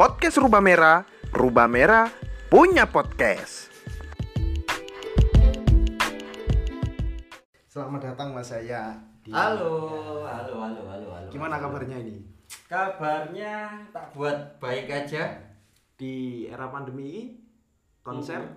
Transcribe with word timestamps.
podcast 0.00 0.40
Rubah 0.40 0.64
Merah, 0.64 1.04
Rubah 1.28 1.68
Merah 1.68 2.08
punya 2.48 2.88
podcast. 2.88 3.68
Selamat 7.68 8.08
datang 8.08 8.32
Mas 8.32 8.48
saya. 8.48 8.96
di- 9.20 9.28
Halo, 9.28 10.24
halo, 10.24 10.56
halo, 10.56 10.82
halo, 10.88 11.06
halo. 11.12 11.28
Gimana 11.28 11.60
kabarnya 11.60 12.00
ini? 12.00 12.24
Kabarnya 12.64 13.84
tak 13.92 14.16
buat 14.16 14.56
baik 14.56 14.88
aja. 14.88 15.36
Di 16.00 16.48
era 16.48 16.72
pandemi 16.72 17.04
ini 17.04 17.22
konser 18.00 18.40
Mhm. 18.40 18.56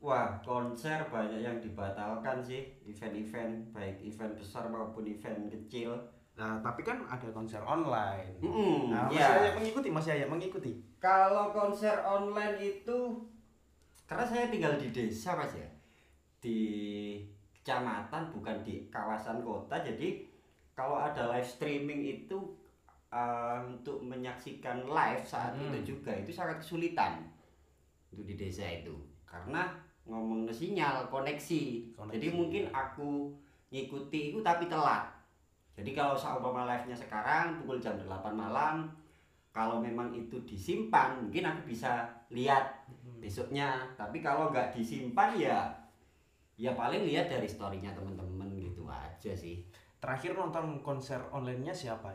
Wah, 0.00 0.40
konser 0.40 1.12
banyak 1.12 1.44
yang 1.44 1.60
dibatalkan 1.60 2.40
sih, 2.40 2.80
event-event 2.88 3.68
baik 3.76 4.00
event 4.00 4.40
besar 4.40 4.64
maupun 4.72 5.04
event 5.04 5.52
kecil. 5.52 5.92
Nah, 6.32 6.58
tapi 6.64 6.80
kan 6.80 6.96
ada 7.04 7.28
konser 7.28 7.60
online. 7.60 8.32
Mm-mm, 8.40 8.88
Nah, 8.88 9.04
Mas 9.06 9.20
ya. 9.20 9.28
Yaya 9.36 9.50
mengikuti, 9.52 9.88
Mas 9.92 10.08
Yaya 10.08 10.24
mengikuti. 10.24 10.72
Kalau 10.96 11.52
konser 11.52 11.92
online 12.00 12.56
itu 12.56 12.98
karena 14.08 14.24
saya 14.24 14.48
tinggal 14.48 14.80
di 14.80 14.88
desa 14.90 15.36
Mas 15.36 15.52
ya. 15.52 15.68
Di 16.40 16.58
kecamatan 17.60 18.32
bukan 18.32 18.64
di 18.64 18.88
kawasan 18.88 19.44
kota. 19.44 19.76
Jadi 19.78 20.24
kalau 20.72 20.96
ada 20.96 21.28
live 21.36 21.46
streaming 21.46 22.00
itu 22.00 22.38
uh, 23.12 23.60
untuk 23.62 24.00
menyaksikan 24.00 24.88
live 24.88 25.22
saat 25.22 25.52
Hmm. 25.52 25.68
itu 25.70 25.94
juga 25.94 26.10
itu 26.10 26.32
sangat 26.32 26.58
kesulitan 26.58 27.22
untuk 28.10 28.24
di 28.24 28.34
desa 28.34 28.64
itu. 28.66 28.96
Karena 29.28 29.68
ngomong 30.08 30.48
sinyal 30.48 31.06
koneksi. 31.06 31.92
Koneksi. 31.94 32.14
Jadi 32.18 32.26
mungkin 32.32 32.64
aku 32.72 33.30
ngikuti 33.68 34.32
itu 34.34 34.40
tapi 34.40 34.66
telat. 34.66 35.06
Jadi 35.72 35.90
kalau 35.96 36.12
seumpama 36.12 36.68
live-nya 36.68 36.96
sekarang 36.96 37.62
pukul 37.62 37.80
jam 37.80 37.96
8 37.96 38.08
malam 38.36 38.92
kalau 39.52 39.80
memang 39.80 40.12
itu 40.12 40.40
disimpan 40.44 41.16
mungkin 41.20 41.48
aku 41.48 41.72
bisa 41.72 42.08
lihat 42.28 42.84
besoknya. 43.20 43.88
Tapi 43.96 44.20
kalau 44.20 44.52
nggak 44.52 44.72
disimpan 44.72 45.36
ya 45.36 45.58
ya 46.60 46.76
paling 46.76 47.08
lihat 47.08 47.32
dari 47.32 47.48
storynya 47.48 47.96
temen-temen 47.96 48.52
gitu 48.60 48.84
aja 48.88 49.32
sih. 49.32 49.64
Terakhir 50.02 50.36
nonton 50.36 50.82
konser 50.84 51.22
online-nya 51.32 51.72
siapa? 51.72 52.12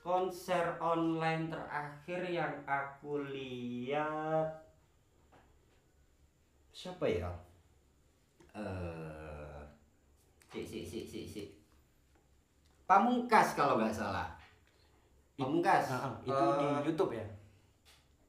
konser 0.00 0.80
online 0.80 1.52
terakhir 1.52 2.20
yang 2.24 2.54
aku 2.64 3.20
lihat 3.28 4.48
siapa 6.72 7.04
ya? 7.04 7.30
Eh 8.56 9.60
si 10.50 10.64
si 10.66 10.80
si 10.82 11.04
si 11.04 11.20
si 11.28 11.42
Pamungkas 12.90 13.54
kalau 13.54 13.78
nggak 13.78 13.94
salah 13.94 14.26
Pamungkas 15.38 15.94
ah, 15.94 16.10
itu 16.26 16.34
Eh, 16.34 16.58
di 16.58 16.90
YouTube 16.90 17.12
ya. 17.14 17.26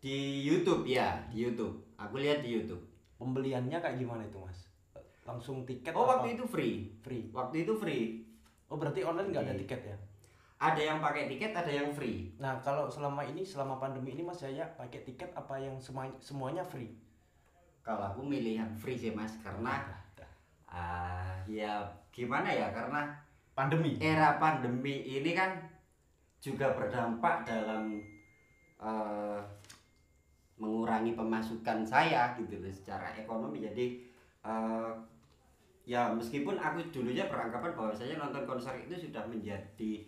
Di 0.01 0.15
YouTube 0.45 0.83
ya, 0.85 1.09
di 1.33 1.37
YouTube. 1.41 1.75
Aku 1.97 2.21
lihat 2.21 2.45
di 2.45 2.55
YouTube. 2.55 2.81
Pembeliannya 3.17 3.81
kayak 3.81 3.97
gimana 3.97 4.21
itu, 4.23 4.37
Mas? 4.37 4.69
Langsung 5.25 5.65
tiket 5.65 5.91
Oh, 5.91 6.05
apa? 6.05 6.21
waktu 6.21 6.37
itu 6.37 6.45
free. 6.45 6.93
free. 7.01 7.27
Waktu 7.33 7.65
itu 7.65 7.73
free. 7.75 8.21
Oh, 8.69 8.77
berarti 8.77 9.01
online 9.03 9.33
nggak 9.33 9.43
ada 9.43 9.55
tiket 9.57 9.81
ya? 9.81 9.97
Ada 10.61 10.81
yang 10.93 10.97
pakai 11.01 11.25
tiket, 11.25 11.51
ada 11.51 11.67
yang 11.73 11.89
free. 11.91 12.31
Nah, 12.37 12.61
kalau 12.61 12.85
selama 12.85 13.25
ini 13.25 13.41
selama 13.41 13.75
pandemi 13.75 14.13
ini 14.13 14.21
Mas 14.21 14.45
Yaya 14.45 14.69
pakai 14.77 15.01
tiket 15.01 15.33
apa 15.33 15.57
yang 15.57 15.75
semua- 15.81 16.21
semuanya 16.21 16.61
free? 16.61 16.93
Kalau 17.81 18.13
aku 18.13 18.21
milih 18.21 18.61
yang 18.61 18.71
free 18.77 18.93
sih, 18.95 19.09
Mas, 19.09 19.33
karena 19.41 19.81
ah 20.65 21.41
ya 21.43 21.81
gimana 22.13 22.47
ya? 22.47 22.69
Karena 22.71 23.09
pandemi. 23.55 23.99
era 23.99 24.39
pandemi 24.39 25.03
ini 25.03 25.31
kan 25.35 25.59
juga 26.41 26.73
berdampak 26.73 27.45
dalam 27.45 28.01
eh, 28.81 29.39
mengurangi 30.57 31.13
pemasukan 31.13 31.85
saya 31.85 32.33
gitu 32.37 32.57
loh 32.57 32.73
secara 32.73 33.13
ekonomi. 33.17 33.61
Jadi 33.61 33.85
eh, 34.45 34.91
ya 35.85 36.09
meskipun 36.13 36.57
aku 36.57 36.89
dulunya 36.93 37.29
beranggapan 37.29 37.73
bahwa 37.77 37.93
saya 37.93 38.17
nonton 38.17 38.45
konser 38.45 38.73
itu 38.81 39.09
sudah 39.09 39.25
menjadi 39.29 40.05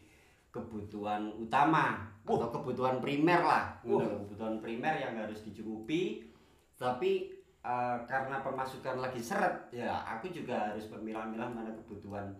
kebutuhan 0.54 1.34
utama 1.34 2.14
atau 2.26 2.50
kebutuhan 2.50 3.02
primer 3.02 3.42
lah. 3.42 3.78
Gitu 3.82 4.02
loh, 4.02 4.26
kebutuhan 4.26 4.58
primer 4.62 4.98
yang 4.98 5.14
harus 5.18 5.46
dicukupi. 5.46 6.26
Tapi 6.74 7.30
eh, 7.62 7.98
karena 8.10 8.42
pemasukan 8.42 8.98
lagi 8.98 9.22
seret 9.22 9.70
ya 9.70 10.02
aku 10.02 10.34
juga 10.34 10.74
harus 10.74 10.90
memilah-milah 10.90 11.50
mana 11.54 11.70
kebutuhan 11.78 12.34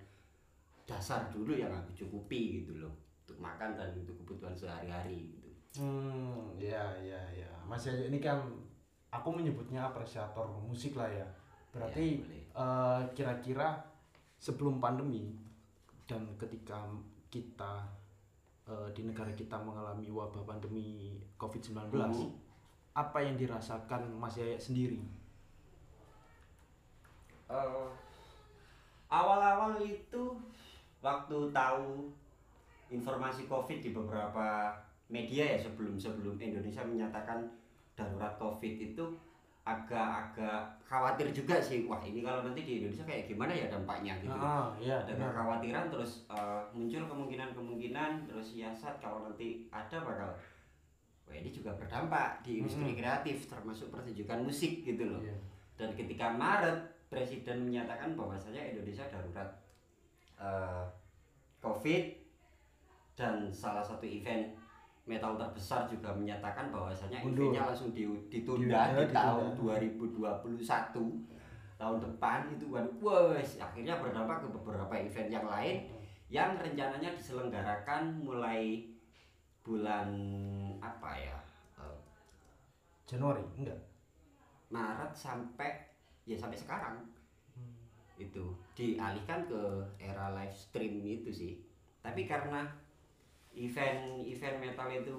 dasar 0.84 1.32
dulu 1.32 1.54
yang 1.54 1.72
aku 1.72 1.92
cukupi 1.96 2.62
gitu 2.62 2.80
loh 2.80 2.92
untuk 3.24 3.40
makan 3.40 3.74
dan 3.74 3.96
untuk 3.96 4.16
kebutuhan 4.20 4.52
sehari-hari 4.54 5.32
gitu 5.32 5.50
Hmm, 5.74 6.54
ya 6.54 6.94
ya 7.02 7.18
ya. 7.34 7.50
Mas 7.66 7.82
Yaya 7.84 8.06
ini 8.06 8.22
kan 8.22 8.46
aku 9.10 9.34
menyebutnya 9.34 9.82
apresiator 9.82 10.46
musik 10.62 10.94
lah 10.94 11.10
ya. 11.10 11.26
Berarti 11.74 12.22
Ya, 12.22 12.46
eh, 12.54 13.02
kira-kira 13.18 13.82
sebelum 14.38 14.78
pandemi 14.78 15.34
dan 16.06 16.30
ketika 16.38 16.78
kita 17.28 17.90
eh, 18.64 18.88
di 18.94 19.02
negara 19.04 19.34
kita 19.34 19.58
mengalami 19.58 20.08
wabah 20.08 20.46
pandemi 20.46 21.18
COVID-19, 21.36 21.90
Mhm. 21.90 22.30
apa 22.94 23.18
yang 23.20 23.34
dirasakan 23.34 24.14
Mas 24.14 24.38
Yaya 24.38 24.56
sendiri? 24.56 25.02
Eh, 27.50 27.88
awal-awal 29.10 29.82
itu 29.82 30.24
waktu 31.04 31.52
tahu 31.52 32.08
informasi 32.90 33.46
COVID 33.46 33.80
di 33.80 33.92
beberapa 33.92 34.72
media 35.08 35.44
ya 35.46 35.60
sebelum 35.60 35.94
sebelum 35.96 36.40
Indonesia 36.40 36.82
menyatakan 36.82 37.44
darurat 37.94 38.34
COVID 38.38 38.76
itu 38.82 39.04
agak-agak 39.64 40.60
khawatir 40.84 41.32
juga 41.32 41.56
sih 41.58 41.84
wah 41.84 42.00
ini 42.00 42.20
kalau 42.20 42.44
nanti 42.44 42.62
di 42.62 42.74
Indonesia 42.78 43.04
kayak 43.04 43.26
gimana 43.26 43.52
ya 43.52 43.68
dampaknya 43.68 44.20
gitu 44.20 44.36
Ah, 44.36 44.76
ya, 44.76 45.00
ada 45.00 45.08
benar. 45.10 45.32
kekhawatiran 45.32 45.86
terus 45.90 46.12
eh, 46.28 46.62
muncul 46.72 47.04
kemungkinan-kemungkinan 47.06 48.28
terus 48.28 48.48
siasat 48.52 49.00
kalau 49.00 49.24
nanti 49.24 49.64
ada 49.70 49.98
bakal 49.98 50.36
wah 51.24 51.36
ini 51.36 51.50
juga 51.50 51.72
berdampak 51.74 52.44
di 52.44 52.60
industri 52.60 52.92
Mm-mm. 52.92 53.00
kreatif 53.00 53.48
termasuk 53.48 53.88
pertunjukan 53.90 54.44
musik 54.44 54.84
gitu 54.84 55.04
loh 55.08 55.24
Iya. 55.24 55.36
dan 55.76 55.90
ketika 55.96 56.28
Maret 56.30 56.80
presiden 57.08 57.64
menyatakan 57.64 58.14
bahwasanya 58.14 58.60
Indonesia 58.68 59.08
darurat 59.08 59.48
eh, 60.44 60.84
COVID 61.58 62.04
dan 63.16 63.48
salah 63.48 63.80
satu 63.80 64.04
event 64.04 64.52
metal 65.04 65.36
terbesar 65.36 65.88
juga 65.88 66.12
menyatakan 66.12 66.68
bahwasanya 66.68 67.20
eventnya 67.48 67.64
langsung 67.68 67.92
di- 67.92 68.08
Ditunda, 68.28 68.92
ditunda 68.92 69.04
di 69.04 69.14
tahun 69.14 69.44
ditunda. 69.56 70.32
2021 70.60 71.24
tahun 71.74 71.98
depan 72.00 72.40
itu 72.50 72.66
waduh 72.70 72.96
wes 73.32 73.60
akhirnya 73.60 74.00
berdampak 74.00 74.40
ke 74.40 74.48
beberapa 74.50 74.94
event 74.96 75.30
yang 75.30 75.44
lain 75.44 75.78
yang 76.32 76.56
rencananya 76.56 77.12
diselenggarakan 77.14 78.20
mulai 78.20 78.88
bulan 79.62 80.08
apa 80.80 81.12
ya 81.16 81.38
eh, 81.78 82.00
Januari 83.04 83.44
enggak? 83.56 83.80
Maret 84.68 85.12
sampai 85.14 85.72
ya 86.24 86.34
sampai 86.34 86.58
sekarang. 86.58 87.04
Itu 88.16 88.46
dialihkan 88.74 89.46
ke 89.46 89.62
era 89.98 90.34
live 90.34 90.54
stream 90.54 91.02
itu 91.02 91.30
sih 91.30 91.54
tapi 92.00 92.26
karena 92.26 92.66
event-event 93.54 94.58
metal 94.60 94.90
itu 94.90 95.16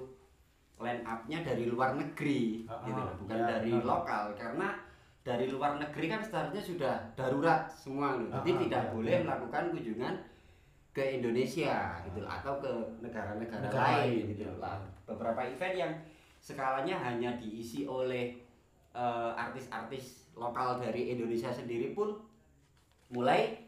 line 0.74 1.02
up-nya 1.06 1.38
dari 1.40 1.70
luar 1.70 1.94
negeri 1.94 2.66
Ah, 2.66 2.82
gitu 2.82 3.02
bukan 3.22 3.38
ya, 3.38 3.46
dari 3.46 3.72
benar. 3.72 3.86
lokal 3.86 4.24
karena 4.34 4.68
dari 5.24 5.46
luar 5.48 5.78
negeri 5.78 6.06
kan 6.10 6.20
seharusnya 6.20 6.60
sudah 6.60 6.94
darurat 7.16 7.64
semua 7.72 8.12
loh. 8.18 8.28
Jadi 8.28 8.50
ah, 8.50 8.58
tidak 8.66 8.82
ya, 8.84 8.90
boleh 8.92 9.14
ya. 9.16 9.22
melakukan 9.24 9.62
kunjungan 9.72 10.14
ke 10.92 11.04
Indonesia 11.16 11.96
gitu 12.04 12.20
atau 12.28 12.60
ke 12.60 12.72
negara-negara 13.00 13.62
Negara 13.64 14.04
lain 14.04 14.10
lain, 14.20 14.30
gitu 14.36 14.42
ya. 14.44 14.50
loh. 14.52 14.58
Lah, 14.60 14.76
Beberapa 15.08 15.40
event 15.48 15.74
yang 15.78 15.92
skalanya 16.44 16.96
hanya 17.00 17.30
diisi 17.40 17.88
oleh 17.88 18.36
eh, 18.92 19.30
artis-artis 19.32 20.28
lokal 20.36 20.76
dari 20.76 21.14
Indonesia 21.16 21.48
sendiri 21.48 21.94
pun 21.96 22.12
mulai 23.08 23.60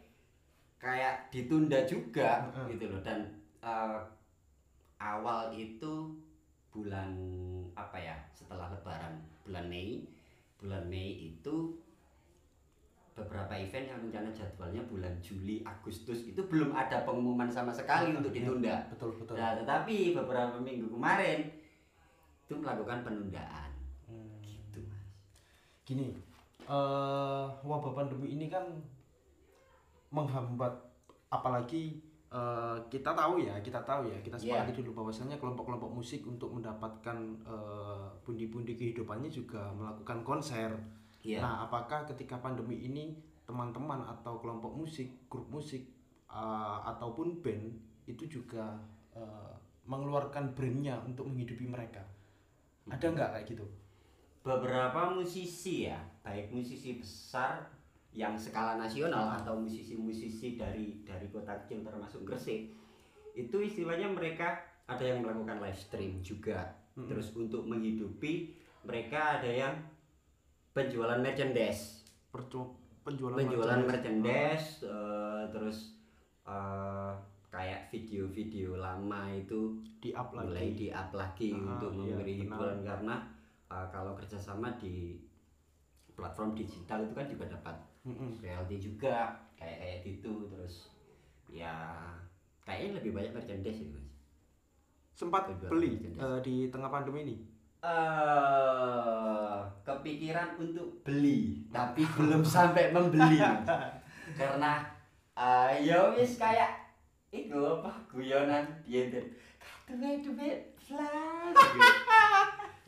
kayak 0.76 1.28
ditunda 1.28 1.84
juga 1.84 2.46
Heeh. 2.52 2.76
gitu 2.76 2.92
loh 2.92 3.00
dan 3.02 3.26
eh, 3.60 3.98
awal 4.96 5.52
itu 5.52 6.12
bulan 6.70 7.12
apa 7.72 7.96
ya 7.96 8.16
setelah 8.30 8.68
lebaran 8.68 9.16
bulan 9.42 9.64
Mei 9.66 10.04
bulan 10.56 10.84
Mei 10.86 11.32
itu 11.32 11.76
beberapa 13.16 13.56
event 13.56 13.88
yang 13.88 14.00
rencana 14.04 14.28
jadwalnya 14.28 14.84
bulan 14.84 15.16
Juli 15.24 15.64
Agustus 15.64 16.28
itu 16.28 16.36
belum 16.44 16.76
ada 16.76 17.00
pengumuman 17.00 17.48
sama 17.48 17.72
sekali 17.72 18.12
untuk 18.12 18.28
Iya, 18.28 18.44
ditunda 18.44 18.76
Betul, 18.92 19.16
betul. 19.16 19.40
nah 19.40 19.56
tetapi 19.56 20.12
beberapa 20.12 20.60
minggu 20.60 20.92
kemarin 20.92 21.48
itu 22.44 22.54
melakukan 22.56 23.00
penundaan 23.02 23.72
Hmm. 24.06 24.38
gitu 24.38 24.78
mas 24.86 25.02
Gini, 25.82 26.14
eh 26.62 27.44
wabah 27.58 27.90
pandemi 27.90 28.38
ini 28.38 28.46
kan 28.46 28.62
menghambat 30.10 30.72
apalagi 31.30 31.98
eh, 32.30 32.78
kita 32.90 33.12
tahu 33.12 33.42
ya, 33.42 33.54
kita 33.62 33.80
tahu 33.82 34.10
ya, 34.10 34.18
kita 34.22 34.36
sepakati 34.38 34.82
dulu 34.82 35.02
bahwasanya 35.02 35.36
kelompok-kelompok 35.38 35.90
musik 35.90 36.22
untuk 36.26 36.52
mendapatkan 36.54 37.16
eh, 37.42 38.06
pundi-pundi 38.22 38.78
kehidupannya 38.78 39.30
juga 39.30 39.70
melakukan 39.74 40.22
konser. 40.22 40.70
Iya. 41.26 41.42
Nah, 41.42 41.66
apakah 41.66 42.06
ketika 42.06 42.38
pandemi 42.38 42.86
ini 42.86 43.18
teman-teman 43.46 44.02
atau 44.06 44.38
kelompok 44.38 44.74
musik, 44.74 45.26
grup 45.30 45.50
musik 45.50 45.82
eh, 46.30 46.78
ataupun 46.86 47.42
band 47.42 47.74
itu 48.06 48.26
juga 48.26 48.78
eh, 49.14 49.54
mengeluarkan 49.86 50.54
brandnya 50.54 51.02
untuk 51.02 51.26
menghidupi 51.26 51.66
mereka? 51.66 52.02
Ada 52.86 53.10
nggak 53.10 53.30
kayak 53.34 53.46
gitu? 53.50 53.66
beberapa 54.46 55.10
musisi 55.10 55.90
ya 55.90 55.98
baik 56.22 56.54
musisi 56.54 57.02
besar 57.02 57.66
yang 58.16 58.32
skala 58.32 58.74
nasional 58.74 59.28
atau 59.30 59.60
musisi-musisi 59.60 60.56
dari 60.56 61.04
dari 61.04 61.28
kota 61.28 61.52
kecil 61.60 61.84
termasuk 61.84 62.24
Gresik 62.24 62.72
itu 63.32 63.56
istilahnya 63.60 64.08
mereka 64.08 64.56
ada 64.88 65.04
yang 65.04 65.20
melakukan 65.20 65.60
live 65.60 65.76
stream 65.76 66.18
juga 66.20 66.72
terus 66.96 67.36
untuk 67.36 67.68
menghidupi 67.68 68.56
mereka 68.82 69.36
ada 69.36 69.50
yang 69.52 69.74
penjualan 70.72 71.20
merchandise 71.20 72.08
Percu- 72.26 72.72
penjualan 73.02 73.36
penjualan 73.36 73.84
merchandise. 73.84 74.80
merchandise 74.80 74.88
eh, 74.88 75.44
terus 75.52 75.78
eh, 76.44 77.12
kayak 77.46 77.88
video-video 77.88 78.76
lama 78.76 79.28
itu 79.30 79.76
di 79.98 80.12
up 80.12 80.32
mulai 80.32 80.72
lagi. 80.72 80.76
di 80.78 80.88
up 80.88 81.10
lagi 81.12 81.48
Ah, 81.50 81.60
untuk 81.70 81.90
iya, 81.90 81.98
memberi 82.12 82.34
hiburan 82.38 82.78
karena 82.80 83.16
uh, 83.66 83.86
kalau 83.88 84.12
kerjasama 84.12 84.76
di 84.76 85.16
platform 86.12 86.52
digital 86.52 87.00
itu 87.00 87.12
kan 87.12 87.26
juga 87.26 87.44
dapat 87.50 87.76
Royalti 88.14 88.76
juga 88.78 89.34
kayak 89.58 89.76
kayak 89.82 89.98
gitu 90.06 90.46
terus 90.46 90.94
ya 91.50 91.98
kayaknya 92.62 93.02
lebih 93.02 93.10
banyak 93.16 93.32
merchandise 93.34 93.82
sih 93.82 93.88
mas 93.90 94.06
Sempat 95.16 95.48
beli 95.72 96.12
eh, 96.12 96.38
di 96.44 96.68
tengah 96.68 96.92
pandemi 96.92 97.24
ini. 97.24 97.36
eh 97.80 99.56
kepikiran 99.86 100.58
untuk 100.58 101.00
beli 101.06 101.62
tapi 101.70 102.02
belum 102.18 102.42
sampai 102.42 102.90
membeli 102.90 103.38
karena 104.34 104.82
uh, 105.38 105.70
ya 105.70 106.10
wis 106.10 106.34
kayak 106.36 106.74
itu 107.30 107.54
apa 107.54 107.90
guyonan 108.10 108.66
dia 108.82 109.06
itu 109.06 109.20
duit 109.86 110.18
duit 110.26 110.58
gitu. 110.82 110.98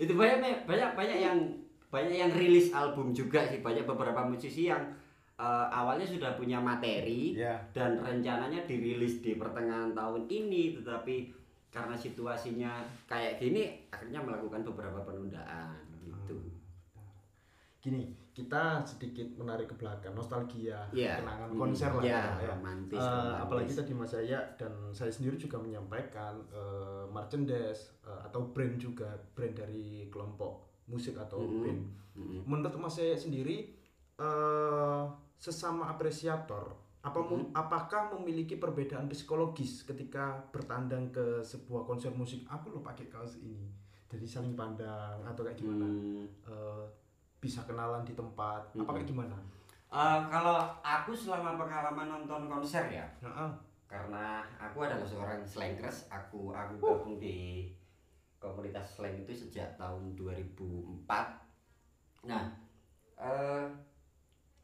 itu 0.02 0.12
banyak 0.18 0.66
banyak 0.66 0.90
banyak 0.98 1.18
yang 1.22 1.38
banyak 1.88 2.16
yang 2.18 2.32
rilis 2.34 2.74
album 2.74 3.14
juga 3.14 3.46
sih 3.46 3.62
banyak 3.62 3.86
beberapa 3.86 4.26
musisi 4.26 4.66
yang 4.66 4.82
eh, 5.38 5.66
awalnya 5.70 6.02
sudah 6.04 6.34
punya 6.34 6.58
materi 6.58 7.32
Ya. 7.32 7.54
dan 7.70 7.96
rencananya 7.96 8.62
dirilis 8.62 9.18
di 9.18 9.34
pertengahan 9.34 9.90
tahun 9.92 10.26
ini 10.26 10.74
tetapi 10.74 11.30
karena 11.68 11.94
situasinya 11.94 12.72
kayak 13.04 13.38
gini 13.38 13.62
akhirnya 13.86 14.18
melakukan 14.18 14.64
beberapa 14.64 14.98
penundaan 15.02 15.78
gitu 16.02 16.36
Gini, 17.78 18.02
kita 18.34 18.82
sedikit 18.82 19.38
menarik 19.38 19.70
ke 19.70 19.76
belakang, 19.76 20.10
nostalgia, 20.10 20.82
Iya. 20.90 21.22
kenangan 21.22 21.46
Hmm. 21.48 21.60
konser 21.60 21.86
lah 21.88 22.02
Iya, 22.02 22.22
ya. 22.34 22.46
romantis, 22.50 22.98
Eh, 22.98 23.06
romantis. 23.06 23.38
apalagi 23.38 23.72
tadi 23.72 23.92
Mas 23.94 24.12
Yaya 24.12 24.40
dan 24.58 24.72
saya 24.90 25.06
sendiri 25.08 25.38
juga 25.38 25.56
menyampaikan 25.56 26.34
eh, 26.50 27.04
merchandise 27.08 27.94
eh, 28.02 28.20
atau 28.20 28.50
brand 28.50 28.74
juga 28.74 29.06
brand 29.30 29.54
dari 29.54 30.10
kelompok 30.10 30.58
musik 30.84 31.14
atau 31.16 31.38
Mhm. 31.38 31.62
band. 31.62 31.82
Mm-mm. 32.16 32.40
Menurut 32.44 32.74
Mas 32.76 32.98
Yaya 32.98 33.14
sendiri 33.14 33.77
eh, 34.18 35.02
sesama 35.34 35.86
apresiator 35.88 36.74
apa 36.98 37.22
mem- 37.22 37.54
apakah 37.54 38.10
memiliki 38.12 38.58
perbedaan 38.58 39.06
psikologis 39.06 39.86
ketika 39.86 40.34
bertandang 40.50 41.08
ke 41.08 41.40
sebuah 41.40 41.86
konser 41.86 42.10
musik? 42.10 42.42
Aku 42.44 42.68
lo 42.68 42.82
pakai 42.82 43.06
kaos 43.06 43.38
ini. 43.38 43.70
Jadi 44.10 44.26
saling 44.26 44.52
pandang 44.52 45.22
atau 45.22 45.46
kayak 45.46 45.56
gimana? 45.56 45.86
Hmm. 45.86 46.26
Eh, 46.42 46.84
bisa 47.38 47.62
kenalan 47.62 48.02
di 48.02 48.12
tempat 48.12 48.66
apa 48.66 48.82
Mhm. 48.82 48.94
kayak 48.94 49.08
gimana 49.08 49.36
Eh, 49.88 50.20
kalau 50.28 50.58
aku 50.82 51.14
selama 51.14 51.56
pengalaman 51.56 52.10
nonton 52.10 52.44
konser 52.44 52.84
ya 52.90 53.06
Heeh. 53.22 53.50
karena 53.86 54.44
aku 54.58 54.84
adalah 54.84 55.06
seorang 55.06 55.40
slankers 55.40 56.10
aku 56.10 56.52
aku 56.52 56.76
gabung 56.76 57.16
di 57.16 57.72
komunitas 58.36 59.00
slang 59.00 59.16
itu 59.16 59.32
sejak 59.32 59.78
tahun 59.78 60.12
2004 60.12 61.40
nah 62.22 62.52
eh, 63.16 63.64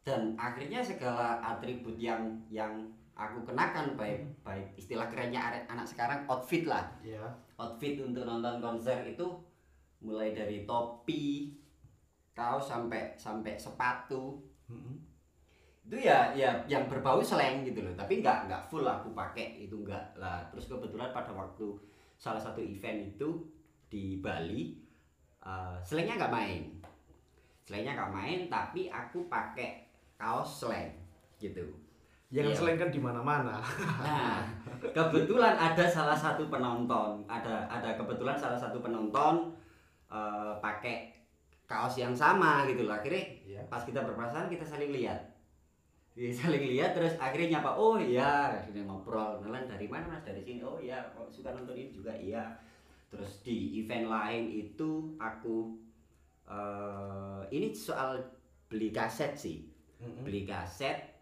dan 0.05 0.37
akhirnya 0.37 0.85
segala 0.85 1.41
atribut 1.41 1.97
yang 1.97 2.37
yang 2.53 2.85
aku 3.17 3.41
kenakan 3.41 3.97
baik 3.97 4.21
baik 4.45 4.69
istilah 4.77 5.09
kerennya 5.09 5.65
anak 5.65 5.89
sekarang 5.89 6.21
outfit 6.29 6.69
lah. 6.69 6.85
Ya 7.01 7.25
outfit 7.57 7.97
untuk 7.97 8.21
nonton 8.21 8.61
konser 8.61 9.01
itu 9.09 9.25
mulai 10.05 10.29
dari 10.37 10.61
topi 10.69 11.57
kaos 12.37 12.69
sampai 12.69 13.17
sampai 13.17 13.57
sepatu. 13.57 14.37
Mhm. 14.69 15.17
itu 15.85 16.01
ya 16.01 16.33
ya 16.33 16.49
yang 16.65 16.89
berbau 16.89 17.21
slang 17.21 17.61
gitu 17.65 17.81
loh. 17.81 17.93
Tapi 17.97 18.21
nggak 18.21 18.49
nggak 18.49 18.63
full 18.69 18.85
aku 18.85 19.09
pakai 19.13 19.65
itu 19.65 19.73
nggak 19.73 20.17
lah. 20.21 20.45
Terus 20.53 20.69
kebetulan 20.69 21.13
pada 21.13 21.33
waktu 21.33 21.77
salah 22.17 22.41
satu 22.41 22.61
event 22.61 23.13
itu 23.13 23.41
di 23.85 24.17
Bali 24.17 24.73
uh, 25.45 25.77
slangnya 25.85 26.17
nggak 26.17 26.33
main. 26.33 26.63
Slangnya 27.65 27.93
nggak 27.93 28.13
main 28.13 28.39
tapi 28.49 28.89
aku 28.89 29.29
pakai 29.29 29.84
kaos 30.15 30.63
slang 30.63 30.91
gitu 31.37 31.63
yang 32.31 32.47
Iya. 32.49 32.55
selain 32.57 32.75
kan 32.75 32.89
di 32.89 32.99
mana-mana 32.99 33.61
Nah, 34.01 34.41
kebetulan 34.97 35.53
ada 35.53 35.85
salah 35.85 36.17
satu 36.17 36.49
penonton, 36.49 37.21
ada 37.29 37.63
ada 37.65 37.95
kebetulan 37.95 38.35
salah 38.35 38.57
satu 38.57 38.81
penonton 38.81 39.53
eh, 40.09 40.53
pakai 40.59 41.13
kaos 41.65 41.97
yang 41.97 42.13
sama 42.13 42.65
gitu 42.65 42.85
loh. 42.85 42.93
Akhirnya 42.93 43.23
Iya. 43.41 43.61
pas 43.65 43.81
kita 43.81 44.03
berpasangan 44.03 44.47
kita 44.47 44.61
saling 44.61 44.93
lihat. 44.93 45.17
Jadi 46.15 46.31
saling 46.31 46.63
lihat 46.71 46.95
terus 46.95 47.17
akhirnya 47.17 47.59
nyapa, 47.59 47.75
"Oh 47.75 47.99
iya," 47.99 48.47
akhirnya 48.55 48.87
ngobrol. 48.87 49.41
Kenalan 49.41 49.67
dari 49.67 49.89
mana 49.89 50.07
Mas? 50.07 50.23
Dari 50.23 50.39
sini. 50.39 50.61
Oh 50.63 50.79
iya, 50.79 51.01
suka 51.27 51.51
nonton 51.51 51.75
ini 51.75 51.91
juga 51.91 52.13
iya. 52.15 52.55
Terus 53.11 53.43
di 53.43 53.79
event 53.83 54.07
lain 54.07 54.47
itu 54.49 55.13
aku 55.19 55.75
eh 56.45 57.41
ini 57.49 57.73
soal 57.73 58.15
beli 58.69 58.89
kaset 58.89 59.33
sih 59.33 59.65
Mhm. 60.01 60.23
beli 60.25 60.43
kaset. 60.43 61.15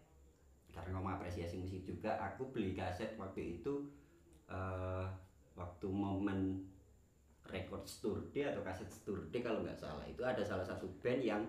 Karena 0.74 0.98
ngomong 0.98 1.22
apresiasi 1.22 1.62
musik 1.62 1.86
juga 1.86 2.18
aku 2.18 2.50
beli 2.50 2.74
kaset 2.74 3.14
waktu 3.14 3.62
itu 3.62 3.86
eh 4.50 5.06
waktu 5.54 5.86
momen 5.86 6.66
record 7.46 7.86
Sturdy 7.86 8.42
atau 8.42 8.66
kaset 8.66 8.90
Sturdy 8.90 9.38
kalau 9.38 9.62
nggak 9.62 9.78
salah. 9.78 10.02
Itu 10.08 10.26
ada 10.26 10.42
salah 10.42 10.66
satu 10.66 10.90
band 10.98 11.22
yang 11.22 11.42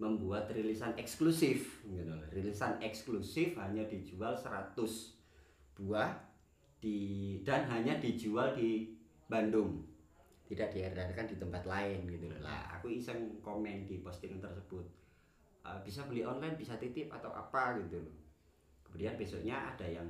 membuat 0.00 0.48
rilisan 0.50 0.96
eksklusif 0.96 1.84
gitu 1.84 2.08
loh. 2.08 2.24
rilisan 2.32 2.80
eksklusif 2.80 3.52
hanya 3.60 3.84
dijual 3.84 4.32
100 4.32 4.72
buah 5.76 6.08
di 6.80 7.36
dan 7.44 7.68
hanya 7.68 8.00
dijual 8.00 8.56
di 8.56 8.96
Bandung. 9.28 9.84
Tidak 10.48 10.72
diedarkan 10.72 11.28
di 11.28 11.36
tempat 11.36 11.62
lain 11.68 12.08
gitu 12.08 12.26
loh. 12.26 12.40
Lah 12.42 12.80
aku 12.80 12.90
iseng 12.90 13.38
komen 13.44 13.84
di 13.86 14.00
postingan 14.00 14.40
tersebut 14.42 14.99
Uh, 15.60 15.76
bisa 15.84 16.08
beli 16.08 16.24
online 16.24 16.56
bisa 16.56 16.80
titip 16.80 17.12
atau 17.12 17.28
apa 17.36 17.76
gitu 17.84 18.00
loh. 18.00 18.16
Kemudian 18.88 19.14
besoknya 19.20 19.60
ada 19.76 19.84
yang 19.84 20.08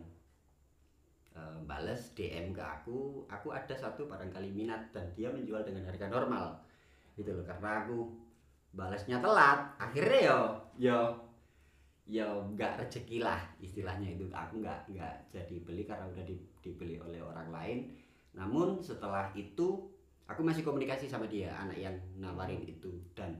uh, 1.34 1.58
bales 1.66 2.14
DM 2.14 2.54
ke 2.54 2.62
aku 2.62 3.26
aku 3.26 3.50
ada 3.50 3.74
satu 3.74 4.06
barangkali 4.06 4.54
minat 4.54 4.94
dan 4.94 5.10
dia 5.18 5.26
menjual 5.28 5.66
dengan 5.66 5.90
harga 5.90 6.06
normal 6.06 6.54
gitu 7.18 7.34
loh. 7.34 7.42
Karena 7.42 7.82
aku 7.82 7.98
balasnya 8.70 9.18
telat 9.18 9.74
akhirnya 9.82 10.20
yo 10.22 10.38
yo 10.78 10.98
yo 12.06 12.46
nggak 12.54 12.86
rezeki 12.86 13.18
lah 13.22 13.42
istilahnya 13.58 14.14
itu. 14.14 14.30
Aku 14.30 14.62
nggak 14.62 14.94
nggak 14.94 15.14
jadi 15.34 15.56
beli 15.66 15.82
karena 15.82 16.06
udah 16.10 16.24
di- 16.26 16.46
dibeli 16.62 17.02
oleh 17.02 17.18
orang 17.18 17.50
lain. 17.50 17.78
Namun 18.38 18.78
setelah 18.78 19.34
itu 19.34 19.90
aku 20.30 20.40
masih 20.46 20.62
komunikasi 20.62 21.10
sama 21.10 21.26
dia 21.26 21.50
anak 21.58 21.78
yang 21.78 21.98
nawarin 22.18 22.62
itu. 22.62 22.94
Dan 23.18 23.34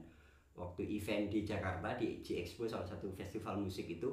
waktu 0.55 0.83
event 0.83 1.31
di 1.31 1.47
Jakarta 1.47 1.95
di 1.95 2.19
G 2.21 2.43
Expo 2.43 2.67
salah 2.67 2.85
satu 2.85 3.07
festival 3.15 3.57
musik 3.59 3.87
itu 3.87 4.09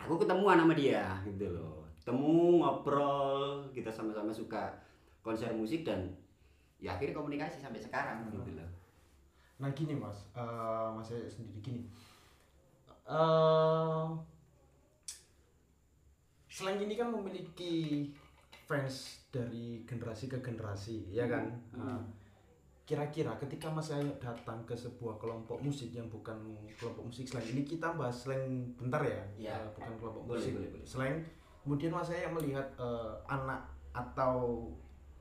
aku 0.00 0.20
ketemuan 0.20 0.58
sama 0.58 0.74
dia 0.74 1.20
gitu 1.24 1.50
loh. 1.52 1.86
Temu 2.00 2.58
ngobrol 2.64 3.68
kita 3.70 3.92
sama-sama 3.92 4.32
suka 4.32 4.72
konser 5.20 5.52
musik 5.52 5.84
dan 5.84 6.10
ya 6.80 6.96
akhirnya 6.96 7.14
komunikasi 7.14 7.60
sampai 7.60 7.78
sekarang 7.78 8.26
gitu 8.32 8.56
loh. 8.56 8.70
Nah 9.60 9.70
gini 9.76 9.94
mas. 9.94 10.26
Eh, 10.32 10.88
mas 10.96 11.06
saya 11.06 11.28
sendiri 11.28 11.60
gini. 11.60 11.82
Eh 13.06 14.06
slang 16.50 16.76
ini 16.82 16.98
kan 16.98 17.08
memiliki 17.08 18.10
fans 18.68 19.24
dari 19.32 19.86
generasi 19.86 20.26
ke 20.28 20.42
generasi 20.42 21.08
ya 21.08 21.24
kan? 21.30 21.48
Hmm. 21.72 21.80
Nah, 21.80 22.00
kira-kira 22.90 23.30
ketika 23.36 23.70
mas 23.70 23.86
saya 23.86 24.02
datang 24.18 24.58
ke 24.64 24.74
sebuah 24.74 25.14
kelompok 25.16 25.58
musik 25.58 25.90
yang 25.90 26.06
bukan 26.06 26.34
kelompok 26.74 27.06
musik 27.06 27.22
slang 27.24 27.46
ini 27.46 27.62
kita 27.62 27.94
bahas 27.94 28.16
slang 28.20 28.42
bentar 28.74 28.98
ya 29.00 29.22
Iya. 29.38 29.54
Eh, 29.54 29.70
bukan 29.72 29.94
kelompok 29.94 30.22
Boleh, 30.24 30.34
musik 30.36 30.52
boleh, 30.52 30.68
boleh. 30.68 30.82
slang 30.84 31.14
kemudian 31.60 31.92
mas 31.92 32.02
saya 32.04 32.26
melihat 32.28 32.66
eh, 32.74 33.12
anak 33.28 33.62
atau 33.90 34.66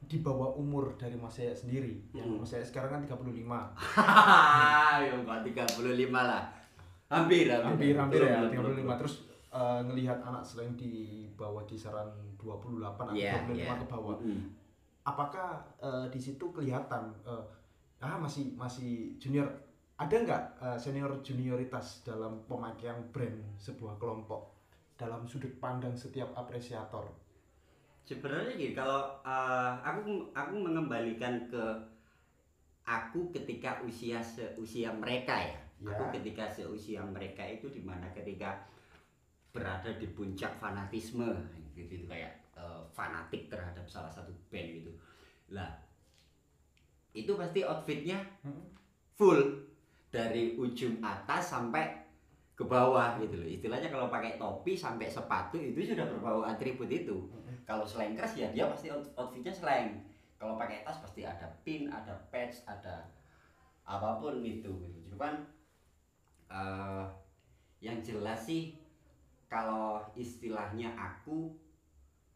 di 0.02 0.18
bawah 0.20 0.56
umur 0.56 0.96
dari 0.96 1.14
mas 1.14 1.36
saya 1.36 1.54
sendiri 1.54 2.02
yang 2.10 2.26
Hmm. 2.26 2.42
mas 2.42 2.50
saya 2.50 2.64
sekarang 2.64 2.90
kan 2.90 3.02
35 3.04 3.46
Hahaha, 3.76 5.04
ya 5.04 5.14
enggak 5.14 5.40
35 5.46 5.86
lah. 6.10 6.44
Hampir, 7.08 7.50
hampir 7.50 7.94
hampir 7.94 8.22
ya 8.24 8.42
Belum, 8.48 8.66
belum, 8.66 8.74
35 8.74 8.82
belum. 8.82 8.98
terus 8.98 9.16
eh, 9.52 9.80
ngelihat 9.84 10.18
anak 10.20 10.42
selain 10.42 10.74
di 10.74 10.94
bawah 11.34 11.62
kisaran 11.64 12.10
28 12.36 12.82
atau 12.82 13.14
Iya, 13.14 13.46
25 13.46 13.54
iya. 13.56 13.74
ke 13.76 13.86
bawah 13.88 14.18
Mm. 14.18 14.42
apakah 15.04 15.50
eh, 15.78 16.06
di 16.08 16.18
situ 16.18 16.46
kelihatan 16.50 17.10
eh, 17.24 17.44
ah 18.00 18.16
masih 18.16 18.56
masih 18.56 19.16
junior 19.20 19.48
ada 20.00 20.16
nggak 20.16 20.44
eh, 20.64 20.78
senior 20.80 21.20
junioritas 21.20 22.08
dalam 22.08 22.40
pemakaian 22.48 23.04
brand 23.12 23.44
sebuah 23.60 24.00
kelompok 24.00 24.56
dalam 24.96 25.28
sudut 25.28 25.52
pandang 25.60 25.96
setiap 25.96 26.32
apresiator 26.36 27.08
Sebenarnya 28.10 28.58
gini, 28.58 28.74
kalau 28.74 29.22
uh, 29.22 29.78
aku 29.86 30.34
aku 30.34 30.56
mengembalikan 30.58 31.46
ke 31.46 31.62
aku 32.82 33.30
ketika 33.30 33.86
usia 33.86 34.18
seusia 34.18 34.90
mereka 34.90 35.38
ya. 35.38 35.62
Ya. 35.78 35.94
Aku 35.94 36.10
ketika 36.18 36.50
seusia 36.50 37.06
mereka 37.06 37.46
itu 37.46 37.70
di 37.70 37.86
mana 37.86 38.10
ketika 38.10 38.66
berada 39.54 39.94
di 39.94 40.10
puncak 40.10 40.58
fanatisme 40.58 41.38
gitu, 41.78 41.86
gitu 41.86 42.06
kayak 42.10 42.34
uh, 42.58 42.82
fanatik 42.90 43.46
terhadap 43.46 43.86
salah 43.86 44.10
satu 44.10 44.34
band 44.50 44.82
gitu. 44.82 44.90
Lah 45.54 45.70
itu 47.14 47.32
pasti 47.36 47.66
outfitnya 47.66 48.20
full. 49.18 49.68
Dari 50.10 50.58
ujung 50.58 51.06
atas 51.06 51.54
sampai 51.54 52.10
ke 52.58 52.66
bawah 52.66 53.22
gitu 53.22 53.40
loh. 53.40 53.46
Istilahnya 53.46 53.94
kalau 53.94 54.10
pakai 54.10 54.42
topi 54.42 54.74
sampai 54.74 55.06
sepatu 55.06 55.62
itu 55.62 55.94
sudah 55.94 56.10
berbau 56.10 56.42
atribut 56.42 56.90
itu. 56.90 57.30
Kalau 57.64 57.86
slankers 57.86 58.34
ya 58.34 58.50
dia 58.50 58.66
pasti 58.66 58.90
out- 58.90 59.14
outfitnya 59.14 59.54
slang 59.54 60.02
kalau 60.40 60.56
pakai 60.56 60.88
tas 60.88 60.98
pasti 61.04 61.28
ada 61.28 61.52
pin 61.68 61.92
ada 61.92 62.16
patch 62.32 62.64
ada 62.64 63.12
apa 63.84 64.18
pun 64.24 64.40
itu 64.42 64.72
gitu. 64.72 65.00
Cuman 65.14 65.46
eh, 66.50 67.06
yang 67.84 68.00
jelas 68.00 68.48
sih 68.48 68.80
kalau 69.52 70.00
istilahnya 70.16 70.96
aku 70.96 71.52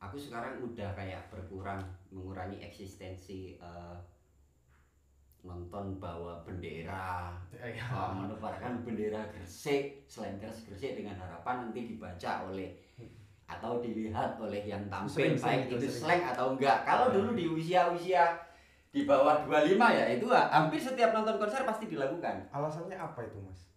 aku 0.03 0.20
sekarang 0.20 0.60
udah 0.60 0.92
kayak 0.94 1.32
berkurang 1.32 1.80
mengurangi 2.12 2.60
eksistensi 2.60 3.56
eh, 3.56 3.98
nonton 5.44 6.00
bawa 6.00 6.40
bendera. 6.48 7.36
Uh, 7.54 8.12
menebarkan 8.16 8.82
bendera 8.88 9.28
Gresik. 9.30 10.08
Slankers 10.08 10.64
Gresik 10.68 10.96
dengan 10.96 11.20
harapan 11.20 11.68
nanti 11.70 11.86
dibaca 11.94 12.48
oleh 12.48 12.80
atau 13.44 13.84
dilihat 13.84 14.40
oleh 14.40 14.64
yang 14.66 14.88
tampil 14.88 15.12
Sering, 15.12 15.36
sering, 15.36 15.68
baik 15.68 15.78
itu 15.78 15.88
slang 15.92 16.24
atau 16.24 16.56
enggak. 16.56 16.88
Kalau 16.88 17.12
Hmm. 17.12 17.16
dulu 17.20 17.30
di 17.36 17.46
usia-usia 17.46 18.40
di 18.90 19.04
bawah 19.04 19.44
25 19.46 19.92
ya 19.92 20.06
itu 20.16 20.32
hampir 20.32 20.80
setiap 20.80 21.12
nonton 21.12 21.38
konser 21.38 21.62
pasti 21.68 21.92
dilakukan. 21.92 22.48
Alasannya 22.50 22.96
apa 22.98 23.20
itu 23.28 23.38
mas? 23.44 23.68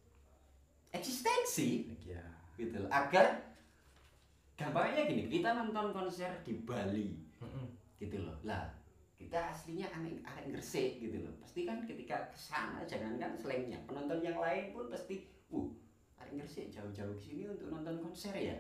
Eksistensi. 0.95 1.91
Ya 2.07 2.23
gitu 2.57 2.79
loh. 2.81 2.89
Agar 2.89 3.43
gampangnya 4.57 5.05
gini 5.05 5.29
kita 5.29 5.53
nonton 5.53 5.93
konser 5.93 6.31
di 6.47 6.63
Bali. 6.63 7.19
Gitu 7.99 8.17
loh. 8.23 8.39
Lah 8.47 8.71
kita 9.17 9.53
aslinya 9.53 9.89
anak 9.97 10.21
anak 10.29 10.45
Gresik 10.53 11.01
gitu 11.01 11.25
loh. 11.25 11.35
Pasti 11.41 11.65
kan 11.65 11.83
ketika 11.89 12.29
ke 12.31 12.39
sana 12.39 12.85
jangankan 12.85 13.33
slangnya 13.35 13.81
penonton 13.89 14.21
yang 14.21 14.37
lain 14.37 14.77
pun 14.77 14.93
pasti 14.93 15.25
uh 15.51 15.69
anak 16.21 16.45
Gresik 16.45 16.69
jauh-jauh 16.69 17.17
ke 17.17 17.23
sini 17.23 17.49
untuk 17.49 17.73
nonton 17.73 17.97
konser 18.05 18.37
ya? 18.37 18.57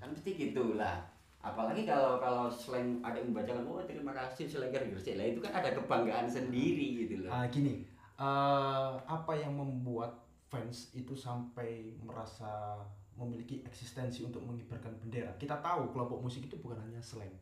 Kan 0.00 0.16
pasti 0.16 0.34
gitu 0.34 0.74
lah 0.80 1.12
apalagi 1.42 1.82
kalau 1.82 2.22
kalau 2.22 2.46
slang 2.46 3.02
ada 3.02 3.18
yang 3.18 3.34
membacakan 3.34 3.66
oh 3.66 3.82
terima 3.82 4.14
kasih 4.14 4.46
Slanger 4.46 4.86
Gresik. 4.88 5.18
Lah 5.18 5.26
itu 5.26 5.42
kan 5.42 5.52
ada 5.52 5.74
kebanggaan 5.74 6.30
sendiri 6.30 7.02
gitu 7.04 7.26
loh. 7.26 7.34
Ah, 7.34 7.50
gini. 7.50 7.82
Eh, 8.22 8.90
apa 9.02 9.32
yang 9.34 9.58
membuat 9.58 10.22
fans 10.46 10.94
itu 10.94 11.18
sampai 11.18 11.98
merasa 11.98 12.78
memiliki 13.18 13.66
eksistensi 13.66 14.22
untuk 14.22 14.46
mengibarkan 14.46 14.94
bendera? 15.02 15.34
Kita 15.34 15.58
tahu 15.58 15.90
kelompok 15.90 16.22
musik 16.22 16.46
itu 16.46 16.54
bukan 16.62 16.78
hanya 16.78 17.02
slang 17.02 17.34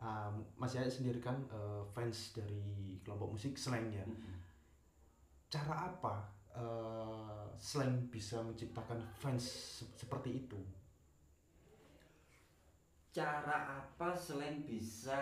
Ah, 0.00 0.28
Mas 0.60 0.72
Yaya 0.76 0.90
sendiri 0.92 1.18
kan 1.24 1.36
eh, 1.48 1.82
fans 1.94 2.36
dari 2.36 2.60
kelompok 3.04 3.32
musik 3.34 3.56
slang 3.56 3.88
ya 3.92 4.04
Mm-mm. 4.04 4.36
cara 5.52 5.74
apa 5.90 6.14
eh, 6.56 7.44
slang 7.58 8.08
bisa 8.12 8.36
menciptakan 8.46 9.00
fans 9.20 9.44
se- 9.82 9.90
seperti 10.00 10.30
itu? 10.46 10.58
Cara 13.16 13.56
apa 13.82 14.14
selain 14.14 14.62
bisa 14.62 15.18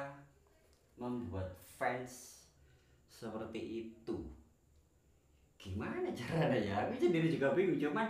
membuat 1.01 1.51
fans 1.79 2.13
seperti 3.09 3.61
itu? 3.83 4.17
Gimana 5.59 6.13
caranya? 6.13 6.59
Ya 6.61 6.75
aku 6.85 6.95
sendiri 7.01 7.33
juga 7.33 7.57
bingung 7.57 7.81
cuman 7.81 8.09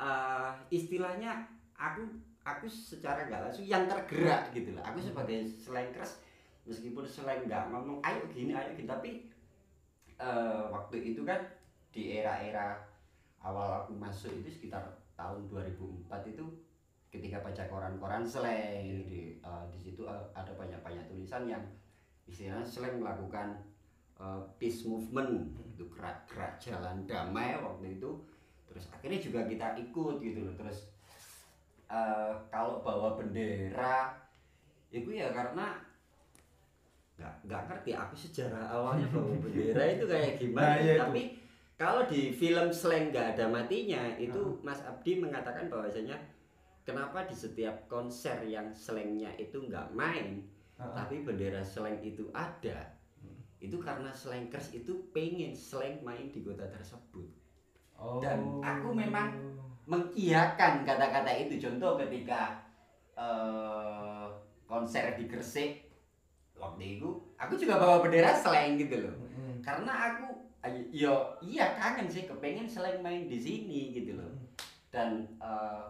eh, 0.00 0.50
istilahnya 0.70 1.46
aku 1.74 2.02
aku 2.44 2.68
secara 2.68 3.24
nggak 3.24 3.48
langsung 3.48 3.64
yang 3.64 3.88
tergerak 3.88 4.52
gitu 4.52 4.76
lah 4.76 4.84
aku 4.84 5.00
sebagai 5.00 5.48
slankers 5.48 6.20
meskipun 6.64 7.04
selain 7.04 7.44
nggak 7.44 7.72
ngomong 7.72 8.00
ayo 8.04 8.24
gini 8.32 8.52
ayo 8.56 8.72
gini. 8.76 8.88
Tapi 8.88 9.10
eh, 10.16 10.64
waktu 10.72 10.96
itu 11.14 11.24
kan 11.24 11.40
di 11.92 12.20
era-era 12.20 12.80
awal 13.44 13.84
aku 13.84 13.92
masuk 13.94 14.32
itu 14.32 14.50
sekitar 14.50 14.82
tahun 15.14 15.46
2004 15.46 16.32
itu 16.32 16.44
ketika 17.12 17.38
baca 17.44 17.62
koran-koran 17.70 18.24
slang 18.26 19.04
di 19.06 19.38
eh, 19.38 19.64
di 19.70 19.78
situ 19.78 20.08
eh, 20.08 20.24
ada 20.32 20.52
banyak-banyak 20.56 21.04
tulisan 21.12 21.46
yang 21.46 21.62
istilahnya 22.24 22.64
slang 22.64 22.98
melakukan 22.98 23.60
eh, 24.18 24.40
peace 24.56 24.88
movement 24.88 25.52
itu 25.76 25.84
gerak-gerak 25.92 26.56
jalan 26.58 27.04
damai 27.04 27.60
waktu 27.60 28.00
itu. 28.00 28.10
Terus 28.64 28.90
akhirnya 28.90 29.20
juga 29.20 29.40
kita 29.46 29.76
ikut 29.78 30.16
gitu 30.18 30.40
loh. 30.48 30.54
Terus 30.56 30.93
eh, 31.94 32.32
kalau 32.50 32.82
bawa 32.82 33.14
bendera 33.14 34.18
itu 34.90 35.10
ya 35.10 35.30
karena 35.30 35.78
nggak 37.14 37.34
nggak 37.46 37.62
ngerti 37.70 37.90
aku 37.94 38.14
sejarah 38.18 38.66
awalnya 38.68 39.06
bawa 39.08 39.30
bendera 39.42 39.82
itu 39.88 40.04
kayak 40.04 40.32
gimana 40.36 40.66
Nah, 40.66 40.76
itu. 40.82 40.98
tapi 40.98 41.22
kalau 41.74 42.02
di 42.06 42.30
film 42.30 42.68
slang 42.70 43.10
nggak 43.10 43.38
ada 43.38 43.46
matinya 43.48 44.02
itu 44.16 44.58
Mas 44.62 44.82
Abdi 44.82 45.18
mengatakan 45.18 45.66
bahwasanya 45.66 46.18
kenapa 46.82 47.22
di 47.24 47.34
setiap 47.34 47.86
konser 47.86 48.42
yang 48.44 48.70
slangnya 48.70 49.30
itu 49.36 49.62
nggak 49.62 49.94
main 49.94 50.42
Ah, 50.74 50.90
tapi 50.90 51.22
bendera 51.22 51.62
slang 51.62 52.02
itu 52.02 52.26
ada 52.34 52.98
itu 53.62 53.78
karena 53.78 54.10
slankers 54.10 54.74
itu 54.74 54.90
pengen 55.14 55.54
slang 55.54 56.02
main 56.02 56.28
di 56.28 56.42
kota 56.42 56.66
tersebut 56.68 57.30
Oh. 57.94 58.18
Dan 58.18 58.58
aku 58.58 58.90
memang 58.90 59.38
mengiyakan 59.84 60.84
kata-kata 60.84 61.30
itu. 61.44 61.60
Contoh 61.60 62.00
ketika 62.00 62.56
eh, 63.16 64.26
konser 64.64 65.14
di 65.16 65.24
Gresik 65.28 65.84
waktu 66.54 66.98
itu 66.98 67.10
aku 67.36 67.58
juga 67.58 67.76
bawa 67.76 68.00
bendera 68.00 68.32
slang 68.32 68.80
gitu 68.80 69.04
loh. 69.04 69.14
Mm-mm. 69.14 69.60
karena 69.60 69.92
aku 70.14 70.28
yo 70.94 71.36
iya 71.44 71.76
kangen 71.76 72.08
sih 72.08 72.24
kepengen 72.24 72.64
slang 72.64 73.04
main 73.04 73.28
di 73.28 73.36
sini 73.36 73.92
gitu 73.92 74.16
loh. 74.16 74.32
Dan 74.88 75.28
eh, 75.38 75.84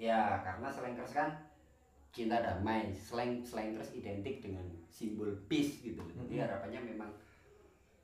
ya 0.00 0.40
karena 0.44 0.68
slankers 0.72 1.12
kan 1.12 1.28
cinta 2.16 2.40
damai 2.40 2.88
slang 2.96 3.44
slankers 3.44 3.92
identik 3.92 4.40
dengan 4.40 4.64
simbol 4.88 5.28
peace 5.44 5.84
gitu 5.84 6.00
loh. 6.00 6.08
Jadi 6.16 6.40
harapannya 6.40 6.80
memang 6.80 7.12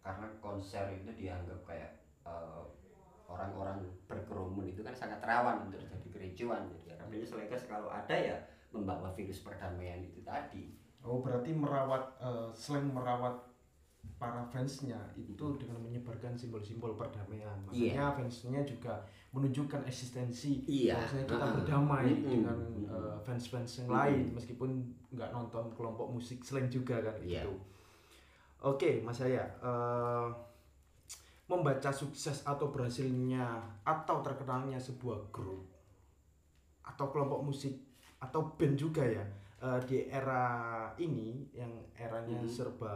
karena 0.04 0.28
konser 0.42 0.84
itu 0.92 1.08
dianggap 1.16 1.56
kayak 1.64 1.90
eh, 2.28 2.62
orang-orang 3.26 3.78
berkerumun 4.06 4.66
itu 4.66 4.80
kan 4.80 4.92
sangat 4.92 5.20
rawan 5.22 5.66
untuk 5.66 5.78
terjadi 5.78 6.08
kericuan 6.10 6.62
jadi 6.72 6.96
harapannya 6.96 7.26
slankers 7.26 7.64
kalau 7.66 7.88
ada 7.88 8.14
ya 8.14 8.36
membawa 8.70 9.12
virus 9.12 9.42
perdamaian 9.42 10.00
itu 10.00 10.22
tadi 10.22 10.72
Oh 11.02 11.18
berarti 11.18 11.50
merawat 11.50 12.14
eh, 12.22 12.46
slang 12.54 12.86
merawat 12.94 13.34
para 14.22 14.46
fansnya 14.46 14.98
itu 15.18 15.58
dengan 15.58 15.82
menyebarkan 15.82 16.30
simbol-simbol 16.38 16.94
perdamaian. 16.94 17.58
Maksudnya 17.66 18.14
fansnya 18.14 18.62
juga 18.62 19.02
menunjukkan 19.34 19.82
eksistensi 19.82 20.62
Iya. 20.62 20.94
bahwasanya 20.94 21.26
kita 21.26 21.42
Heeh. 21.42 21.54
berdamai 21.58 22.06
Mm-mm. 22.06 22.30
dengan 22.30 22.58
eh, 22.86 23.16
fans-fans 23.26 23.82
yang 23.82 23.88
Mm-mm. 23.90 23.98
lain 23.98 24.22
meskipun 24.30 24.70
nggak 25.10 25.34
nonton 25.34 25.74
kelompok 25.74 26.06
musik 26.06 26.38
slang 26.46 26.70
juga 26.70 27.02
kan 27.02 27.18
Iya. 27.18 27.42
gitu. 27.42 27.54
Oke 28.62 29.02
Mas 29.02 29.18
Yaya, 29.18 29.42
eh, 29.42 30.26
membaca 31.52 31.90
sukses 31.90 32.40
atau 32.42 32.68
berhasilnya 32.68 33.44
atau 33.82 34.20
terkenalnya 34.20 34.76
sebuah 34.76 35.28
grup 35.28 35.62
atau 36.82 37.06
kelompok 37.08 37.44
musik 37.44 37.74
atau 38.18 38.54
band 38.54 38.74
juga 38.74 39.02
ya 39.02 39.22
eh, 39.58 39.78
di 39.84 40.08
era 40.08 40.42
ini 40.96 41.46
yang 41.52 41.70
eranya 41.94 42.40
Mhm. 42.40 42.48
serba 42.48 42.94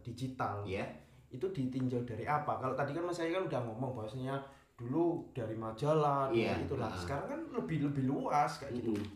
digital 0.00 0.62
ya 0.64 0.82
itu 1.28 1.46
ditinjau 1.46 2.02
dari 2.02 2.22
apa 2.24 2.56
kalau 2.56 2.72
tadi 2.72 2.90
kan 2.90 3.02
mas 3.02 3.14
saya 3.14 3.30
kan 3.30 3.44
udah 3.44 3.60
ngomong 3.62 3.92
bahwasanya 3.92 4.38
dulu 4.76 5.26
dari 5.32 5.56
majalah 5.56 6.30
Iya, 6.30 6.54
dari 6.54 6.62
itulah 6.64 6.90
heeh. 6.90 7.02
sekarang 7.02 7.26
kan 7.28 7.40
lebih 7.52 7.78
lebih 7.82 8.04
luas 8.06 8.58
kayak 8.58 8.76
gitu 8.76 8.94
Mm-mm. 8.94 9.10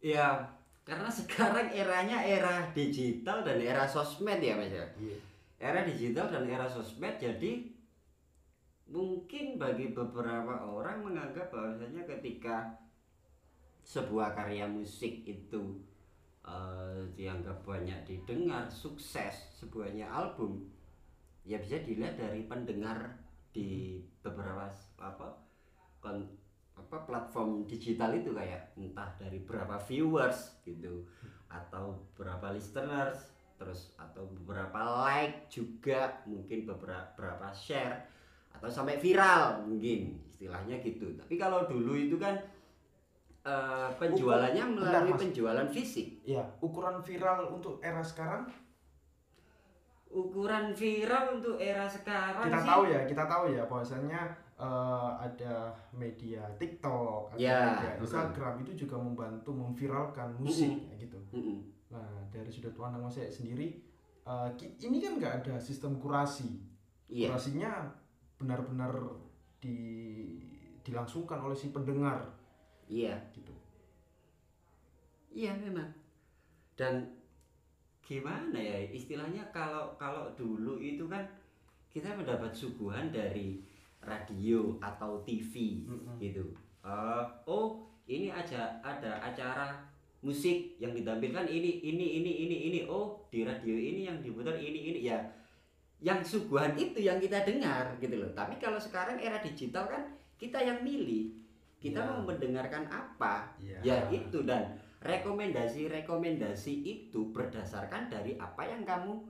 ya 0.00 0.38
karena 0.84 1.10
sekarang 1.20 1.68
eranya 1.68 2.18
era 2.20 2.64
digital 2.72 3.44
dan 3.44 3.60
era 3.60 3.84
sosmed 3.84 4.40
ya 4.40 4.56
mas 4.56 4.72
ya 4.72 4.86
Iya. 4.96 5.18
Era 5.58 5.82
digital 5.82 6.30
dan 6.30 6.46
era 6.46 6.70
sosmed 6.70 7.18
jadi 7.18 7.66
mungkin 8.88 9.60
bagi 9.60 9.92
beberapa 9.92 10.64
orang 10.64 11.04
menganggap 11.04 11.52
bahwasanya 11.52 12.08
ketika 12.08 12.78
sebuah 13.84 14.32
karya 14.32 14.64
musik 14.64 15.26
itu 15.28 15.82
eh, 16.46 17.04
dianggap 17.12 17.60
banyak 17.66 17.98
didengar 18.08 18.70
sukses 18.70 19.52
sebuahnya 19.60 20.08
album 20.08 20.64
ya 21.44 21.60
bisa 21.60 21.80
dilihat 21.84 22.16
dari 22.16 22.44
pendengar 22.44 23.16
di 23.52 24.00
beberapa 24.20 24.68
apa 25.00 25.28
kon- 25.98 26.36
apa 26.78 26.96
platform 27.04 27.66
digital 27.66 28.14
itu 28.14 28.30
kayak 28.32 28.72
entah 28.78 29.10
dari 29.18 29.42
berapa 29.42 29.76
viewers 29.82 30.62
gitu 30.62 31.04
atau 31.50 31.98
berapa 32.14 32.54
listeners 32.54 33.34
terus 33.58 33.96
atau 33.98 34.28
beberapa 34.30 34.78
like 35.18 35.50
juga 35.50 36.22
mungkin 36.24 36.62
beberapa 36.64 37.10
berapa 37.14 37.50
share 37.50 38.06
atau 38.54 38.66
sampai 38.66 38.96
viral 38.96 39.66
mungkin 39.66 40.22
istilahnya 40.24 40.78
gitu 40.78 41.10
tapi 41.14 41.34
kalau 41.34 41.66
dulu 41.66 41.94
itu 41.94 42.14
kan 42.16 42.38
eh, 43.42 43.88
penjualannya 43.94 44.64
Bentar, 44.64 45.02
melalui 45.02 45.12
Mas. 45.12 45.20
penjualan 45.20 45.68
fisik 45.68 46.22
Iya, 46.22 46.42
ukuran 46.60 46.98
viral 47.00 47.50
untuk 47.50 47.78
era 47.80 48.00
sekarang 48.00 48.46
ukuran 50.08 50.72
viral 50.72 51.36
untuk 51.36 51.60
era 51.60 51.84
sekarang 51.84 52.48
kita 52.48 52.58
sih 52.58 52.68
tahu 52.68 52.82
ya, 52.88 53.00
kita 53.04 53.24
tahu 53.26 53.44
ya 53.52 53.62
bahwasanya 53.66 54.20
eh, 54.56 55.10
ada 55.20 55.54
media 55.92 56.42
TikTok, 56.56 57.30
ada 57.30 57.38
Ya, 57.38 57.58
media. 57.76 57.90
Instagram 58.00 58.54
itu 58.64 58.72
juga 58.74 58.96
membantu 58.96 59.52
memviralkan 59.52 60.32
musik 60.40 60.72
kayak 60.82 60.98
gitu. 60.98 61.18
Mm-mm. 61.30 61.58
Nah, 61.88 62.24
dari 62.28 62.48
sudut 62.48 62.72
pandang 62.72 63.00
Mas 63.00 63.16
Yaya 63.16 63.28
sendiri 63.28 63.80
ki- 64.54 64.76
ini 64.80 65.00
kan 65.00 65.16
nggak 65.16 65.34
ada 65.44 65.54
sistem 65.58 65.96
kurasi. 65.96 66.60
iya 67.08 67.32
Kurasinya 67.32 67.88
benar-benar 68.38 68.92
di 69.58 69.78
dilangsungkan 70.84 71.40
oleh 71.42 71.56
si 71.56 71.68
pendengar 71.68 72.22
iya 72.88 73.12
gitu. 73.32 73.52
Iya 75.28 75.52
memang. 75.56 75.88
Dan 76.74 77.04
gimana 78.00 78.56
ya 78.56 78.88
istilahnya 78.88 79.44
kalau 79.52 79.92
kalau 80.00 80.32
dulu 80.32 80.80
itu 80.80 81.04
kan 81.04 81.20
kita 81.92 82.16
mendapat 82.16 82.48
suguhan 82.52 83.12
dari 83.12 83.60
radio 84.00 84.76
atau 84.80 85.20
TV 85.26 85.84
Mm-mm. 85.84 86.16
gitu. 86.16 86.44
Eh, 86.80 87.24
oh 87.44 87.84
ini 88.08 88.32
aja 88.32 88.80
ada 88.80 89.20
acara 89.20 89.76
musik 90.18 90.74
yang 90.82 90.90
ditampilkan 90.92 91.46
ini 91.46 91.82
ini 91.82 92.06
ini 92.22 92.32
ini 92.46 92.56
ini. 92.72 92.80
Oh 92.90 93.22
di 93.30 93.46
radio 93.46 93.74
ini 93.74 94.06
yang 94.10 94.18
diputar 94.18 94.58
ini 94.58 94.92
ini. 94.94 95.00
Ya 95.06 95.18
yang 95.98 96.22
suguhan 96.22 96.78
itu 96.78 97.02
yang 97.02 97.18
kita 97.18 97.42
dengar 97.42 97.98
gitu 97.98 98.18
loh. 98.18 98.30
Tapi 98.34 98.58
kalau 98.62 98.78
sekarang 98.78 99.18
era 99.18 99.38
digital 99.42 99.90
kan 99.90 100.02
kita 100.38 100.58
yang 100.62 100.82
milih. 100.82 101.34
Kita 101.78 102.02
Ya. 102.02 102.06
mau 102.10 102.26
mendengarkan 102.26 102.90
apa? 102.90 103.54
Iya. 103.62 103.78
ya 103.86 103.96
itu. 104.10 104.42
Dan 104.42 104.74
rekomendasi-rekomendasi 104.98 106.74
itu 106.82 107.30
berdasarkan 107.30 108.10
dari 108.10 108.34
apa 108.34 108.66
yang 108.66 108.82
kamu 108.82 109.22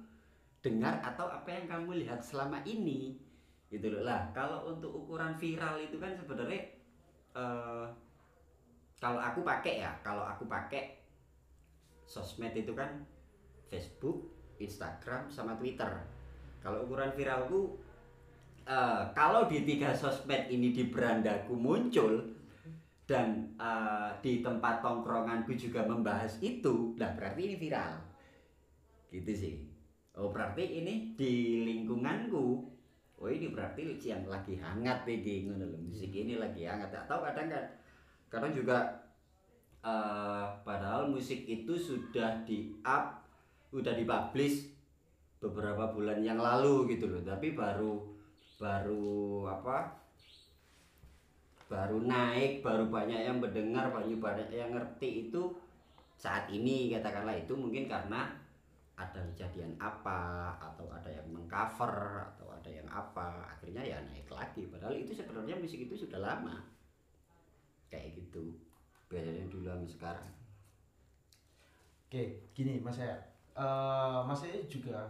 dengar 0.64 0.96
atau 1.04 1.28
apa 1.28 1.48
yang 1.52 1.68
kamu 1.68 2.04
lihat 2.04 2.24
selama 2.24 2.64
ini 2.64 3.20
gitu 3.68 3.92
loh. 3.92 4.00
Lah 4.04 4.32
kalau 4.32 4.64
untuk 4.72 4.92
ukuran 4.92 5.36
viral 5.36 5.76
itu 5.76 6.00
kan 6.00 6.16
sebenarnya 6.16 6.62
eh, 7.36 7.84
kalau 8.98 9.22
aku 9.22 9.46
pakai 9.46 9.82
ya 9.82 9.94
kalau 10.02 10.26
aku 10.26 10.44
pakai 10.50 11.02
sosmed 12.04 12.54
itu 12.54 12.74
kan 12.74 13.06
Facebook 13.70 14.26
Instagram 14.58 15.30
sama 15.30 15.54
Twitter 15.54 15.90
kalau 16.58 16.84
ukuran 16.84 17.14
viralku 17.14 17.78
eh, 18.66 19.02
kalau 19.14 19.46
di 19.46 19.62
tiga 19.62 19.94
sosmed 19.94 20.50
ini 20.50 20.74
di 20.74 20.90
berandaku 20.90 21.54
muncul 21.54 22.38
dan 23.08 23.56
eh, 23.56 24.10
di 24.20 24.44
tempat 24.44 24.84
tongkronganku 24.84 25.56
juga 25.56 25.80
membahas 25.88 26.36
itu, 26.44 26.92
nah 27.00 27.08
berarti 27.16 27.40
ini 27.48 27.56
viral. 27.56 28.04
Gitu 29.08 29.32
sih. 29.32 29.54
Oh 30.20 30.28
berarti 30.28 30.84
ini 30.84 31.16
di 31.16 31.64
lingkunganku. 31.64 32.46
Oh 33.18 33.26
ini 33.32 33.48
berarti 33.48 33.96
yang 34.04 34.28
lagi 34.28 34.60
hangat 34.60 35.08
iki 35.08 35.48
ngono. 35.48 35.72
Musik 35.88 36.12
ini 36.12 36.36
lagi 36.36 36.68
hangat. 36.68 36.92
Atau 36.92 37.24
kadang 37.24 37.48
kan 37.48 37.64
kadang 38.28 38.52
juga 38.52 38.78
eh, 39.84 40.46
padahal 40.64 41.08
musik 41.08 41.48
itu 41.48 41.74
sudah 41.74 42.44
di 42.44 42.72
up, 42.84 43.24
sudah 43.72 43.92
dipublish 43.96 44.72
beberapa 45.42 45.90
bulan 45.92 46.20
yang 46.24 46.40
lalu 46.40 46.96
gitu 46.96 47.08
loh. 47.08 47.22
Tapi 47.24 47.56
baru 47.56 48.04
baru 48.58 49.48
apa? 49.48 49.98
baru 51.68 52.00
naik, 52.00 52.64
baru 52.64 52.88
banyak 52.88 53.28
yang 53.28 53.44
mendengar, 53.44 53.92
baru 53.92 54.16
banyak 54.16 54.48
yang 54.48 54.72
ngerti 54.72 55.28
itu 55.28 55.52
saat 56.18 56.50
ini 56.50 56.90
katakanlah 56.90 57.36
itu 57.36 57.54
mungkin 57.54 57.86
karena 57.86 58.26
ada 58.98 59.22
kejadian 59.30 59.78
apa 59.78 60.50
atau 60.58 60.90
ada 60.90 61.06
yang 61.06 61.22
mengcover 61.30 62.26
atau 62.34 62.50
ada 62.50 62.66
yang 62.66 62.88
apa 62.90 63.46
akhirnya 63.54 63.86
ya 63.86 64.02
naik 64.02 64.26
lagi 64.26 64.66
padahal 64.66 64.98
itu 64.98 65.14
sebenarnya 65.14 65.54
musik 65.54 65.86
itu 65.86 65.94
sudah 65.94 66.18
lama 66.18 66.58
kayak 67.88 68.14
gitu 68.14 68.52
bedanya 69.06 69.44
dulu 69.46 69.64
sama 69.64 69.84
sekarang 69.84 70.28
Oke, 72.08 72.24
gini 72.52 72.80
Mas 72.80 72.96
Yaya. 72.96 73.20
Eh, 73.52 74.20
Mas 74.24 74.40
Yaya 74.40 74.64
juga 74.64 75.04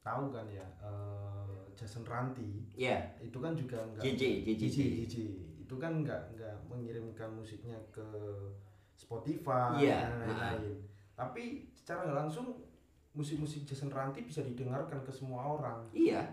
tahu 0.00 0.32
kan 0.32 0.48
ya 0.48 0.64
eh, 0.80 1.52
Jason 1.72 2.02
Ranti 2.02 2.64
ya 2.72 2.96
itu 3.18 3.36
kan 3.36 3.52
juga 3.52 3.84
enggak 3.84 4.00
JJ 4.02 4.22
JJ 4.42 4.62
JJ, 4.64 4.78
JJ. 5.04 5.14
itu 5.60 5.74
kan 5.76 6.00
nggak 6.00 6.32
nggak 6.32 6.56
mengirimkan 6.66 7.28
musiknya 7.30 7.76
ke 7.88 8.04
Spotify 8.92 9.76
Iya, 9.76 9.98
dan 10.08 10.12
lain-lain. 10.24 10.76
Tapi 11.12 11.42
secara 11.70 12.06
nggak 12.06 12.18
langsung 12.22 12.64
musik-musik 13.12 13.62
Jason 13.62 13.90
Ranti 13.90 14.22
bisa 14.22 14.40
didengarkan 14.40 15.02
ke 15.02 15.12
semua 15.12 15.44
orang. 15.44 15.84
iya 15.92 16.24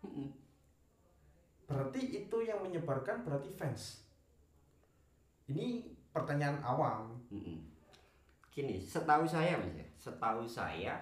Mm-mm. 0.00 0.30
Berarti 1.64 2.00
itu 2.14 2.36
yang 2.38 2.60
menyebarkan 2.60 3.24
berarti 3.24 3.48
fans. 3.48 4.03
Ini 5.48 5.84
pertanyaan 6.10 6.60
awam. 6.64 7.12
Mm-mm. 7.28 7.58
Gini, 8.48 8.78
setahu 8.78 9.26
saya 9.26 9.58
mas 9.58 9.74
ya, 9.74 9.86
setahu 9.98 10.46
saya 10.46 10.94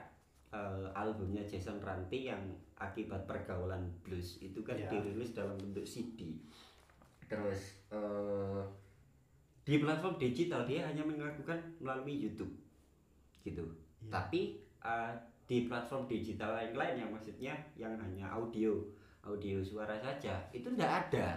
eh, 0.48 0.86
albumnya 0.96 1.44
Jason 1.44 1.78
Ranti 1.78 2.26
yang 2.32 2.40
akibat 2.74 3.28
pergaulan 3.28 3.86
blues 4.02 4.40
itu 4.40 4.58
kan 4.64 4.74
Ya. 4.74 4.88
dirilis 4.88 5.36
dalam 5.36 5.54
bentuk 5.60 5.84
CD. 5.84 6.40
Terus 7.28 7.76
eh, 7.92 8.62
di 9.62 9.78
platform 9.78 10.18
digital 10.18 10.66
dia 10.66 10.82
hanya 10.88 11.06
melakukan 11.06 11.60
melalui 11.78 12.18
YouTube, 12.18 12.50
gitu. 13.44 13.62
Iya. 14.02 14.10
Tapi 14.10 14.58
eh, 14.82 15.12
di 15.46 15.68
platform 15.68 16.08
digital 16.08 16.56
yang 16.56 16.74
lain 16.74 16.96
yang 17.04 17.10
maksudnya 17.12 17.54
yang 17.76 17.92
hanya 18.00 18.26
audio, 18.32 18.72
audio 19.22 19.60
suara 19.60 19.94
saja 20.00 20.40
itu 20.50 20.72
ndak 20.72 20.88
ada 21.06 21.36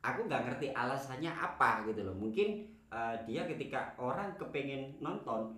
aku 0.00 0.26
nggak 0.26 0.44
ngerti 0.48 0.72
alasannya 0.72 1.32
apa 1.32 1.84
gitu 1.88 2.04
loh. 2.04 2.16
Mungkin 2.16 2.66
eh, 2.88 3.16
dia 3.28 3.44
ketika 3.44 3.94
orang 4.00 4.34
kepengen 4.40 4.96
nonton 5.00 5.56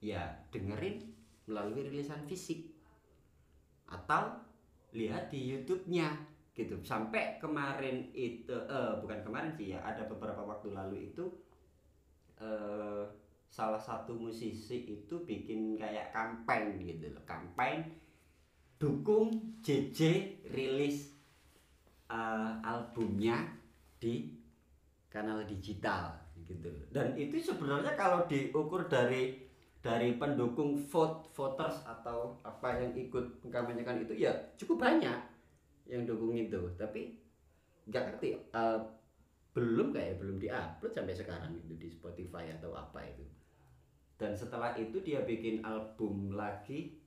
ya 0.00 0.24
dengerin 0.52 1.00
melalui 1.46 1.86
rilisan 1.86 2.24
fisik. 2.24 2.72
Atau 3.86 4.42
lihat 4.96 5.30
di 5.30 5.46
YouTube-nya 5.46 6.08
gitu. 6.56 6.80
Sampai 6.82 7.36
kemarin 7.36 8.10
itu 8.16 8.52
eh, 8.52 8.92
bukan 8.98 9.20
kemarin 9.22 9.52
sih 9.52 9.76
ya 9.76 9.84
ada 9.84 10.08
beberapa 10.08 10.40
waktu 10.40 10.72
lalu 10.72 11.12
itu 11.12 11.24
eh, 12.40 13.04
salah 13.52 13.80
satu 13.80 14.16
musisi 14.16 14.88
itu 14.88 15.22
bikin 15.22 15.76
kayak 15.76 16.10
campaign 16.16 16.80
gitu 16.80 17.12
loh. 17.12 17.24
Campaign 17.28 17.84
dukung 18.80 19.60
JJ 19.60 20.00
rilis 20.52 21.12
eh, 22.08 22.52
albumnya 22.64 23.55
di 23.96 24.36
kanal 25.08 25.44
digital 25.48 26.12
gitu. 26.44 26.68
Dan 26.92 27.16
itu 27.16 27.40
sebenarnya 27.40 27.96
kalau 27.96 28.28
diukur 28.28 28.84
dari 28.86 29.46
dari 29.80 30.18
pendukung 30.18 30.74
vote 30.74 31.30
voters 31.30 31.86
atau 31.86 32.42
apa 32.42 32.82
yang 32.82 32.92
ikut 32.98 33.46
mengkampanyekan 33.46 34.02
itu 34.02 34.26
ya 34.26 34.34
cukup 34.58 34.82
banyak 34.82 35.18
yang 35.86 36.02
dukung 36.04 36.34
itu. 36.34 36.58
Tapi 36.74 37.16
nggak 37.86 38.02
ngerti 38.12 38.28
eh, 38.34 38.78
belum 39.56 39.94
kayak 39.94 40.20
belum 40.20 40.36
diupload 40.36 40.92
sampai 40.92 41.14
sekarang 41.16 41.54
itu 41.56 41.72
di 41.78 41.88
Spotify 41.88 42.52
atau 42.52 42.76
apa 42.76 43.00
itu. 43.06 43.24
Dan 44.16 44.36
setelah 44.36 44.76
itu 44.76 45.00
dia 45.00 45.24
bikin 45.24 45.64
album 45.64 46.36
lagi 46.36 47.00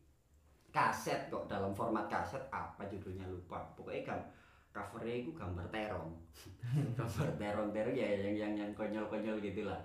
kaset 0.70 1.30
kok 1.34 1.50
dalam 1.50 1.74
format 1.74 2.06
kaset 2.10 2.42
apa 2.50 2.86
judulnya 2.90 3.26
lupa. 3.30 3.66
Pokoknya 3.78 4.02
gam 4.06 4.22
covernya 4.70 5.16
itu 5.26 5.32
gambar 5.34 5.66
terong. 5.74 6.14
Gambar 6.98 7.30
terong 7.42 7.70
terong 7.74 7.96
ya 7.98 8.08
yang 8.08 8.36
yang 8.36 8.54
yang 8.56 8.72
konyol 8.78 9.10
konyol 9.10 9.42
gitulah. 9.42 9.80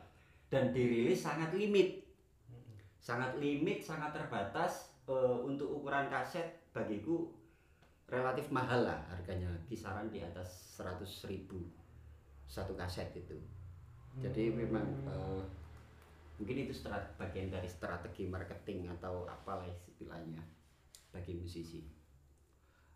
Dan 0.53 0.70
dirilis 0.70 1.25
sangat 1.25 1.51
limit. 1.57 2.05
Sangat 3.01 3.37
limit 3.40 3.85
sangat 3.85 4.12
terbatas 4.16 4.92
eh, 5.09 5.38
untuk 5.44 5.83
ukuran 5.83 6.09
kaset 6.09 6.68
bagiku 6.73 7.33
relatif 8.09 8.53
mahal 8.53 8.85
lah 8.85 9.01
harganya. 9.09 9.49
Kisaran 9.66 10.12
di 10.12 10.20
atas 10.20 10.77
100 10.81 11.31
ribu 11.33 11.64
satu 12.44 12.77
kaset 12.77 13.09
itu 13.16 13.40
jadi 14.23 14.55
memang 14.55 14.87
eh, 15.11 15.42
mungkin 16.38 16.57
itu 16.66 16.75
strat, 16.75 17.18
bagian 17.18 17.51
dari 17.51 17.66
strategi 17.66 18.31
marketing 18.31 18.90
atau 18.99 19.27
apalah 19.27 19.66
istilahnya 19.66 20.42
bagi 21.11 21.35
musisi. 21.35 21.83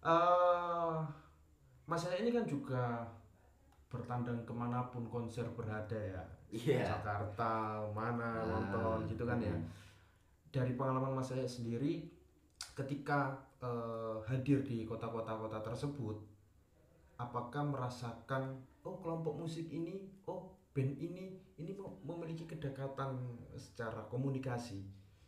Eh 0.02 0.98
Mas 1.88 2.04
saya 2.04 2.20
ini 2.20 2.30
kan 2.30 2.44
juga 2.44 3.00
bertandang 3.88 4.44
ke 4.44 4.52
mana 4.52 4.84
pun 4.92 5.08
konser 5.08 5.48
berada 5.56 5.96
ya 5.96 6.22
Iya. 6.48 6.80
Jakarta 6.96 7.80
mana 7.92 8.40
Ah, 8.40 8.44
nonton 8.44 9.08
gitu 9.08 9.24
kan 9.24 9.36
ya 9.36 9.52
hmm. 9.52 9.64
dari 10.48 10.72
pengalaman 10.76 11.16
Mas 11.16 11.32
saya 11.32 11.44
sendiri 11.44 12.04
ketika 12.72 13.32
eh, 13.60 14.16
hadir 14.24 14.60
di 14.60 14.84
kota-kota 14.84 15.32
kota 15.34 15.60
tersebut 15.60 16.16
apakah 17.16 17.64
merasakan 17.64 18.56
oh 18.84 18.96
kelompok 19.00 19.40
musik 19.40 19.68
ini 19.68 20.08
oh 20.24 20.52
band 20.72 20.94
ini 20.96 21.36
ini 21.58 21.72
mem- 21.74 22.00
memiliki 22.04 22.44
kedekatan 22.46 23.18
secara 23.52 24.04
komunikasi 24.06 24.84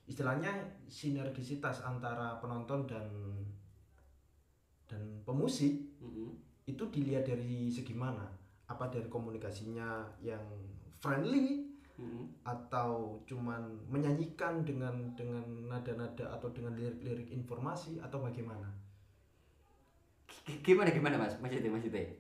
istilahnya 0.07 0.53
sinergisitas 0.87 1.83
antara 1.83 2.39
penonton 2.39 2.87
dan 2.87 3.07
dan 4.87 5.03
pemusik 5.23 5.79
Mm-mm. 6.03 6.35
Itu 6.71 6.83
dilihat 6.89 7.27
dari 7.27 7.67
segi 7.69 7.93
mana? 7.93 8.25
Apa 8.67 8.87
dari 8.87 9.11
komunikasinya 9.11 10.07
yang 10.23 10.43
friendly 11.03 11.67
Mm-mm. 11.99 12.25
atau 12.47 13.19
cuman 13.27 13.61
menyanyikan 13.91 14.63
dengan 14.63 14.95
dengan 15.13 15.43
nada-nada 15.67 16.31
atau 16.33 16.49
dengan 16.55 16.73
lirik-lirik 16.73 17.29
informasi 17.29 17.99
atau 17.99 18.23
bagaimana? 18.23 18.71
G- 20.47 20.63
gimana 20.63 20.89
gimana 20.91 21.17
mas? 21.19 21.35
Mas 21.43 21.53
Ite 21.53 21.69
mas 21.69 21.85
Ite 21.85 22.17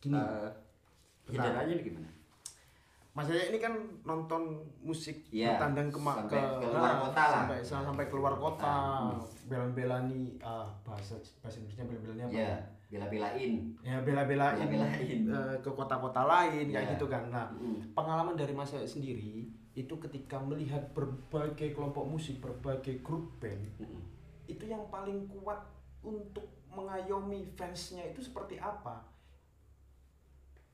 gini 0.00 0.16
Bentar. 0.16 0.50
sederhananya 1.28 1.76
gimana? 1.78 2.08
Mas 3.10 3.26
Yaya 3.26 3.50
ini 3.50 3.58
kan 3.58 3.74
nonton 4.06 4.42
musik 4.80 5.26
Iya, 5.28 5.58
bertandang 5.58 5.90
ke, 5.90 5.98
sampai 5.98 6.38
ke 6.40 6.56
keluar 6.62 6.94
kota 7.02 7.22
lah. 7.22 7.32
sampai 7.42 7.58
sampai 7.60 8.04
keluar 8.06 8.34
kota. 8.38 8.74
Hmm. 9.10 9.18
bela-belani 9.50 10.38
ah, 10.40 10.70
bahasa 10.86 11.18
bahasa 11.42 11.58
Indonesia 11.58 11.84
bela-belani 11.84 12.22
apa? 12.24 12.34
Ya 12.34 12.54
bela-belain 12.90 13.70
ya 13.80 14.02
bela-belain 14.02 14.58
Bela-belain. 14.58 15.20
eh, 15.24 15.56
ke 15.56 15.70
kota-kota 15.70 16.22
lain 16.24 16.66
kayak 16.66 16.84
Iya. 16.84 16.92
gitu 16.92 17.06
kan 17.06 17.22
nah 17.28 17.46
Mm-mm. 17.52 17.94
pengalaman 17.94 18.34
dari 18.34 18.50
Mas 18.50 18.74
sendiri 18.74 19.46
itu 19.72 19.94
ketika 20.00 20.36
melihat 20.36 20.82
berbagai 20.90 21.70
kelompok 21.70 22.04
musik 22.04 22.38
berbagai 22.38 22.98
grup 23.00 23.38
band 23.38 23.62
Mm-mm. 23.78 24.02
itu 24.44 24.66
yang 24.66 24.82
paling 24.88 25.24
kuat 25.24 25.62
untuk 26.02 26.42
mengayomi 26.68 27.46
fansnya 27.52 28.02
itu 28.04 28.20
seperti 28.20 28.56
apa 28.56 29.06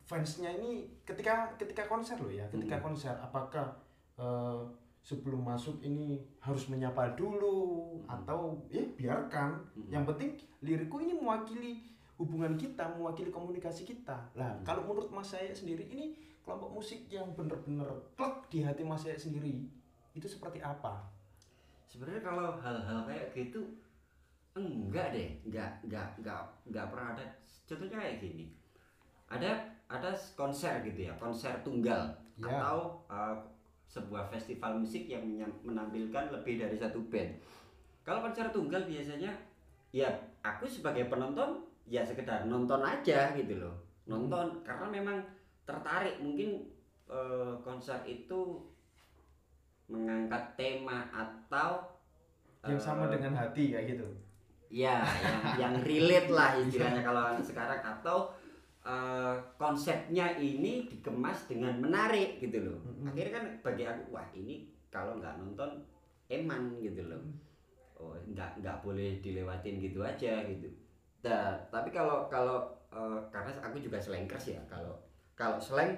fansnya 0.03 0.55
ini 0.55 0.87
ketika 1.03 1.51
ketika 1.57 1.85
konser 1.85 2.17
loh 2.17 2.31
ya 2.31 2.47
ketika 2.47 2.79
Hmm. 2.79 2.85
konser 2.87 3.13
apakah 3.19 3.75
eh, 4.17 4.61
sebelum 5.03 5.45
masuk 5.45 5.79
ini 5.81 6.19
harus 6.39 6.67
menyapa 6.67 7.13
dulu 7.13 7.59
atau 8.07 8.59
ya 8.67 8.83
biarkan 8.93 9.61
yang 9.87 10.03
penting 10.05 10.35
lirikku 10.61 10.99
ini 10.99 11.15
mewakili 11.15 11.85
hubungan 12.17 12.57
kita 12.57 12.85
mewakili 12.97 13.29
komunikasi 13.29 13.85
kita. 13.85 14.17
Lah 14.33 14.57
Hmm. 14.57 14.65
kalau 14.65 14.83
menurut 14.89 15.13
mas 15.13 15.29
saya 15.37 15.53
sendiri 15.53 15.85
ini 15.89 16.17
kelompok 16.41 16.81
musik 16.81 17.05
yang 17.13 17.29
bener-bener 17.37 17.89
klek 18.17 18.49
di 18.49 18.65
hati 18.65 18.83
mas 18.87 19.05
saya 19.05 19.19
sendiri 19.19 19.69
itu 20.17 20.27
seperti 20.27 20.65
apa? 20.65 21.05
Sebenarnya 21.87 22.25
kalau 22.25 22.57
hal-hal 22.57 23.05
kayak 23.05 23.37
gitu 23.37 23.61
enggak 24.57 25.13
deh. 25.13 25.29
Enggak 25.45 25.71
enggak 25.85 26.09
enggak 26.17 26.41
enggak 26.65 26.87
pernah 26.89 27.09
ada. 27.13 27.27
Contohnya 27.69 27.97
kayak 28.01 28.17
gini. 28.25 28.47
Ada 29.29 29.51
ada 29.87 30.11
konser 30.35 30.83
gitu 30.83 31.07
ya 31.07 31.13
konser 31.21 31.53
tunggal. 31.63 32.11
Ya. 32.37 32.53
atau 32.53 33.01
uh, 33.09 33.33
sebuah 33.89 34.29
festival 34.29 34.77
musik 34.77 35.09
yang 35.09 35.25
menampilkan 35.65 36.29
lebih 36.29 36.61
dari 36.61 36.77
satu 36.77 37.01
band. 37.09 37.33
Kalau 38.05 38.21
konser 38.21 38.53
tunggal 38.53 38.85
biasanya 38.85 39.33
ya 39.89 40.13
aku 40.45 40.69
sebagai 40.69 41.09
penonton 41.09 41.65
ya 41.87 42.03
sekedar 42.03 42.51
nonton 42.51 42.83
aja 42.83 43.31
gitu 43.38 43.62
loh. 43.62 43.75
Nonton 44.11 44.62
karena 44.66 44.87
memang 44.90 45.18
tertarik. 45.62 46.18
Mungkin 46.18 46.66
eh, 47.07 47.53
konser 47.62 48.03
itu 48.07 48.59
mengangkat 49.87 50.59
tema 50.59 51.07
atau 51.14 51.87
yang 52.66 52.83
sama 52.83 53.07
eh, 53.07 53.18
dengan 53.18 53.38
hati 53.38 53.70
kayak 53.70 53.87
gitu? 53.94 54.07
Ya 54.66 55.07
yang 55.22 55.38
yang 55.57 55.75
relate 55.87 56.31
lah 56.31 56.59
istilahnya 56.59 57.03
kalau 57.07 57.38
sekarang. 57.38 57.79
Atau 57.83 58.35
eh, 58.83 59.35
konsepnya 59.55 60.35
ini 60.38 60.90
dikemas 60.90 61.46
dengan 61.46 61.79
menarik 61.79 62.42
gitu 62.42 62.66
loh. 62.66 62.79
Mm-mm. 62.83 63.14
akhirnya 63.14 63.33
kan 63.38 63.44
bagi 63.62 63.85
aku 63.87 64.03
wah 64.11 64.27
ini 64.35 64.66
kalau 64.90 65.22
nggak 65.22 65.38
nonton 65.38 65.87
eman 66.27 66.83
gitu 66.83 67.07
loh. 67.07 67.22
Oh 67.96 68.12
nggak 68.27 68.61
nggak 68.61 68.83
boleh 68.85 69.22
dilewatin 69.25 69.81
gitu 69.81 70.05
aja 70.05 70.44
gitu 70.51 70.68
nah, 71.27 71.59
tapi 71.69 71.91
kalau 71.91 72.31
kalau 72.31 72.62
eh, 72.95 73.19
karena 73.35 73.51
aku 73.59 73.83
juga 73.83 73.99
slankers 73.99 74.55
ya 74.55 74.61
kalau 74.71 74.95
kalau 75.35 75.59
slang 75.59 75.93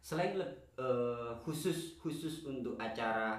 slang 0.00 0.34
le- 0.34 0.72
eh, 0.80 1.32
khusus 1.44 2.00
khusus 2.00 2.48
untuk 2.48 2.74
acara 2.80 3.38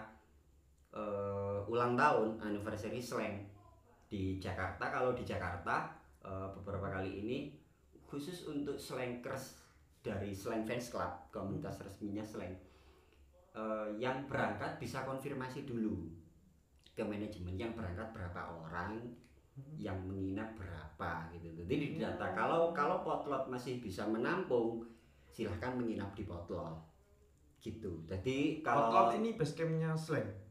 eh, 0.93 1.59
ulang 1.65 1.97
tahun 1.97 2.37
anniversary 2.39 3.01
slang 3.01 3.41
di 4.07 4.37
Jakarta 4.37 4.93
kalau 4.93 5.17
di 5.17 5.25
Jakarta 5.25 5.89
eh, 6.21 6.47
beberapa 6.61 6.93
kali 6.93 7.11
ini 7.25 7.37
khusus 8.05 8.45
untuk 8.45 8.77
slankers 8.77 9.57
dari 10.05 10.29
slang 10.35 10.63
fans 10.69 10.93
club 10.93 11.11
komunitas 11.33 11.81
resminya 11.81 12.21
slang 12.21 12.53
eh, 13.57 13.87
yang 13.97 14.29
berangkat 14.29 14.77
bisa 14.77 15.01
konfirmasi 15.01 15.65
dulu 15.65 16.07
ke 16.93 17.01
manajemen 17.01 17.57
yang 17.57 17.73
berangkat 17.73 18.05
berapa 18.13 18.53
orang 18.53 19.01
yang 19.77 19.97
menginap 20.05 20.53
berapa 20.57 21.29
gitu 21.35 21.47
jadi 21.63 21.73
di 21.77 21.97
data 22.01 22.33
kalau 22.33 22.73
kalau 22.73 23.05
potlot 23.05 23.45
masih 23.49 23.77
bisa 23.77 24.05
menampung 24.09 24.81
silahkan 25.29 25.77
menginap 25.77 26.13
di 26.17 26.25
potlot 26.25 26.77
gitu 27.63 28.03
jadi 28.09 28.59
kalau 28.59 28.91
Potlot 28.91 29.23
ini 29.23 29.39
base 29.39 29.55
campnya 29.55 29.95
slang 29.95 30.43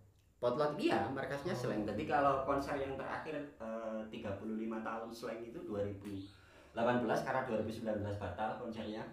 Potlot 0.43 0.75
iya, 0.75 1.07
markasnya 1.07 1.55
Oh. 1.55 1.61
Slang. 1.71 1.87
Jadi 1.87 2.03
kalau 2.03 2.43
konser 2.43 2.75
yang 2.75 2.99
terakhir 2.99 3.39
eh, 3.63 4.01
35 4.11 4.43
tahun 4.83 5.09
Slang 5.15 5.39
itu 5.39 5.63
2018 5.71 6.75
karena 7.23 7.43
2019 7.47 8.03
batal 8.19 8.59
konsernya. 8.59 9.07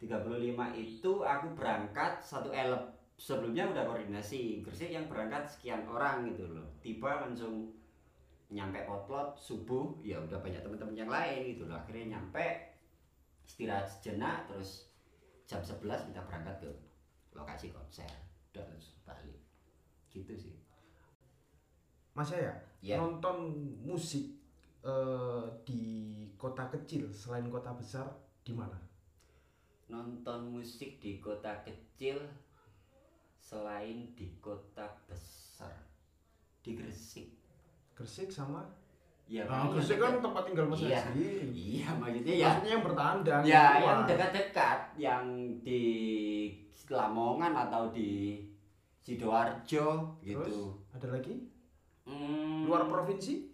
35 0.00 0.80
itu 0.80 1.12
aku 1.20 1.46
berangkat 1.52 2.24
satu 2.24 2.48
elep. 2.56 2.88
Sebelumnya 3.20 3.68
udah 3.68 3.84
koordinasi. 3.84 4.64
Gresik 4.64 4.96
yang 4.96 5.12
berangkat 5.12 5.44
sekian 5.44 5.84
orang 5.84 6.24
gitu 6.32 6.48
loh. 6.56 6.64
Tiba 6.80 7.20
langsung 7.20 7.68
nyampe 8.50 8.82
Potlot 8.82 9.38
subuh, 9.38 9.94
ya 10.02 10.18
udah 10.18 10.42
banyak 10.42 10.60
teman-teman 10.60 10.96
yang 10.98 11.10
lain 11.10 11.54
gitu 11.54 11.70
loh. 11.70 11.78
Akhirnya 11.78 12.18
nyampe 12.18 12.74
istirahat 13.46 13.86
sejenak 13.86 14.50
terus 14.50 14.90
jam 15.46 15.62
11 15.62 16.10
kita 16.10 16.20
berangkat 16.26 16.54
ke 16.62 16.70
lokasi 17.34 17.70
konser. 17.70 18.10
Udah 18.50 18.66
terus 18.66 18.98
balik 19.06 19.40
gitu 20.10 20.34
sih 20.34 20.54
Mas 22.12 22.34
ya 22.34 22.98
nonton 22.98 23.54
musik 23.86 24.34
eh, 24.82 25.46
di 25.62 25.82
kota 26.34 26.66
kecil 26.68 27.06
selain 27.14 27.46
kota 27.46 27.70
besar 27.72 28.10
di 28.42 28.52
mana? 28.52 28.76
nonton 29.90 30.54
musik 30.54 31.02
di 31.02 31.18
kota 31.18 31.66
kecil 31.66 32.22
selain 33.42 34.14
di 34.14 34.38
kota 34.38 34.86
besar 35.10 35.74
di 36.62 36.78
Gresik 36.78 37.39
Gresik 38.00 38.32
sama? 38.32 38.64
ya 39.26 39.44
Nah, 39.44 39.68
Gresik 39.68 40.00
kan 40.00 40.18
tempat 40.18 40.42
tinggal 40.42 40.66
Mas 40.66 40.80
Iya. 40.82 41.04
sendiri. 41.04 41.46
iya 41.48 41.88
maksudnya 41.94 42.34
ya 42.34 42.46
Maksudnya 42.48 42.70
yang 42.72 42.82
bertandang. 42.82 43.42
ya 43.44 43.64
keluar. 43.70 43.84
yang 43.84 44.00
dekat-dekat 44.06 44.78
yang 44.96 45.24
di 45.60 45.82
Lamongan 46.90 47.54
atau 47.54 47.92
di 47.92 48.42
sidoarjo 48.98 49.86
Terus 50.18 50.26
gitu 50.26 50.56
ada 50.90 51.06
lagi 51.08 51.46
Hmm, 52.02 52.66
luar 52.66 52.84
provinsi? 52.84 53.46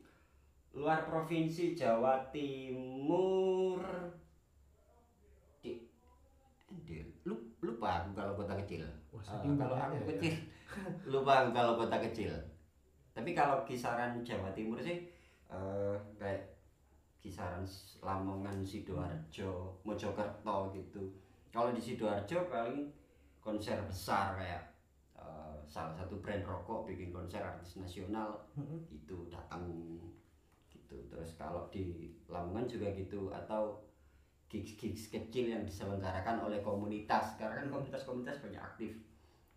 luar 0.73 1.05
provinsi 1.05 1.73
Jawa 1.73 2.17
Timur 2.31 3.81
di, 5.59 5.85
di 6.79 6.97
lu- 7.23 7.53
lupa 7.61 8.09
kalau 8.11 8.33
kota 8.35 8.57
kecil 8.57 8.89
Wah, 9.11 9.21
saking 9.21 9.57
kalau 9.57 9.77
aku 9.77 9.93
ya. 9.95 10.05
kecil 10.11 10.35
lupa 11.13 11.33
aku 11.39 11.51
kalau 11.53 11.77
kota 11.77 11.97
kecil 12.03 12.33
tapi 13.17 13.33
kalau 13.33 13.65
kisaran 13.65 14.21
Jawa 14.21 14.53
Timur 14.53 14.77
sih 14.77 15.09
eh, 15.49 15.97
kayak 16.21 16.53
kisaran 17.17 17.65
Lamongan 18.05 18.61
sidoarjo 18.61 19.81
Mojokerto 19.89 20.69
gitu. 20.77 21.01
Kalau 21.49 21.73
di 21.73 21.81
sidoarjo 21.81 22.45
paling 22.53 22.93
konser 23.41 23.81
besar 23.89 24.37
kayak 24.37 24.69
eh, 25.17 25.57
salah 25.65 25.97
satu 25.97 26.21
brand 26.21 26.45
rokok 26.45 26.93
bikin 26.93 27.09
konser 27.09 27.41
artis 27.41 27.81
nasional 27.81 28.37
itu 28.93 29.33
datang 29.33 29.65
gitu. 30.69 31.01
Terus 31.09 31.41
kalau 31.41 31.73
di 31.73 32.13
Lamongan 32.29 32.69
juga 32.69 32.93
gitu 32.93 33.33
atau 33.33 33.81
gigs-gigs 34.53 35.09
kecil 35.09 35.57
yang 35.57 35.65
diselenggarakan 35.65 36.45
oleh 36.45 36.61
komunitas. 36.61 37.41
Karena 37.41 37.65
kan 37.65 37.73
komunitas-komunitas 37.73 38.45
banyak 38.45 38.61
aktif 38.61 38.93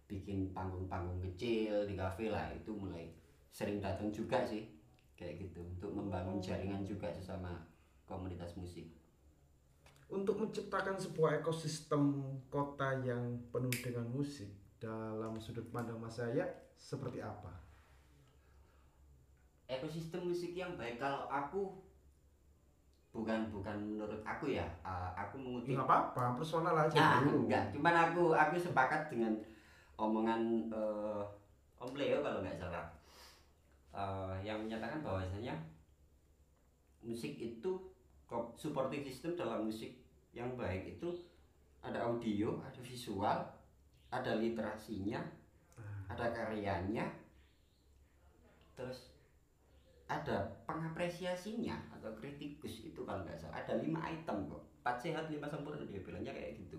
bikin 0.09 0.49
panggung-panggung 0.55 1.21
kecil 1.21 1.85
di 1.85 1.93
kafe 1.93 2.33
lah 2.33 2.49
itu 2.49 2.73
mulai 2.73 3.05
sering 3.49 3.79
datang 3.79 4.09
juga 4.09 4.41
sih 4.41 4.69
kayak 5.13 5.41
gitu 5.41 5.59
untuk 5.65 5.91
membangun 5.91 6.39
jaringan 6.39 6.81
juga 6.81 7.09
sesama 7.09 7.59
komunitas 8.03 8.55
musik 8.55 8.87
Untuk 10.09 10.41
menciptakan 10.41 10.97
sebuah 10.97 11.37
ekosistem 11.37 12.17
kota 12.49 12.97
yang 12.99 13.21
penuh 13.53 13.69
dengan 13.77 14.09
musik 14.09 14.49
dalam 14.75 15.37
sudut 15.37 15.69
pandang 15.69 16.01
Mas 16.01 16.17
saya 16.17 16.49
seperti 16.73 17.21
apa? 17.21 17.53
ekosistem 19.69 20.25
musik 20.25 20.57
yang 20.57 20.73
baik 20.73 20.97
kalau 20.97 21.29
aku 21.29 21.77
bukan 23.09 23.53
bukan 23.53 23.77
menurut 23.77 24.17
aku 24.25 24.49
ya 24.49 24.65
uh, 24.81 25.13
aku 25.13 25.37
mengutip 25.37 25.77
nggak 25.77 25.85
apa-apa, 25.85 26.33
personal 26.33 26.73
aja 26.73 26.97
Nah, 26.97 27.21
dulu. 27.21 27.45
enggak, 27.45 27.69
cuman 27.69 27.93
aku 28.09 28.23
aku 28.33 28.55
sepakat 28.57 29.09
dengan 29.09 29.33
omongan 29.93 30.41
eh, 30.69 31.21
Om 31.77 31.93
Leo 31.93 32.17
kalau 32.19 32.41
nggak 32.41 32.57
salah 32.57 32.85
Eh, 33.89 34.35
yang 34.45 34.61
menyatakan 34.61 35.01
bahwasanya 35.01 35.57
musik 37.01 37.41
itu 37.41 37.89
supporting 38.53 39.01
system 39.01 39.33
dalam 39.33 39.65
musik 39.65 39.97
yang 40.29 40.53
baik 40.53 40.99
itu 40.99 41.09
ada 41.81 42.05
audio, 42.05 42.61
ada 42.61 42.77
visual, 42.85 43.49
ada 44.13 44.31
literasinya, 44.37 45.25
ada 46.05 46.29
karyanya, 46.29 47.09
terus 48.77 49.09
ada 50.05 50.45
pengapresiasinya 50.69 51.89
atau 51.97 52.13
kritikus 52.13 52.85
itu 52.85 53.01
kalau 53.01 53.25
nggak 53.25 53.41
salah. 53.41 53.65
Ada 53.65 53.81
lima 53.81 54.05
item 54.05 54.53
kok. 54.53 54.69
Empat 54.85 55.01
sehat 55.01 55.25
lima 55.33 55.49
sempurna 55.49 55.81
dia 55.89 56.05
bilangnya 56.05 56.33
kayak 56.33 56.61
gitu. 56.61 56.77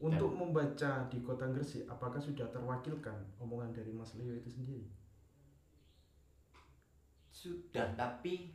Untuk 0.00 0.32
membaca 0.32 1.08
di 1.08 1.20
Kota 1.20 1.48
Gresik, 1.52 1.88
apakah 1.88 2.20
sudah 2.20 2.48
terwakilkan 2.52 3.16
omongan 3.40 3.72
dari 3.72 3.92
Mas 3.92 4.12
Leo 4.16 4.36
itu 4.36 4.48
sendiri? 4.52 4.84
Sudah 7.36 7.92
tapi 7.92 8.48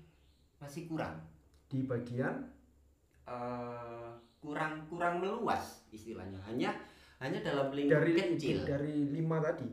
masih 0.58 0.90
kurang. 0.90 1.22
Di 1.70 1.86
bagian? 1.86 2.42
Eh, 3.24 4.10
kurang 4.42 4.90
kurang 4.90 5.22
meluas 5.22 5.86
istilahnya. 5.94 6.42
Hanya 6.42 6.74
hanya 7.22 7.38
dalam 7.40 7.70
lingkup 7.70 8.02
dari 8.02 8.18
kecil. 8.18 8.66
dari 8.66 9.06
lima 9.08 9.38
tadi. 9.38 9.70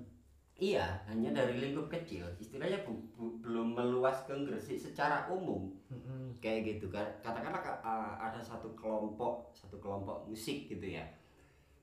iya 0.59 0.85
hanya 1.07 1.31
dari 1.33 1.57
lingkup 1.57 1.89
kecil. 1.89 2.27
Istilahnya 2.37 2.83
bu- 2.83 3.07
bu- 3.15 3.39
belum 3.41 3.73
meluas 3.73 4.27
ke 4.27 4.35
Gresik 4.45 4.77
secara 4.77 5.25
umum. 5.31 5.71
Mm-mm. 5.89 6.35
kayak 6.43 6.77
gitu. 6.77 6.91
Kan 6.91 7.07
katakanlah 7.23 7.63
ka- 7.63 7.81
uh, 7.81 8.19
ada 8.19 8.43
satu 8.43 8.75
kelompok 8.75 9.49
satu 9.55 9.79
kelompok 9.79 10.27
musik 10.27 10.69
gitu 10.69 10.85
ya. 10.85 11.07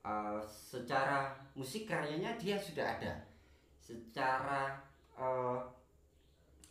Uh, 0.06 0.38
secara 0.46 1.34
musik 1.56 1.90
karyanya 1.90 2.36
dia 2.38 2.60
sudah 2.60 3.00
ada. 3.00 3.16
Secara 3.80 4.76
uh, 5.16 5.64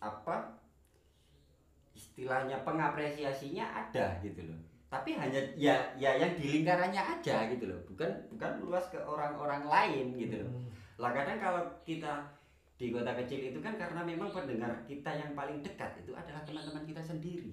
apa 0.05 0.61
istilahnya 1.95 2.61
pengapresiasinya 2.67 3.65
ada 3.65 4.21
gitu 4.21 4.45
loh. 4.45 4.61
Tapi 4.93 5.17
hanya 5.19 5.41
ya 5.59 5.75
ya 5.99 6.15
yang 6.15 6.37
di 6.39 6.61
lingkarannya 6.61 7.01
aja 7.01 7.49
gitu 7.51 7.67
loh. 7.67 7.81
Bukan 7.89 8.11
bukan 8.31 8.53
luas 8.63 8.87
ke 8.93 8.99
orang-orang 9.01 9.65
lain 9.67 10.07
gitu 10.15 10.45
loh. 10.45 10.53
Mm. 10.53 10.69
lah 10.95 11.11
kadang 11.11 11.43
kalau 11.43 11.63
kita 11.83 12.23
di 12.79 12.95
kota 12.95 13.11
kecil 13.19 13.51
itu 13.51 13.59
kan 13.59 13.75
karena 13.75 14.07
memang 14.07 14.31
pendengar 14.31 14.71
kita 14.87 15.11
yang 15.11 15.35
paling 15.35 15.59
dekat 15.59 15.91
itu 15.99 16.15
adalah 16.15 16.47
teman-teman 16.47 16.87
kita 16.87 17.03
sendiri 17.03 17.51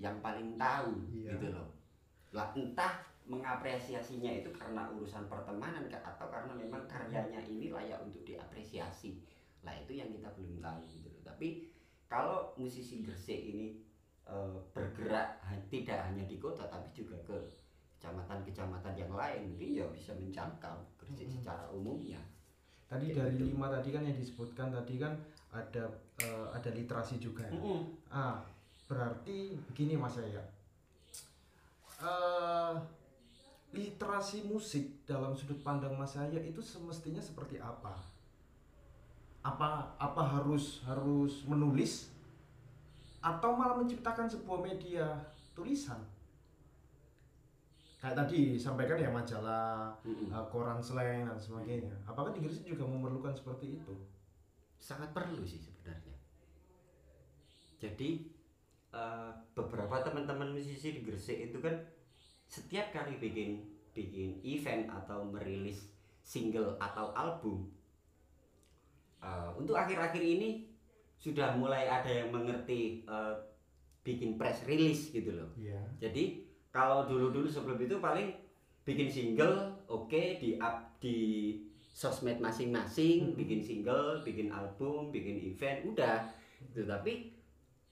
yang 0.00 0.16
paling 0.24 0.56
tahu 0.56 0.96
Iya. 1.12 1.36
gitu 1.36 1.52
loh. 1.52 1.68
Lah 2.32 2.48
entah 2.56 3.04
mengapresiasinya 3.28 4.32
itu 4.32 4.48
karena 4.56 4.88
urusan 4.96 5.28
pertemanan 5.28 5.92
atau 5.92 6.26
karena 6.32 6.56
memang 6.56 6.88
karyanya 6.88 7.44
ini 7.44 7.68
layak 7.68 8.00
untuk 8.00 8.24
diapresiasi. 8.24 9.20
Lah 9.60 9.76
itu 9.76 10.00
yang 10.00 10.08
kita 10.08 10.32
belum 10.32 10.64
tahu 10.64 10.80
gitu 10.88 11.12
loh. 11.12 11.22
Tapi 11.28 11.68
kalau 12.10 12.50
musisi 12.58 13.06
Gresik 13.06 13.54
ini 13.54 13.78
eh, 14.26 14.56
bergerak 14.74 15.38
tidak 15.70 16.10
hanya 16.10 16.26
di 16.26 16.42
kota 16.42 16.66
tapi 16.66 16.90
juga 16.90 17.14
ke 17.22 17.38
kecamatan-kecamatan 17.96 18.98
yang 18.98 19.12
lain 19.14 19.54
mungkin 19.54 19.78
ya 19.78 19.86
bisa 19.94 20.10
menjangkau 20.18 20.76
Gresik 20.98 21.30
Mm-mm. 21.30 21.36
secara 21.38 21.64
umumnya 21.70 22.18
Tadi 22.90 23.14
dari 23.14 23.38
gitu. 23.38 23.54
lima 23.54 23.70
tadi 23.70 23.94
kan 23.94 24.02
yang 24.02 24.18
disebutkan 24.18 24.74
tadi 24.74 24.98
kan 24.98 25.14
ada 25.54 25.86
eh, 26.18 26.46
ada 26.50 26.70
literasi 26.74 27.22
juga 27.22 27.46
ya. 27.46 27.54
Mm-mm. 27.54 27.80
Ah, 28.10 28.42
berarti 28.90 29.54
begini 29.70 29.94
Mas 29.94 30.18
saya. 30.18 30.42
Eh, 32.02 32.74
literasi 33.70 34.42
musik 34.50 35.06
dalam 35.06 35.30
sudut 35.38 35.62
pandang 35.62 35.94
Mas 35.94 36.18
saya 36.18 36.42
itu 36.42 36.58
semestinya 36.58 37.22
seperti 37.22 37.62
apa? 37.62 37.94
Apa 39.40 39.96
apa 39.96 40.22
harus 40.22 40.84
harus 40.84 41.44
menulis 41.48 42.12
atau 43.20 43.56
malah 43.56 43.80
menciptakan 43.80 44.28
sebuah 44.28 44.60
media 44.60 45.06
tulisan? 45.56 46.00
Kayak 48.00 48.16
tadi 48.24 48.56
disampaikan 48.56 48.96
ya 48.96 49.12
majalah, 49.12 49.92
Mm-mm. 50.08 50.32
eh, 50.32 50.46
koran 50.48 50.80
slang 50.80 51.28
dan 51.28 51.36
sebagainya. 51.36 51.92
Apakah 52.08 52.32
di 52.32 52.40
Gresik 52.40 52.64
juga 52.64 52.88
memerlukan 52.88 53.36
seperti 53.36 53.76
itu? 53.76 53.92
sangat 54.80 55.12
perlu 55.12 55.44
sih 55.44 55.60
sebenarnya 55.60 56.16
jadi 57.76 58.10
eh, 58.96 59.30
beberapa 59.52 60.00
teman-teman 60.00 60.56
musisi 60.56 60.96
di 60.96 61.00
Gresik 61.04 61.52
itu 61.52 61.60
kan 61.60 61.76
setiap 62.48 62.90
kali 62.90 63.20
bikin 63.20 63.62
bikin 63.92 64.40
event 64.42 64.88
atau 64.90 65.22
merilis 65.28 65.86
single 66.24 66.80
atau 66.80 67.12
album 67.12 67.68
eh, 69.20 69.48
untuk 69.54 69.74
akhir-akhir 69.74 70.20
ini 70.20 70.66
sudah 71.16 71.52
mulai 71.54 71.84
ada 71.84 72.08
yang 72.08 72.28
mengerti 72.28 73.04
eh, 73.04 73.34
bikin 74.00 74.34
press 74.34 74.64
release 74.64 75.12
gitu 75.12 75.36
loh 75.36 75.52
Iya. 75.54 75.80
jadi 76.00 76.40
kalau 76.70 77.04
dulu-dulu 77.04 77.44
sebelum 77.44 77.76
itu 77.78 77.98
paling 77.98 78.30
bikin 78.80 79.10
single, 79.10 79.74
oke 79.86 80.22
di 80.38 80.54
up 80.56 80.96
di 80.96 81.18
sosmed 81.90 82.38
masing-masing, 82.38 83.34
Mhm. 83.34 83.36
bikin 83.36 83.60
single, 83.60 84.22
bikin 84.22 84.48
album, 84.48 85.10
bikin 85.10 85.36
event, 85.42 85.84
udah. 85.84 86.22
Gitu. 86.62 86.86
Tapi 86.86 87.34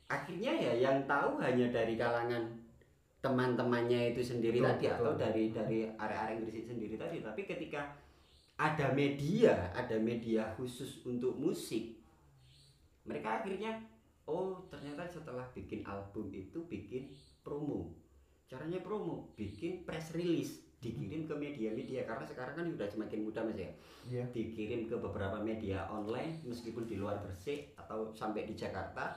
akhirnya 0.06 0.54
ya 0.54 0.72
yang 0.78 1.04
tahu 1.04 1.36
hanya 1.42 1.68
dari 1.68 1.98
kalangan 1.98 2.46
teman-temannya 3.18 4.14
itu 4.14 4.22
sendiri 4.22 4.62
Betul, 4.62 4.70
tadi 4.70 4.86
betul. 4.86 4.96
atau 4.96 5.12
dari 5.18 5.44
dari 5.50 5.78
area-area 5.90 6.38
Gresik 6.40 6.64
sendiri 6.64 6.94
tadi. 6.94 7.18
Tapi 7.20 7.40
ketika 7.44 7.92
ada 8.58 8.90
media, 8.90 9.70
ada 9.70 9.94
media 10.02 10.50
khusus 10.58 11.06
untuk 11.06 11.38
musik, 11.38 11.94
mereka 13.06 13.40
akhirnya 13.40 13.78
oh 14.26 14.66
ternyata 14.66 15.06
setelah 15.06 15.46
bikin 15.54 15.86
album 15.86 16.34
itu 16.34 16.66
bikin 16.66 17.14
promo. 17.46 17.94
Caranya 18.50 18.82
promo 18.82 19.30
bikin 19.38 19.86
press 19.86 20.10
release 20.12 20.68
dikirim 20.82 21.26
ke 21.30 21.34
media-media. 21.38 22.02
Karena 22.02 22.26
sekarang 22.26 22.54
kan 22.58 22.66
udah 22.66 22.88
semakin 22.90 23.24
mudah 23.24 23.42
mas 23.46 23.58
ya. 23.58 23.70
Iya. 24.08 24.24
dikirim 24.34 24.88
ke 24.88 24.96
beberapa 24.98 25.38
media 25.42 25.84
online 25.90 26.42
meskipun 26.46 26.88
di 26.88 26.96
luar 26.96 27.20
Gresik 27.22 27.76
atau 27.78 28.10
sampai 28.10 28.44
di 28.48 28.54
Jakarta. 28.58 29.14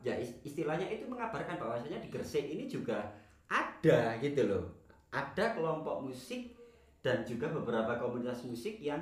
Ya 0.00 0.16
is- 0.16 0.40
istilahnya 0.42 0.88
itu 0.88 1.04
mengabarkan 1.06 1.60
bahwasanya 1.60 2.00
di 2.00 2.08
Gresik 2.08 2.48
ini 2.48 2.66
juga 2.66 3.04
ada 3.46 4.16
gitu 4.18 4.48
loh. 4.48 4.64
Ada 5.10 5.58
kelompok 5.58 6.06
musik 6.06 6.59
dan 7.00 7.24
juga 7.24 7.48
beberapa 7.48 7.96
komunitas 7.96 8.44
musik 8.44 8.76
yang 8.80 9.00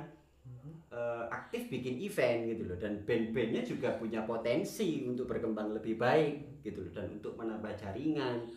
eh, 0.89 1.25
aktif 1.29 1.67
bikin 1.67 1.99
event 1.99 2.47
gitu 2.47 2.63
loh. 2.67 2.77
Dan 2.79 3.03
band-bandnya 3.03 3.61
juga 3.63 3.99
punya 3.99 4.23
potensi 4.23 5.03
untuk 5.03 5.27
berkembang 5.27 5.75
lebih 5.75 5.99
baik 5.99 6.63
gitu 6.63 6.87
loh. 6.87 6.91
Dan 6.95 7.19
untuk 7.19 7.35
menambah 7.35 7.75
jaringan. 7.75 8.47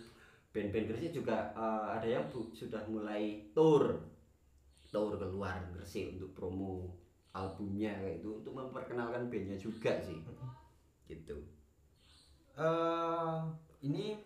Band-band 0.52 0.84
Gresik 0.92 1.12
juga 1.16 1.50
eh, 1.56 1.84
ada 1.98 2.06
yang 2.06 2.24
bu- 2.30 2.52
sudah 2.54 2.84
mulai 2.86 3.50
tour. 3.56 3.98
Tour 4.92 5.16
keluar 5.16 5.58
Gresik 5.72 6.16
untuk 6.16 6.36
promo 6.36 6.92
albumnya 7.32 7.96
kayak 7.96 8.20
itu 8.20 8.28
untuk 8.44 8.52
memperkenalkan 8.52 9.32
bandnya 9.32 9.56
juga 9.56 9.96
sih. 10.04 10.20
Gitu. 11.08 11.36
Eh 12.56 13.38
ini 13.82 14.20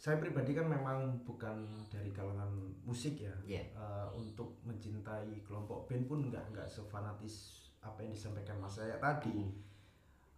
saya 0.00 0.16
pribadi 0.16 0.56
kan 0.56 0.64
memang 0.64 1.20
bukan 1.28 1.68
dari 1.92 2.08
kalangan 2.08 2.48
musik 2.88 3.20
ya. 3.20 3.36
Iya. 3.44 3.68
Eh, 3.76 4.08
untuk 4.16 4.56
mencintai 4.64 5.44
kelompok 5.44 5.84
band 5.84 6.08
pun 6.08 6.24
nggak 6.32 6.56
nggak 6.56 6.64
sefanatis 6.64 7.68
apa 7.84 8.00
yang 8.00 8.16
disampaikan 8.16 8.56
Mas 8.56 8.80
saya 8.80 8.96
tadi. 8.96 9.52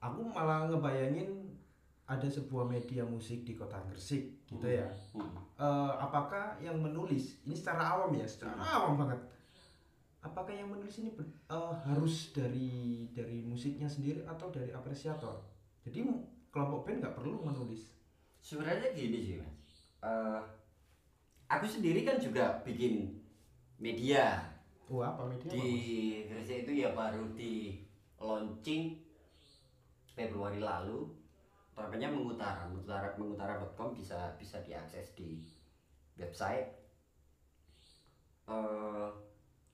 Aku 0.03 0.27
malah 0.27 0.67
ngebayangin 0.67 1.55
ada 2.11 2.27
sebuah 2.27 2.67
media 2.67 3.07
musik 3.07 3.47
di 3.47 3.55
kota 3.55 3.79
Gresik 3.87 4.43
gitu 4.51 4.67
ya. 4.67 4.91
Hmm. 5.15 5.31
Eh, 5.55 5.93
apakah 5.95 6.59
yang 6.59 6.83
menulis 6.83 7.39
ini 7.47 7.55
secara 7.55 7.95
awam 7.95 8.19
ya, 8.19 8.27
secara 8.27 8.59
awam 8.59 8.99
banget. 8.99 9.31
apakah 10.23 10.55
yang 10.55 10.71
menulis 10.71 11.03
ini 11.03 11.11
eh, 11.51 11.75
harus 11.87 12.31
dari 12.31 13.11
dari 13.11 13.43
musiknya 13.43 13.91
sendiri 13.91 14.23
atau 14.23 14.55
dari 14.55 14.71
apresiator 14.71 15.43
jadi 15.83 16.07
kelompok 16.55 16.87
band 16.87 17.03
nggak 17.03 17.17
perlu 17.19 17.43
menulis 17.43 17.91
sebenarnya 18.43 18.91
gini 18.93 19.19
sih 19.23 19.35
mas. 19.39 19.55
Eh, 20.03 20.41
aku 21.47 21.65
sendiri 21.71 22.03
kan 22.03 22.19
juga 22.19 22.59
bikin 22.67 23.15
media. 23.79 24.43
Oh 24.91 25.01
apa 25.01 25.31
media 25.31 25.49
di? 25.55 26.27
Gresik 26.27 26.67
itu 26.67 26.83
ya 26.83 26.91
baru 26.93 27.31
di 27.39 27.81
launching 28.19 28.99
Februari 30.13 30.59
lalu. 30.59 31.07
Namanya 31.73 32.13
mengutara 32.13 32.69
mengutara 32.69 33.17
mengutara.com 33.17 33.97
bisa 33.97 34.35
bisa 34.37 34.61
diakses 34.61 35.15
di 35.17 35.41
website. 36.19 36.69
Eh, 38.51 39.09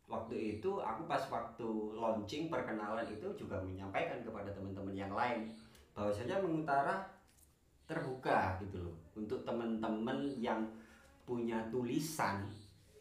waktu 0.08 0.60
itu 0.60 0.70
aku 0.78 1.08
pas 1.08 1.24
waktu 1.32 1.68
launching 1.96 2.52
perkenalan 2.52 3.08
itu 3.08 3.32
juga 3.34 3.58
menyampaikan 3.64 4.20
kepada 4.20 4.52
teman-teman 4.52 4.94
yang 4.94 5.12
lain. 5.16 5.50
Bahwasanya 5.96 6.38
mengutara 6.38 7.17
terbuka 7.88 8.60
gitu 8.60 8.84
loh. 8.84 8.96
Untuk 9.16 9.42
teman-teman 9.48 10.28
yang 10.36 10.68
punya 11.24 11.64
tulisan 11.72 12.44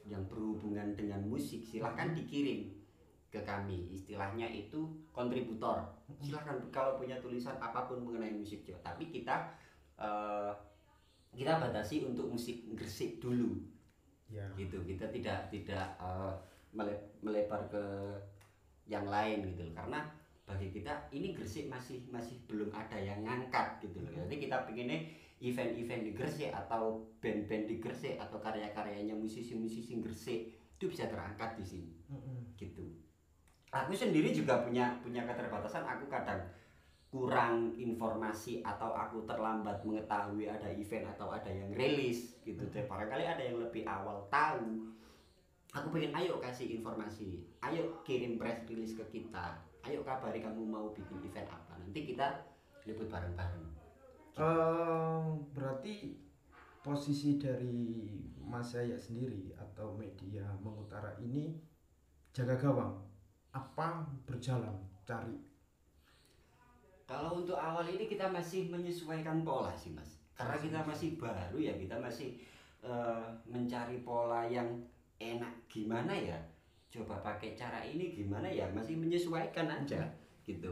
yang 0.08 0.24
berhubungan 0.32 0.96
dengan 0.96 1.20
musik 1.28 1.68
silahkan 1.68 2.16
dikirim 2.16 2.72
ke 3.28 3.44
kami. 3.44 3.92
Istilahnya 3.92 4.48
itu 4.48 4.88
kontributor. 5.12 5.84
Silahkan 6.24 6.56
kalau 6.72 6.96
punya 6.96 7.20
tulisan 7.20 7.60
apa 7.60 7.86
pun 7.86 8.00
mengenai 8.00 8.32
musik 8.32 8.64
Jawa 8.64 8.80
tapi 8.80 9.12
kita 9.12 9.52
eh, 10.00 10.52
kita 11.36 11.60
batasi 11.60 12.08
untuk 12.08 12.32
musik 12.32 12.64
Gresik 12.72 13.20
dulu. 13.20 13.60
Ya. 14.32 14.48
Gitu. 14.56 14.80
Kita 14.88 15.12
tidak 15.12 15.52
tidak 15.52 16.00
mele- 16.72 17.12
melebar 17.20 17.68
ke 17.68 17.84
yang 18.88 19.04
lain 19.12 19.44
gitu 19.52 19.68
loh. 19.68 19.76
karena 19.76 20.00
bagi 20.48 20.72
kita 20.72 21.12
ini 21.12 21.36
Gresik 21.36 21.68
masih 21.68 22.08
masih 22.08 22.40
belum 22.48 22.72
ada 22.72 22.96
yang 22.96 23.20
ngangkat 23.28 23.84
gitu 23.84 23.97
kita 24.48 24.64
pengennya 24.64 25.04
event-event 25.44 26.02
di 26.08 26.12
Gresik 26.16 26.50
atau 26.56 27.04
band-band 27.20 27.68
di 27.68 27.78
Gresik 27.78 28.16
atau 28.18 28.40
karya-karyanya 28.40 29.14
musisi-musisi 29.14 30.00
Gresik 30.00 30.40
itu 30.78 30.86
bisa 30.88 31.06
terangkat 31.12 31.60
di 31.60 31.66
sini. 31.66 31.94
Mm-mm. 32.08 32.56
gitu. 32.56 32.86
Aku 33.74 33.92
sendiri 33.92 34.32
juga 34.32 34.64
punya 34.64 34.96
punya 35.04 35.28
keterbatasan. 35.28 35.84
Aku 35.84 36.08
kadang 36.08 36.40
kurang 37.12 37.76
informasi 37.76 38.64
atau 38.64 38.94
aku 38.94 39.26
terlambat 39.28 39.84
mengetahui 39.84 40.48
ada 40.48 40.70
event 40.72 41.12
atau 41.18 41.34
ada 41.34 41.50
yang 41.52 41.70
rilis 41.76 42.40
gitu. 42.48 42.64
Deh 42.72 42.86
barangkali 42.88 43.26
ada 43.28 43.44
yang 43.44 43.60
lebih 43.60 43.84
awal 43.84 44.24
tahu. 44.32 44.96
Aku 45.76 45.92
pengen 45.92 46.16
ayo 46.16 46.40
kasih 46.40 46.80
informasi. 46.80 47.44
Ayo 47.60 48.00
kirim 48.08 48.40
press 48.40 48.64
release 48.72 48.96
ke 48.96 49.04
kita. 49.12 49.60
Ayo 49.84 50.02
kabari 50.08 50.40
kamu 50.40 50.64
mau 50.64 50.90
bikin 50.96 51.20
event 51.28 51.52
apa. 51.52 51.76
Nanti 51.76 52.08
kita 52.08 52.28
liput 52.88 53.12
bareng-bareng 53.12 53.77
Eh, 54.38 55.26
berarti 55.58 56.14
posisi 56.86 57.42
dari 57.42 58.06
Mas 58.38 58.78
Yaya 58.78 58.94
sendiri 58.94 59.50
atau 59.58 59.98
media 59.98 60.46
mengutara 60.62 61.18
ini 61.18 61.58
jaga 62.30 62.54
gawang. 62.54 63.02
Apa 63.50 64.06
berjalan? 64.30 64.78
Cari. 65.10 65.34
Kalau 67.10 67.42
untuk 67.42 67.58
awal 67.58 67.90
ini 67.90 68.06
kita 68.06 68.30
masih 68.30 68.70
menyesuaikan 68.70 69.42
pola 69.42 69.74
sih 69.74 69.96
mas, 69.96 70.20
karena 70.36 70.60
kita 70.60 70.80
masih 70.86 71.16
baru 71.18 71.58
ya, 71.58 71.74
kita 71.74 71.98
masih 71.98 72.38
eh, 72.86 73.28
mencari 73.50 74.06
pola 74.06 74.46
yang 74.46 74.70
enak. 75.18 75.66
Gimana 75.66 76.14
ya. 76.14 76.38
Coba 76.94 77.18
pakai 77.26 77.58
cara 77.58 77.82
ini 77.82 78.14
gimana 78.14 78.46
ya, 78.46 78.70
masih 78.70 79.02
menyesuaikan 79.02 79.66
aja 79.66 80.06
gitu. 80.46 80.70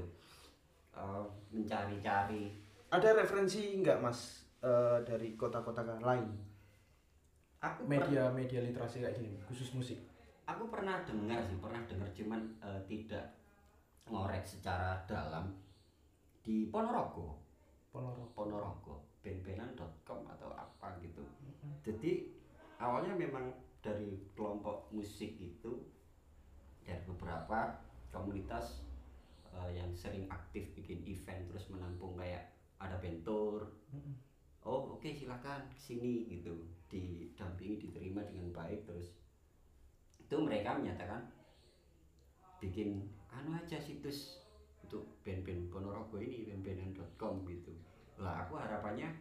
Eh, 0.93 1.25
Mencari-cari. 1.49 2.64
Ada 2.91 3.09
referensi 3.17 3.81
nggak 3.81 3.99
Mas 4.01 4.45
eh, 4.61 4.99
dari 5.05 5.33
kota-kota 5.33 5.81
lain? 6.01 6.29
Aku 7.61 7.81
media 7.89 8.29
media 8.29 8.61
literasi 8.61 9.01
kayak 9.01 9.17
gini 9.17 9.37
khusus 9.49 9.73
musik. 9.73 9.97
Aku 10.45 10.69
pernah 10.69 11.01
dengar 11.01 11.41
sih, 11.41 11.57
pernah 11.57 11.81
dengar 11.89 12.09
cuman 12.13 12.41
eh, 12.61 12.81
tidak 12.85 13.25
ngorek 14.05 14.45
secara 14.45 15.01
dalam. 15.09 15.49
Di 16.45 16.69
Ponorogo. 16.69 17.41
Ponorogo. 17.89 18.29
Ponorogo 18.37 18.95
band-bandan.com 19.25 20.29
atau 20.29 20.53
apa 20.53 20.93
gitu. 21.01 21.25
Jadi 21.81 22.29
awalnya 22.77 23.17
memang 23.17 23.49
dari 23.81 24.21
kelompok 24.37 24.93
musik 24.93 25.33
itu 25.41 25.81
dari 26.85 27.01
beberapa 27.09 27.81
komunitas 28.13 28.85
eh, 29.49 29.81
yang 29.81 29.89
sering 29.97 30.29
aktif 30.29 30.69
bikin 30.77 31.01
event 31.09 31.49
terus 31.49 31.65
menampung 31.73 32.13
kayak 32.13 32.54
ada 32.81 32.99
bentor 32.99 33.71
oh 34.65 34.97
oke 34.97 35.07
silakan 35.07 35.65
ke 35.69 35.77
sini 35.77 36.25
gitu. 36.27 36.53
Didampingi 36.89 37.89
diterima 37.89 38.25
dengan 38.25 38.49
baik 38.51 38.85
terus. 38.89 39.13
Itu 40.17 40.41
mereka 40.41 40.77
menyatakan 40.77 41.29
bikin 42.57 43.05
anu 43.29 43.53
aja 43.53 43.77
situs 43.77 44.41
untuk 44.81 45.05
band-band 45.21 45.69
Ponorogo 45.69 46.17
ini 46.17 46.49
band-bandan.com 46.49 47.45
gitu. 47.45 47.73
Lah 48.17 48.47
aku 48.47 48.57
harapannya 48.57 49.11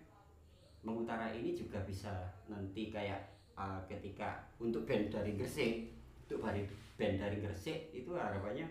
mengutara 0.84 1.32
ini 1.32 1.56
juga 1.56 1.80
bisa 1.82 2.12
nanti 2.46 2.92
kayak 2.92 3.34
uh, 3.56 3.80
ketika 3.88 4.44
untuk 4.60 4.84
band 4.84 5.10
dari 5.10 5.34
Gresik 5.34 5.90
untuk 6.28 6.44
dari 6.44 6.68
band 7.00 7.16
dari 7.18 7.40
Gresik 7.40 7.90
itu 7.96 8.12
harapannya 8.12 8.68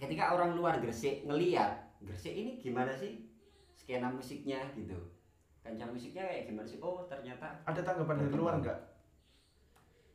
ketika 0.00 0.32
orang 0.34 0.56
luar 0.56 0.80
Gresik 0.80 1.28
ngeliat 1.28 2.00
Gresik 2.00 2.32
ini 2.32 2.56
gimana 2.56 2.96
sih 2.96 3.29
skena 3.90 4.06
musiknya 4.06 4.62
gitu. 4.78 4.94
Kancah 5.66 5.90
musiknya 5.90 6.22
kayak 6.22 6.46
gimana 6.46 6.62
sih? 6.70 6.78
Oh 6.78 7.02
ternyata 7.10 7.58
ada 7.66 7.82
tanggapan 7.82 8.22
dari 8.22 8.34
luar 8.38 8.54
nggak? 8.62 8.80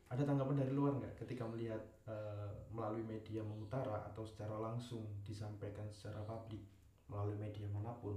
Ada 0.08 0.22
tanggapan 0.24 0.56
dari 0.64 0.72
luar 0.72 0.92
nggak 0.96 1.14
ketika 1.20 1.44
melihat 1.44 1.84
eh, 2.08 2.48
melalui 2.72 3.04
media 3.04 3.44
mengutara 3.44 4.00
atau 4.08 4.24
secara 4.24 4.56
langsung 4.56 5.04
disampaikan 5.28 5.84
secara 5.92 6.24
publik 6.24 6.64
melalui 7.12 7.36
media 7.36 7.68
mana 7.68 7.92
pun? 8.00 8.16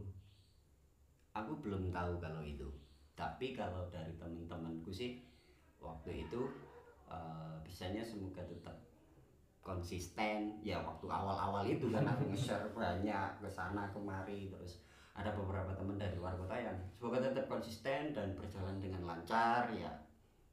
Aku 1.36 1.60
belum 1.60 1.92
tahu 1.92 2.24
kalau 2.24 2.40
itu. 2.40 2.72
Tapi 3.20 3.52
kalau 3.52 3.92
dari 3.92 4.16
teman-temanku 4.16 4.96
sih 4.96 5.20
waktu 5.84 6.24
itu 6.24 6.48
eh, 7.12 7.56
bisanya 7.68 8.00
semoga 8.00 8.48
tetap 8.48 8.80
konsisten. 9.60 10.56
Ya 10.64 10.80
waktu 10.88 11.04
awal-awal 11.12 11.68
itu 11.68 11.92
kan 11.92 12.08
aku 12.08 12.32
nge-share 12.32 12.72
banyak 12.80 13.44
ke 13.44 13.50
sana 13.52 13.92
kemari 13.92 14.48
terus 14.48 14.88
ada 15.20 15.36
beberapa 15.36 15.76
teman 15.76 16.00
dari 16.00 16.16
luar 16.16 16.40
kota 16.40 16.56
yang 16.56 16.80
semoga 16.96 17.20
tetap 17.20 17.52
konsisten 17.52 18.16
dan 18.16 18.32
berjalan 18.40 18.80
dengan 18.80 19.04
lancar 19.04 19.68
ya. 19.76 19.92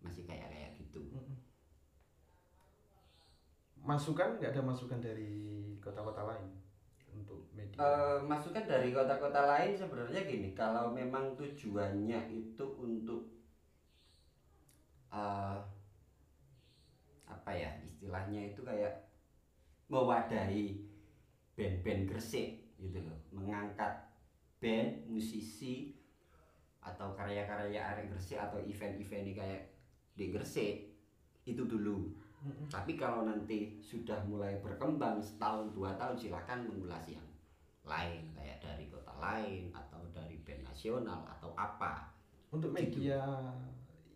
Masih 0.03 0.27
kayak 0.27 0.51
kayak 0.51 0.71
gitu. 0.83 1.07
Masukan 3.87 4.43
nggak 4.43 4.51
ada 4.51 4.63
masukan 4.67 4.99
dari 4.99 5.79
kota-kota 5.79 6.27
lain 6.27 6.51
untuk 7.15 7.47
media? 7.55 7.79
Eh, 7.79 8.19
masukan 8.27 8.67
dari 8.67 8.91
kota-kota 8.91 9.47
lain 9.47 9.79
sebenarnya 9.79 10.27
gini, 10.27 10.51
kalau 10.59 10.91
memang 10.91 11.39
tujuannya 11.39 12.27
itu 12.35 12.67
untuk 12.83 13.31
eh, 15.15 15.59
apa 17.31 17.51
ya 17.55 17.71
istilahnya 17.87 18.51
itu 18.51 18.67
kayak 18.67 19.07
mewadahi 19.87 20.83
band-band 21.55 22.11
Gresik 22.11 22.67
gitu 22.83 22.99
loh, 23.07 23.19
mengangkat 23.31 24.06
band, 24.57 25.05
musisi 25.07 25.93
atau 26.81 27.13
karya-karya 27.13 27.83
arek 27.83 28.15
Gresik 28.15 28.39
atau 28.39 28.63
event-event 28.63 29.27
ini 29.27 29.35
kayak 29.35 29.63
di 30.15 30.31
Gresik 30.31 30.95
itu 31.45 31.63
dulu. 31.67 32.09
Mm-mm. 32.47 32.71
Tapi 32.71 32.95
kalau 32.95 33.27
nanti 33.27 33.75
sudah 33.83 34.23
mulai 34.25 34.61
berkembang 34.63 35.19
setahun 35.19 35.73
dua 35.75 35.97
tahun 35.99 36.15
silahkan 36.15 36.63
mengulas 36.63 37.03
yang 37.11 37.27
lain 37.87 38.27
kayak 38.35 38.59
dari 38.59 38.87
kota 38.91 39.15
lain 39.19 39.71
atau 39.71 40.03
dari 40.11 40.39
band 40.43 40.63
nasional 40.67 41.23
atau 41.27 41.51
apa. 41.55 42.13
untuk 42.47 42.71
gitu. 42.73 43.03
media 43.03 43.21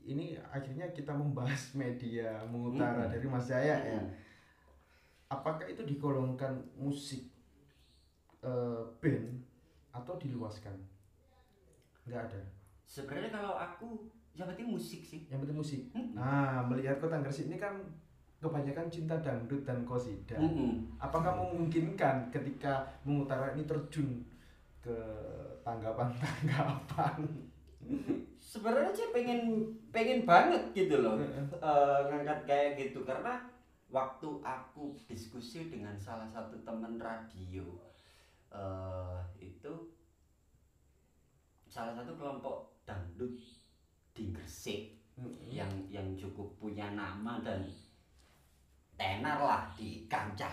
ini 0.06 0.38
akhirnya 0.38 0.86
kita 0.94 1.10
membahas 1.10 1.74
media 1.82 2.38
mengutara 2.46 3.04
Mm-mm. 3.04 3.12
dari 3.12 3.26
Mas 3.26 3.46
Jaya 3.50 3.76
ya 3.76 4.00
Hmm. 4.00 4.10
apakah 5.28 5.66
itu 5.66 5.82
digolongkan 5.82 6.54
musik 6.78 7.26
eh, 8.40 8.82
band 9.02 9.49
atau 9.90 10.14
diluaskan? 10.18 10.74
Nggak 12.06 12.30
ada. 12.30 12.40
Sebenarnya 12.86 13.30
kalau 13.30 13.54
aku 13.54 14.10
yang 14.34 14.46
penting 14.50 14.70
musik 14.70 15.02
sih. 15.02 15.26
yang 15.26 15.42
penting 15.42 15.58
musik. 15.58 15.80
Mm-mm. 15.92 16.14
nah 16.14 16.62
melihat 16.64 17.02
kota 17.02 17.18
Gresik 17.18 17.50
ini 17.50 17.58
kan 17.58 17.82
kebanyakan 18.40 18.88
cinta 18.88 19.18
dangdut 19.20 19.66
dan 19.66 19.84
kosida. 19.84 20.38
Mm-mm. 20.38 20.96
apakah 20.96 21.34
memungkinkan 21.36 22.32
ketika 22.32 22.88
mengutara 23.04 23.52
ini 23.52 23.66
terjun 23.66 24.22
ke 24.80 24.96
tanggapan-tanggapan? 25.66 27.20
Sebenarnya 28.40 28.92
sih 28.96 29.12
pengen 29.12 29.68
pengen 29.92 30.24
banget 30.24 30.62
gitu 30.72 31.04
loh. 31.04 31.20
Eh, 31.20 32.00
ngangkat 32.08 32.48
kayak 32.48 32.70
gitu. 32.80 33.04
Karena 33.04 33.44
waktu 33.90 34.28
aku 34.40 34.94
diskusi 35.10 35.68
dengan 35.68 35.98
salah 35.98 36.30
satu 36.30 36.56
teman 36.62 36.96
radio 36.96 37.89
eh, 38.50 39.18
itu 39.42 39.72
salah 41.70 41.94
satu 41.94 42.12
kelompok 42.18 42.82
dangdut 42.82 43.38
di 44.10 44.34
Gresik 44.34 44.98
yang 45.46 45.70
yang 45.92 46.16
cukup 46.16 46.48
punya 46.58 46.90
nama 46.96 47.38
dan 47.44 47.62
tenar 48.96 49.38
lah 49.40 49.62
di 49.76 50.04
kancah 50.10 50.52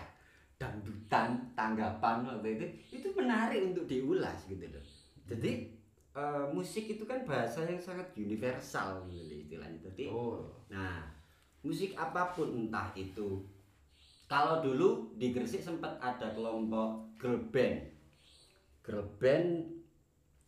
dangdutan 0.58 1.54
tanggapan 1.54 2.26
waktu 2.26 2.48
itu. 2.58 2.66
Itu 3.02 3.08
menarik 3.14 3.74
untuk 3.74 3.84
diulas 3.90 4.46
gitu 4.46 4.66
loh. 4.68 4.84
Jadi 5.28 5.74
eh, 6.14 6.44
musik 6.54 6.86
itu 6.86 7.04
kan 7.04 7.22
bahasa 7.26 7.66
yang 7.66 7.80
sangat 7.80 8.14
universal 8.14 9.06
gitu 9.10 9.34
istilahnya. 9.42 9.78
Jadi 9.90 10.10
oh. 10.10 10.48
Nah, 10.68 11.08
musik 11.64 11.96
apa 11.96 12.36
pun 12.36 12.52
entah 12.52 12.92
itu 12.94 13.42
kalau 14.28 14.60
dulu 14.60 15.16
di 15.16 15.32
Gresik 15.32 15.64
sempat 15.64 15.96
ada 16.04 16.36
kelompok 16.36 17.16
girl 17.16 17.40
band. 17.48 17.80
Girl 18.84 19.08
band 19.16 19.72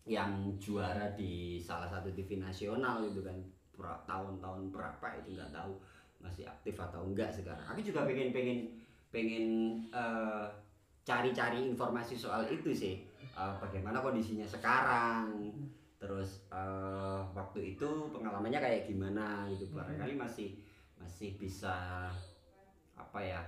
yang 0.05 0.53
juara 0.61 1.17
di 1.17 1.57
salah 1.57 1.89
satu 1.89 2.13
TV 2.13 2.37
nasional 2.37 3.01
itu 3.09 3.25
kan 3.25 3.41
tahun-tahun 3.81 4.69
berapa 4.69 5.07
itu 5.25 5.33
nggak 5.33 5.57
tahu 5.57 5.81
masih 6.21 6.45
aktif 6.45 6.77
atau 6.77 7.09
enggak 7.09 7.33
sekarang. 7.33 7.65
Aku 7.73 7.81
juga 7.81 8.05
pengen 8.05 8.29
pengen 8.37 8.69
pengen 9.09 9.47
eh, 9.89 10.47
cari-cari 11.01 11.65
informasi 11.65 12.13
soal 12.13 12.45
itu 12.53 12.77
sih. 12.77 13.01
Eh, 13.17 13.55
bagaimana 13.65 14.05
kondisinya 14.05 14.45
sekarang, 14.45 15.49
terus 15.97 16.45
eh, 16.53 17.21
waktu 17.33 17.73
itu 17.77 17.89
pengalamannya 18.13 18.61
kayak 18.61 18.85
gimana 18.85 19.49
gitu 19.57 19.73
barangkali 19.73 20.21
masih 20.21 20.61
masih 21.01 21.33
bisa 21.41 22.13
apa 22.93 23.21
ya 23.25 23.41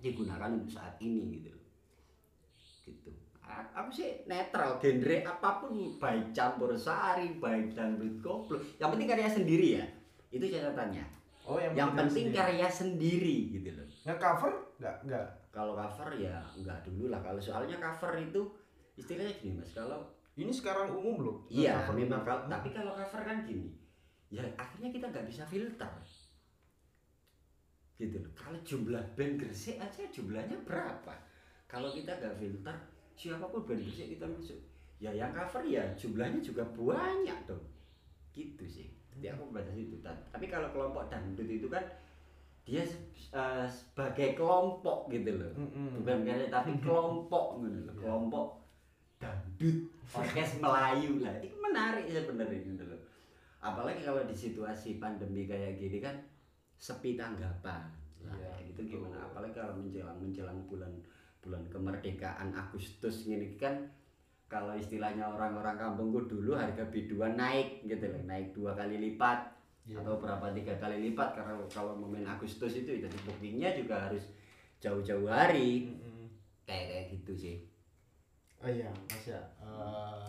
digunakan 0.00 0.48
untuk 0.50 0.72
saat 0.72 0.96
ini 0.98 1.40
gitu. 1.40 1.48
Loh. 1.52 1.64
gitu. 2.88 3.10
A- 3.44 3.70
aku 3.82 3.90
sih 3.92 4.24
netral 4.24 4.78
genre 4.80 5.16
apa 5.26 5.50
pun 5.60 5.72
baik 5.98 6.32
campur 6.32 6.72
sari 6.74 7.36
baik 7.36 7.74
dangdut 7.74 8.22
koplo 8.22 8.56
yang 8.80 8.90
penting 8.94 9.08
karya 9.10 9.28
sendiri 9.28 9.68
ya. 9.78 9.84
Itu 10.30 10.46
catatannya. 10.46 11.04
Oh 11.44 11.58
yang, 11.58 11.74
yang 11.74 11.92
penting 11.96 12.30
sendiri. 12.30 12.38
karya 12.38 12.68
sendiri 12.70 13.36
gitu 13.52 13.68
loh. 13.74 13.86
Nggak 14.06 14.18
cover 14.18 14.52
nggak 14.78 14.96
nggak. 15.06 15.26
Kalau 15.50 15.74
cover 15.74 16.08
ya 16.14 16.38
enggak 16.54 16.78
dulu 16.86 17.10
lah. 17.10 17.20
Kalau 17.20 17.40
soalnya 17.42 17.76
cover 17.82 18.14
itu 18.22 18.42
istilahnya 18.94 19.34
gini 19.42 19.58
mas. 19.58 19.74
Kalau 19.74 20.06
ini 20.38 20.52
sekarang 20.54 20.94
umum 20.94 21.16
loh 21.20 21.36
Iya, 21.50 21.84
memang 21.90 22.22
kalau 22.22 22.46
tapi 22.46 22.70
kalau 22.70 22.94
cover 22.94 23.20
kan 23.26 23.44
gini, 23.44 23.68
ya 24.30 24.40
akhirnya 24.56 24.88
kita 24.88 25.10
nggak 25.10 25.26
bisa 25.26 25.42
filter, 25.44 25.90
gitu 28.00 28.16
loh. 28.18 28.32
Kalau 28.32 28.56
jumlah 28.60 29.04
band 29.12 29.36
Gresik 29.36 29.76
aja 29.76 30.00
jumlahnya 30.08 30.56
berapa? 30.64 31.12
Kalau 31.66 31.86
kita 31.88 32.10
nggak 32.10 32.34
filter, 32.34 32.76
siapa 33.12 33.44
pun 33.44 33.62
band 33.62 33.78
Gresik 33.78 34.08
kita 34.10 34.24
masuk, 34.24 34.56
ya 34.96 35.12
yang 35.12 35.30
cover 35.30 35.60
ya 35.62 35.84
jumlahnya 35.94 36.40
juga 36.40 36.64
banyak 36.70 37.38
dong, 37.44 37.60
gitu 38.32 38.64
sih. 38.64 38.88
Jadi 39.12 39.28
aku 39.28 39.50
baca 39.50 39.68
itu. 39.70 40.00
Ta- 40.00 40.16
Tapi 40.30 40.46
kalau 40.46 40.70
kelompok 40.70 41.06
dangdut 41.06 41.44
itu 41.44 41.68
kan 41.68 41.84
dia 42.62 42.80
eh, 42.80 43.66
sebagai 43.66 44.32
kelompok 44.32 45.08
gitu 45.08 45.36
loh, 45.36 45.52
bukan 45.94 46.24
karya 46.24 46.48
tapi 46.48 46.72
kelompok 46.84 47.60
gitu 47.60 47.78
loh, 47.82 47.92
Iya. 47.92 48.00
kelompok 48.00 48.46
dangdut 49.16 49.76
orkes 50.10 50.50
Melayu 50.58 51.20
lah 51.20 51.36
itu 51.38 51.52
menarik 51.54 52.06
sebenarnya 52.06 52.58
gitu 52.58 52.82
loh 52.82 52.98
apalagi 53.60 54.00
kalau 54.00 54.24
di 54.24 54.32
situasi 54.32 54.96
pandemi 54.96 55.44
kayak 55.44 55.76
gini 55.76 56.00
kan 56.00 56.16
sepi 56.80 57.14
tanggapan 57.14 57.84
lah 58.20 58.32
Iya, 58.32 58.48
kayak 58.50 58.64
gitu 58.66 58.80
betul. 58.82 58.92
gimana 58.98 59.16
apalagi 59.22 59.54
kalau 59.54 59.74
menjelang 59.76 60.16
menjelang 60.16 60.58
bulan 60.64 60.92
bulan 61.38 61.62
kemerdekaan 61.68 62.48
Agustus 62.50 63.24
gini 63.24 63.54
kan 63.54 63.76
kalau 64.44 64.72
istilahnya 64.72 65.22
orang-orang 65.24 65.76
kampungku 65.76 66.26
dulu 66.26 66.52
harga 66.52 66.82
biduan 66.88 67.36
naik 67.36 67.84
gitu 67.84 68.02
loh 68.02 68.24
naik 68.24 68.50
dua 68.50 68.72
kali 68.72 68.96
lipat 68.98 69.60
Iya. 69.80 69.96
atau 70.04 70.20
berapa 70.20 70.52
tiga 70.52 70.76
kali 70.76 71.08
lipat 71.08 71.32
karena 71.32 71.56
kalau 71.66 71.96
momen 71.96 72.22
Agustus 72.22 72.76
itu 72.76 73.00
jadi 73.00 73.16
bookingnya 73.24 73.72
juga 73.72 73.96
harus 74.06 74.28
jauh-jauh 74.78 75.24
hari 75.24 75.88
Mm-mm. 75.88 76.28
kayak 76.64 76.84
kayak 76.86 77.04
gitu 77.12 77.32
sih 77.34 77.56
Oh 78.60 78.68
iya, 78.68 78.92
Mas 79.08 79.24
ya. 79.24 79.40
Eh, 79.56 80.28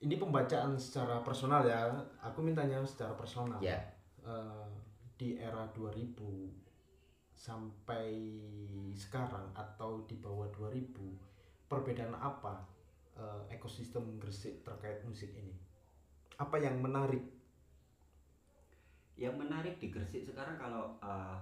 ini 0.00 0.16
pembacaan 0.16 0.80
secara 0.80 1.20
personal 1.20 1.60
ya. 1.60 1.92
Aku 2.24 2.40
mintanya 2.40 2.80
secara 2.80 3.12
personal. 3.12 3.60
ya 3.60 3.76
Eh, 4.20 4.64
di 5.20 5.36
era 5.36 5.68
2000 5.76 6.16
sampai 7.36 8.08
sekarang 8.96 9.52
atau 9.52 10.08
di 10.08 10.16
bawah 10.16 10.48
2000 10.48 11.68
perbedaan 11.68 12.16
apa 12.16 12.64
eh, 13.20 13.52
ekosistem 13.52 14.16
Gresik 14.16 14.64
terkait 14.64 15.04
musik 15.04 15.28
ini? 15.36 15.52
Apa 16.40 16.56
yang 16.56 16.80
menarik? 16.80 17.20
yang 19.20 19.36
menarik 19.36 19.76
di 19.76 19.92
Gresik 19.92 20.24
sekarang 20.24 20.56
kalau 20.56 20.96
uh, 21.04 21.36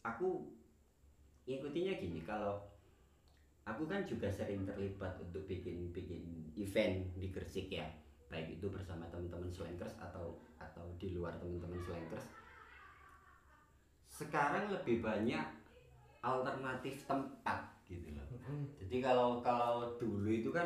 aku 0.00 0.48
ngikutinya 1.44 2.00
gini 2.00 2.24
kalau 2.24 2.56
aku 3.68 3.84
kan 3.84 4.08
juga 4.08 4.32
sering 4.32 4.64
terlibat 4.64 5.20
untuk 5.20 5.44
bikin 5.44 5.92
bikin 5.92 6.48
event 6.56 7.04
di 7.20 7.28
Gresik 7.28 7.68
ya 7.68 7.84
baik 8.32 8.56
itu 8.56 8.72
bersama 8.72 9.04
teman-teman 9.12 9.52
slankers 9.52 9.92
atau 10.00 10.40
atau 10.56 10.88
di 10.96 11.12
luar 11.12 11.36
teman-teman 11.36 11.76
slankers 11.84 12.24
sekarang 14.16 14.72
lebih 14.72 15.04
banyak 15.04 15.44
alternatif 16.24 17.04
tempat 17.04 17.60
gitu 17.84 18.16
loh. 18.16 18.24
Jadi 18.80 18.96
kalau 19.04 19.44
kalau 19.44 19.92
dulu 20.00 20.32
itu 20.32 20.48
kan 20.48 20.64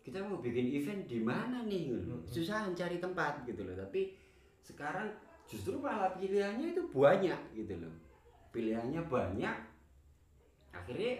kita 0.00 0.24
mau 0.24 0.40
bikin 0.40 0.72
event 0.72 1.04
di 1.04 1.20
mana 1.20 1.68
nih 1.68 1.92
gitu 1.92 2.02
loh. 2.08 2.20
Cari 2.72 2.96
tempat 2.96 3.44
gitu 3.44 3.60
loh. 3.60 3.76
Tapi 3.76 4.16
sekarang 4.64 5.12
justru 5.44 5.76
malah 5.76 6.16
pilihannya 6.16 6.72
itu 6.72 6.82
banyak 6.88 7.40
gitu 7.52 7.76
loh. 7.76 7.92
Pilihannya 8.56 9.04
banyak 9.04 9.56
akhirnya 10.72 11.14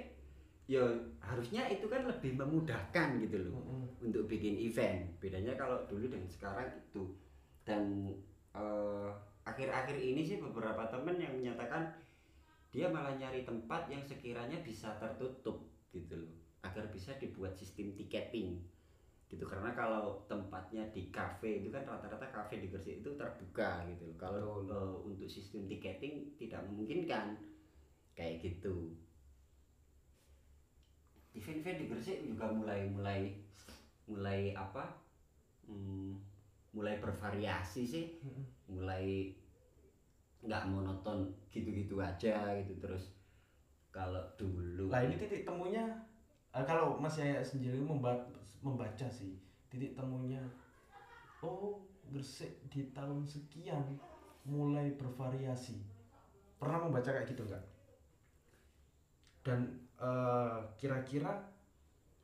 ya 0.66 0.82
harusnya 1.22 1.68
itu 1.70 1.86
kan 1.86 2.08
lebih 2.08 2.34
memudahkan 2.34 3.20
gitu 3.22 3.44
loh 3.44 3.60
untuk 4.00 4.24
bikin 4.24 4.56
event. 4.56 5.04
Bedanya 5.20 5.52
kalau 5.54 5.84
dulu 5.84 6.08
dan 6.08 6.24
sekarang 6.24 6.72
itu. 6.72 7.12
Dan 7.66 8.08
eh, 8.56 9.10
akhir-akhir 9.46 9.96
ini 9.96 10.26
sih 10.26 10.42
beberapa 10.42 10.90
temen 10.90 11.16
yang 11.22 11.32
menyatakan 11.38 11.94
dia 12.74 12.90
malah 12.90 13.14
nyari 13.14 13.46
tempat 13.46 13.88
yang 13.88 14.02
sekiranya 14.02 14.58
bisa 14.60 14.92
tertutup 14.98 15.64
gitu 15.94 16.18
loh 16.18 16.34
agar 16.66 16.90
bisa 16.90 17.14
dibuat 17.16 17.54
sistem 17.54 17.94
tiketing 17.94 18.58
gitu. 19.30 19.44
Karena 19.46 19.74
kalau 19.74 20.22
tempatnya 20.30 20.86
di 20.90 21.10
cafe 21.10 21.62
itu 21.62 21.70
kan 21.70 21.86
rata-rata 21.86 22.30
cafe 22.30 22.62
di 22.62 22.70
Gresik 22.70 23.02
itu 23.02 23.10
terbuka 23.14 23.86
gitu 23.90 24.10
loh. 24.10 24.16
Kalau 24.18 24.50
eh, 24.66 24.94
untuk 25.06 25.30
sistem 25.30 25.66
tiketing 25.66 26.34
tidak 26.38 26.62
memungkinkan. 26.70 27.38
Kayak 28.16 28.48
gitu. 28.48 28.96
Event-event 31.36 31.78
di 31.84 31.86
Gresik 31.92 32.18
juga 32.24 32.48
mulai 32.48 32.88
mulai 32.88 33.20
mulai 34.06 34.54
apa 34.54 34.94
hmm, 35.66 36.16
mulai 36.76 37.00
bervariasi 37.00 37.82
sih. 37.88 38.04
Mulai 38.68 39.32
nggak 40.44 40.68
monoton 40.68 41.32
gitu-gitu 41.48 41.96
aja 41.96 42.52
gitu. 42.60 42.76
Terus 42.76 43.16
kalau 43.88 44.20
dulu 44.36 44.92
Lah 44.92 45.00
ini 45.08 45.16
titik 45.16 45.48
temunya 45.48 45.88
eh, 46.52 46.64
kalau 46.68 47.00
Mas 47.00 47.16
Yaya 47.16 47.40
sendiri 47.40 47.80
memba- 47.80 48.28
membaca 48.60 49.08
sih 49.08 49.40
titik 49.72 49.96
temunya 49.96 50.44
oh 51.40 51.80
Gresik 52.06 52.62
di 52.70 52.94
tahun 52.94 53.26
sekian 53.26 53.82
mulai 54.46 54.94
bervariasi. 54.94 55.74
Pernah 56.60 56.86
membaca 56.86 57.10
kayak 57.10 57.26
gitu 57.26 57.42
enggak 57.48 57.64
dan 59.46 59.78
eh, 60.02 60.58
kira-kira 60.74 61.38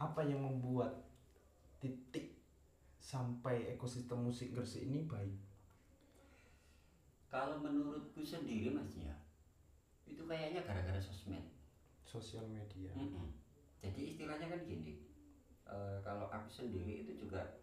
apa 0.03 0.21
yang 0.27 0.43
membuat 0.43 0.91
titik 1.79 2.32
sampai 3.13 3.77
ekosistem 3.77 4.25
musik 4.25 4.57
Gresik 4.57 4.89
ini 4.89 5.05
baik. 5.05 5.37
Kalau 7.29 7.61
menurutku 7.61 8.25
sendiri 8.25 8.73
mas 8.73 8.97
ya 8.97 9.13
itu 10.09 10.25
kayaknya 10.25 10.65
gara-gara 10.65 10.97
sosmed. 10.97 11.45
Sosial 12.09 12.45
media. 12.49 12.93
Mm-mm. 12.97 13.29
jadi 13.83 14.01
istilahnya 14.05 14.47
kan 14.53 14.61
gini 14.65 15.01
eh, 15.69 15.97
kalau 16.05 16.29
aku 16.33 16.49
sendiri 16.49 17.05
itu 17.05 17.25
juga 17.25 17.61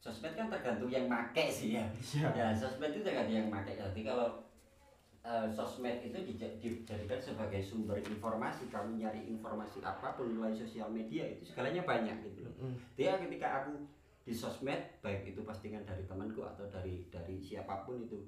sosmed 0.00 0.36
kan 0.36 0.48
tergantung 0.52 0.88
yang 0.92 1.08
make 1.08 1.48
sih 1.48 1.76
ya. 1.80 1.88
Iya. 1.96 2.28
Ya 2.36 2.46
sosmed 2.52 2.92
itu 2.92 3.04
tergantung 3.04 3.36
yang 3.40 3.48
make 3.48 3.72
jadi 3.72 4.00
kalau 4.04 4.44
eh, 5.24 5.48
sosmed 5.52 6.00
itu 6.04 6.16
dija- 6.28 6.56
dijadikan 6.60 7.20
sebagai 7.20 7.60
sumber 7.64 8.00
informasi 8.00 8.68
kamu 8.68 9.00
nyari 9.00 9.28
informasi 9.32 9.80
apa 9.84 10.16
pun 10.16 10.32
melalui 10.32 10.56
sosial 10.56 10.88
media 10.92 11.24
itu 11.28 11.44
segalanya 11.52 11.84
banyak 11.88 12.16
gitu 12.24 12.44
loh. 12.48 12.54
Mm-mm. 12.60 12.76
dia 12.96 13.16
ketika 13.20 13.64
aku 13.64 13.84
di 14.28 14.36
sosmed 14.36 15.00
baik 15.00 15.32
itu 15.32 15.40
postingan 15.40 15.88
dari 15.88 16.04
temanku 16.04 16.44
atau 16.44 16.68
dari 16.68 17.08
dari 17.08 17.40
siapa 17.40 17.88
pun 17.88 18.04
itu 18.04 18.20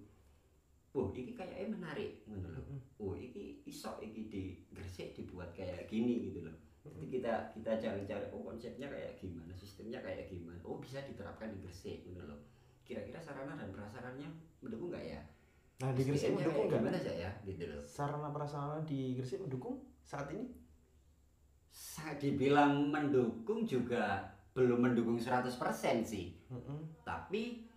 oh 0.97 1.13
iki 1.13 1.37
kayaknya 1.37 1.77
menarik 1.77 2.25
ngono 2.25 2.57
lho. 2.57 2.63
Oh 2.97 3.13
iki 3.13 3.61
iso 3.69 4.01
iki 4.01 4.33
di 4.33 4.45
Gresik 4.73 5.13
dibuat 5.13 5.53
kayak 5.53 5.93
gini 5.93 6.33
gitu 6.33 6.49
loh 6.49 6.57
jadi 6.81 7.05
kita 7.13 7.35
kita 7.53 7.71
cari-cari 7.77 8.27
oh 8.33 8.41
konsepnya 8.41 8.89
kayak 8.89 9.21
gimana 9.21 9.53
sistemnya 9.53 10.01
kayak 10.01 10.33
gimana 10.33 10.57
oh 10.65 10.81
bisa 10.81 11.05
diterapkan 11.05 11.53
di 11.53 11.61
Gresik 11.61 12.09
gitu 12.09 12.25
loh 12.25 12.41
kira-kira 12.89 13.21
sarana 13.21 13.53
dan 13.61 13.69
prasarannya 13.71 14.27
mendukung 14.65 14.91
nggak 14.91 15.05
ya? 15.05 15.21
Nah 15.85 15.93
di 15.93 16.03
Gresik 16.09 16.33
mendukung 16.33 16.73
nggak? 16.73 16.81
gimana 16.81 16.99
saya 16.99 17.31
gitu 17.45 17.65
loh 17.69 17.83
Sarana 17.85 18.33
prasarana 18.33 18.81
di 18.89 19.21
Gresik 19.21 19.45
mendukung 19.45 19.85
saat 20.01 20.33
ini? 20.33 20.49
saya 21.71 22.19
dibilang 22.19 22.91
mendukung 22.91 23.63
juga 23.63 24.27
belum 24.55 24.83
mendukung 24.83 25.19
100% 25.19 25.47
sih. 26.03 26.35
Mm-mm. 26.51 26.83
tapi 27.07 27.71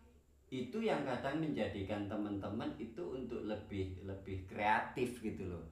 itu 0.53 0.78
yang 0.86 1.01
kadang 1.01 1.41
menjadikan 1.41 2.05
teman-teman 2.05 2.69
itu 2.78 3.01
untuk 3.01 3.41
lebih 3.49 3.97
lebih 4.05 4.45
kreatif 4.45 5.17
gitu 5.26 5.49
loh. 5.49 5.65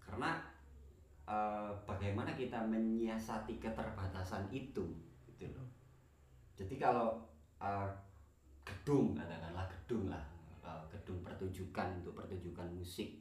Karena 0.00 0.40
eh, 1.28 1.68
bagaimana 1.84 2.32
kita 2.32 2.64
menyiasati 2.64 3.60
keterbatasan 3.60 4.48
itu 4.48 4.88
gitu 5.28 5.44
loh. 5.52 5.68
Jadi 6.56 6.80
kalau 6.80 7.20
eh, 7.60 7.88
gedung 8.64 9.12
katakanlah 9.12 9.68
gedung 9.68 10.08
lah 10.08 10.24
eh, 10.64 10.82
gedung 10.96 11.20
pertunjukan 11.20 12.00
untuk 12.00 12.16
pertunjukan 12.16 12.72
musik 12.72 13.20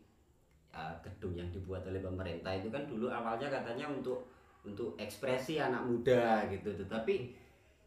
eh, 0.71 0.95
gedung 1.03 1.35
yang 1.35 1.51
dibuat 1.51 1.83
oleh 1.83 1.99
pemerintah 1.99 2.55
itu 2.55 2.71
kan 2.71 2.87
dulu 2.87 3.11
awalnya 3.11 3.51
katanya 3.51 3.91
untuk 3.91 4.31
untuk 4.61 4.93
ekspresi 4.97 5.57
anak 5.57 5.83
muda 5.85 6.45
gitu 6.49 6.73
tetapi 6.85 7.41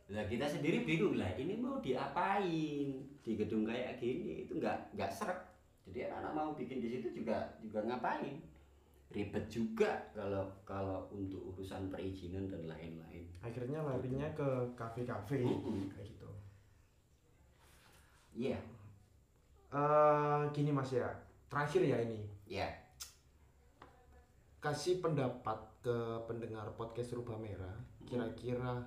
Nah 0.04 0.20
kita 0.28 0.44
sendiri 0.44 0.84
bingung 0.84 1.16
lah, 1.16 1.32
ini 1.32 1.56
mau 1.56 1.80
diapain 1.80 2.92
di 3.24 3.32
gedung 3.40 3.64
kayak 3.64 3.96
gini 3.96 4.44
itu 4.44 4.60
nggak 4.60 4.92
nggak 4.92 5.08
seret. 5.08 5.40
Jadi 5.88 6.04
anak-anak 6.12 6.32
mau 6.36 6.50
bikin 6.52 6.76
di 6.84 6.92
situ 6.92 7.08
juga 7.24 7.56
juga 7.64 7.80
ngapain? 7.88 8.36
Ribet 9.08 9.48
juga 9.48 10.04
kalau 10.12 10.44
kalau 10.68 11.08
untuk 11.08 11.56
urusan 11.56 11.88
perizinan 11.88 12.52
dan 12.52 12.68
lain-lain. 12.68 13.24
Akhirnya 13.40 13.80
larinya 13.80 14.28
ke 14.36 14.44
kafe-kafe 14.76 15.40
Mm-mm. 15.40 15.88
kayak 15.88 16.04
gitu. 16.12 16.30
Iya, 18.36 18.60
Eh 19.74 20.42
gini 20.52 20.70
Mas 20.70 20.92
ya, 20.92 21.08
terakhir 21.48 21.80
ya 21.82 21.98
ini. 22.04 22.20
ya, 22.46 22.68
kasih 24.60 25.00
pendapat 25.00 25.58
ke 25.84 25.96
pendengar 26.24 26.64
podcast 26.72 27.12
Rubah 27.12 27.36
Merah 27.36 27.76
kira-kira 28.02 28.80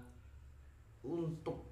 untuk 1.03 1.69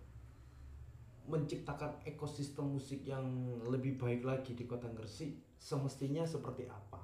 menciptakan 1.25 1.97
ekosistem 2.05 2.69
musik 2.69 3.01
yang 3.03 3.25
lebih 3.65 3.97
baik 3.97 4.21
lagi 4.21 4.53
di 4.53 4.63
kota 4.63 4.85
Gresik 4.93 5.33
semestinya 5.57 6.21
seperti 6.21 6.69
apa 6.69 7.01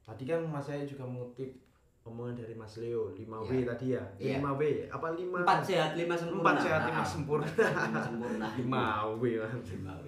tadi 0.00 0.22
kan 0.22 0.46
Mas 0.46 0.62
saya 0.64 0.86
juga 0.86 1.02
mengutip 1.02 1.50
omongan 2.06 2.38
dari 2.38 2.54
Mas 2.54 2.78
Leo 2.78 3.10
5W 3.10 3.50
Iya. 3.50 3.66
tadi 3.66 3.86
ya 3.90 4.04
Iya. 4.16 4.38
5W 4.38 4.62
apa 4.86 5.06
5 5.10 5.42
empat 5.42 5.60
sehat 5.60 5.90
lima 5.98 6.14
sempurna. 6.14 6.42
Empat 6.46 6.56
sehat, 6.62 6.82
lima 6.86 6.94
Nah, 6.94 7.02
sempurna. 7.04 7.42
empat 7.42 7.58
sehat, 7.58 7.74
lima 7.82 8.00
sempurna. 8.00 8.46
5W 8.54 9.24
Mas. 9.42 9.66
Lima 9.74 9.94
W. 9.98 10.06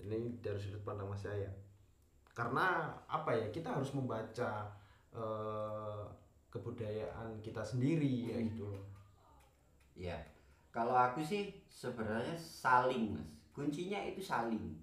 ini 0.00 0.18
dari 0.42 0.58
sudut 0.58 0.82
pandang 0.82 1.06
Mas 1.06 1.22
saya 1.22 1.46
karena 2.34 2.66
apa 3.06 3.30
ya 3.30 3.46
kita 3.48 3.70
harus 3.70 3.94
membaca 3.94 4.66
eh, 5.18 6.02
kebudayaan 6.48 7.42
kita 7.42 7.60
sendiri 7.60 8.30
ya 8.30 8.38
gitu 8.40 8.70
loh. 8.70 8.84
Ya, 9.98 10.14
kalau 10.70 10.94
aku 10.94 11.18
sih 11.18 11.50
sebenarnya 11.66 12.38
saling 12.38 13.18
mas. 13.18 13.26
Kuncinya 13.50 13.98
itu 14.06 14.22
saling, 14.22 14.78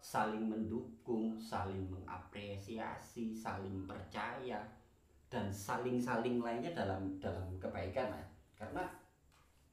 saling 0.00 0.48
mendukung, 0.48 1.36
saling 1.36 1.84
mengapresiasi, 1.92 3.36
saling 3.36 3.84
percaya, 3.84 4.64
dan 5.28 5.52
saling-saling 5.52 6.40
lainnya 6.40 6.72
dalam 6.72 7.20
dalam 7.20 7.44
kebaikan 7.60 8.08
mas. 8.08 8.32
Karena 8.56 8.88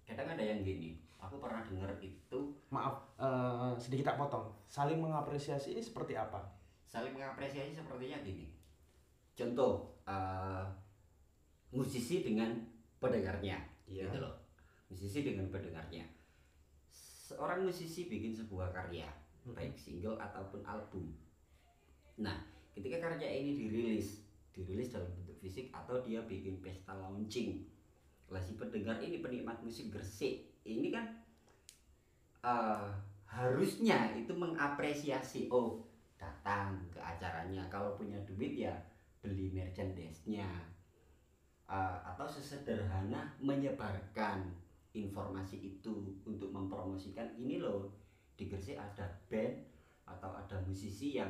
kadang 0.03 0.35
ada 0.35 0.43
yang 0.43 0.59
gini, 0.59 0.99
aku 1.15 1.39
pernah 1.39 1.63
dengar 1.63 1.95
itu. 2.03 2.39
Maaf 2.67 3.15
eh, 3.15 3.71
sedikit 3.79 4.11
tak 4.11 4.19
potong. 4.19 4.51
Saling 4.67 4.99
mengapresiasi 4.99 5.71
ini 5.71 5.81
seperti 5.81 6.19
apa? 6.19 6.43
Saling 6.83 7.15
mengapresiasi 7.15 7.71
sepertinya 7.71 8.19
gini. 8.19 8.58
Contoh, 9.39 10.03
eh, 10.03 10.67
musisi 11.71 12.19
dengan 12.19 12.51
pendengarnya, 12.99 13.55
Iya. 13.87 14.11
gitu 14.11 14.19
loh. 14.19 14.35
Musisi 14.91 15.23
dengan 15.23 15.47
pendengarnya. 15.47 16.03
Seorang 16.91 17.63
musisi 17.63 18.11
bikin 18.11 18.35
sebuah 18.35 18.75
karya, 18.75 19.07
baik 19.47 19.79
single 19.79 20.19
ataupun 20.19 20.59
album. 20.67 21.15
Nah, 22.19 22.35
ketika 22.75 22.99
karya 22.99 23.31
ini 23.31 23.55
dirilis, 23.55 24.27
dirilis 24.51 24.91
dalam 24.91 25.07
bentuk 25.15 25.39
fisik 25.39 25.71
atau 25.71 26.03
dia 26.03 26.19
bikin 26.27 26.59
pesta 26.59 26.91
launching. 26.99 27.63
Lah 28.27 28.43
si 28.43 28.59
pendengar 28.59 28.99
ini 28.99 29.23
penikmat 29.23 29.63
musik 29.63 29.87
Gresik, 29.87 30.51
ini 30.67 30.91
kan 30.91 31.15
eh, 32.43 32.89
harusnya 33.29 34.17
itu 34.19 34.33
mengapresiasi 34.35 35.47
oh 35.47 35.79
datang 36.19 36.75
ke 36.91 36.99
acaranya 36.99 37.63
kalau 37.71 37.95
punya 37.95 38.17
duit 38.27 38.57
ya 38.57 38.73
beli 39.19 39.51
merchandise-nya. 39.51 40.47
Eh, 41.69 41.97
atau 42.01 42.25
sesederhana 42.25 43.37
menyebarkan 43.37 44.49
informasi 44.97 45.77
itu 45.77 46.17
untuk 46.25 46.49
mempromosikan. 46.49 47.29
Ini 47.37 47.61
loh 47.61 47.93
di 48.33 48.49
Gresik 48.49 48.73
ada 48.73 49.05
band 49.29 49.53
atau 50.09 50.33
ada 50.33 50.57
musisi 50.65 51.13
yang 51.21 51.29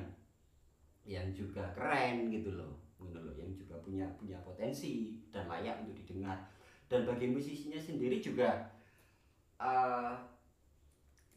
yang 1.03 1.27
juga 1.35 1.75
keren 1.75 2.31
gitu 2.31 2.55
loh. 2.55 2.79
Gitu 3.03 3.19
loh 3.19 3.35
yang 3.35 3.51
juga 3.51 3.75
punya 3.83 4.07
punya 4.15 4.39
potensi 4.39 5.19
dan 5.27 5.51
layak 5.51 5.83
untuk 5.83 5.99
didengar. 5.99 6.39
Dan 6.87 7.03
bagi 7.03 7.27
musisinya 7.27 7.77
sendiri 7.77 8.23
juga 8.23 8.71
eh 9.59 10.15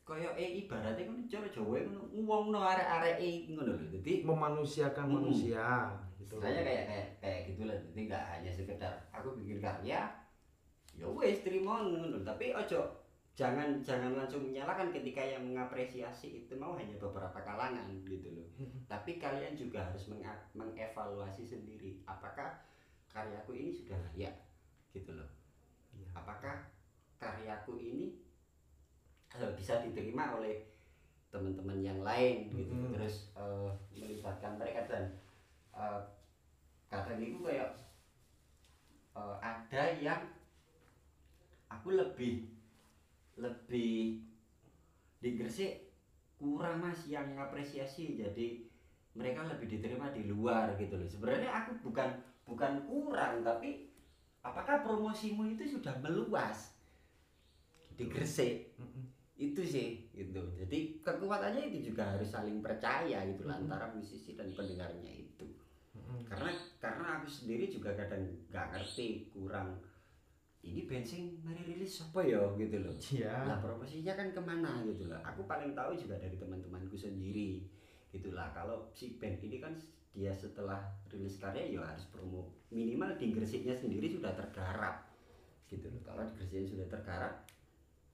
kaya 0.02 0.30
eh 0.38 0.62
ibaratnya 0.62 1.10
kan 1.10 1.18
cara 1.26 1.46
Jawa 1.50 1.78
ngono 1.78 2.06
ngomongno 2.14 2.58
arek-arek 2.62 3.18
ngono 3.50 3.74
lho. 3.74 3.86
Dadi 3.98 4.22
memanusiakan 4.22 5.06
manusia 5.10 5.90
gitu. 6.32 6.40
Kayak 6.40 6.64
kayak 6.64 7.06
kayak 7.20 7.40
gitulah 7.52 7.76
jadi 7.92 8.00
nggak 8.08 8.24
hanya 8.32 8.50
sekedar 8.50 8.94
aku 9.12 9.36
bikin 9.36 9.60
karya 9.60 10.00
ya 10.92 11.06
wes 11.08 11.40
terima 11.40 11.84
ngono 11.84 12.20
tapi 12.20 12.52
ojo 12.52 13.02
jangan 13.32 13.80
jangan 13.80 14.12
langsung 14.12 14.44
menyalahkan 14.44 14.92
ketika 14.92 15.24
yang 15.24 15.40
mengapresiasi 15.48 16.44
itu 16.44 16.52
mau 16.60 16.76
hanya 16.76 17.00
beberapa 17.00 17.40
kalangan 17.40 17.88
gitu 18.04 18.28
loh. 18.28 18.44
Tapi 18.92 19.16
kalian 19.16 19.56
juga 19.56 19.88
harus 19.88 20.04
mengevaluasi 20.52 21.40
sendiri 21.48 22.04
apakah 22.04 22.60
karyaku 23.08 23.56
ini 23.56 23.72
sudah 23.72 23.96
layak 24.12 24.36
gitu 24.92 25.16
loh. 25.16 25.28
Iya. 25.92 26.08
apakah 26.16 26.56
karyaku 27.20 27.76
ini 27.76 28.16
eh, 29.36 29.52
bisa 29.56 29.80
diterima 29.84 30.36
oleh 30.40 30.64
teman-teman 31.28 31.80
yang 31.84 32.00
lain 32.00 32.48
gitu. 32.52 32.72
Mm-mm. 32.72 32.96
terus 32.96 33.32
eh, 33.36 33.70
melibatkan 33.96 34.56
mereka 34.60 34.88
dan 34.88 35.04
eh, 35.72 36.00
kadang 36.92 37.24
itu 37.24 37.40
kayak 37.40 37.72
eh, 39.16 39.36
ada 39.40 39.82
yang 39.96 40.22
aku 41.72 41.96
lebih 41.96 42.52
lebih 43.40 44.20
di 45.24 45.30
Gresik 45.40 45.88
kurang 46.36 46.84
mas 46.84 47.08
yang 47.08 47.32
ngapresiasi. 47.32 48.20
Jadi 48.20 48.68
mereka 49.16 49.48
lebih 49.48 49.72
diterima 49.72 50.12
di 50.12 50.28
luar 50.28 50.76
gitu 50.76 51.00
loh. 51.00 51.08
Sebenarnya 51.08 51.48
aku 51.48 51.80
bukan 51.80 52.10
bukan 52.44 52.84
kurang 52.84 53.40
tapi 53.40 53.88
apakah 54.44 54.84
promosimu 54.84 55.48
itu 55.56 55.64
sudah 55.78 55.96
meluas 56.04 56.76
di 57.96 58.04
Gresik? 58.10 58.76
Itu 59.38 59.64
sih 59.64 60.12
gitu. 60.12 60.42
Jadi 60.60 61.00
kekuatannya 61.00 61.72
itu 61.72 61.94
juga 61.94 62.14
harus 62.14 62.28
saling 62.30 62.60
percaya 62.60 63.24
gitu 63.26 63.48
lah 63.48 63.56
Mhm. 63.58 63.66
antara 63.66 63.86
musisi 63.94 64.36
dan 64.36 64.52
pendengarnya 64.52 65.21
Mm-mm. 66.12 66.28
karena 66.28 66.50
karena 66.76 67.06
aku 67.16 67.26
sendiri 67.26 67.66
juga 67.66 67.90
kadang 67.92 68.22
nggak 68.48 68.66
ngerti 68.70 69.28
kurang 69.28 69.80
ini 70.62 70.86
bensin 70.86 71.42
mari 71.42 71.66
rilis 71.66 71.98
apa 72.00 72.22
ya 72.22 72.38
gitu 72.54 72.76
loh 72.78 72.94
Iya. 72.94 73.34
Nah 73.50 73.58
promosinya 73.58 74.14
kan 74.14 74.30
ke 74.30 74.38
mana 74.38 74.78
gitu 74.86 75.10
loh. 75.10 75.18
Aku 75.20 75.42
paling 75.42 75.74
tahu 75.74 75.90
juga 75.92 76.14
dari 76.14 76.38
teman-temanku 76.38 76.94
sendiri 76.94 77.66
gitulah. 78.08 78.54
Kalau 78.54 78.86
si 78.94 79.18
band 79.18 79.42
ini 79.42 79.58
kan 79.58 79.74
dia 80.14 80.30
setelah 80.30 80.78
rilis 81.10 81.40
karya 81.40 81.66
ya 81.66 81.82
harus 81.82 82.06
promo 82.12 82.54
minimal 82.70 83.10
di 83.18 83.34
Gresiknya 83.34 83.74
sendiri 83.74 84.06
sudah 84.06 84.30
tergarap 84.38 85.10
gitu 85.66 85.90
loh. 85.90 85.98
Kalau 86.06 86.22
di 86.30 86.32
Gresiknya 86.38 86.62
sudah 86.78 86.86
tergarap 86.86 87.34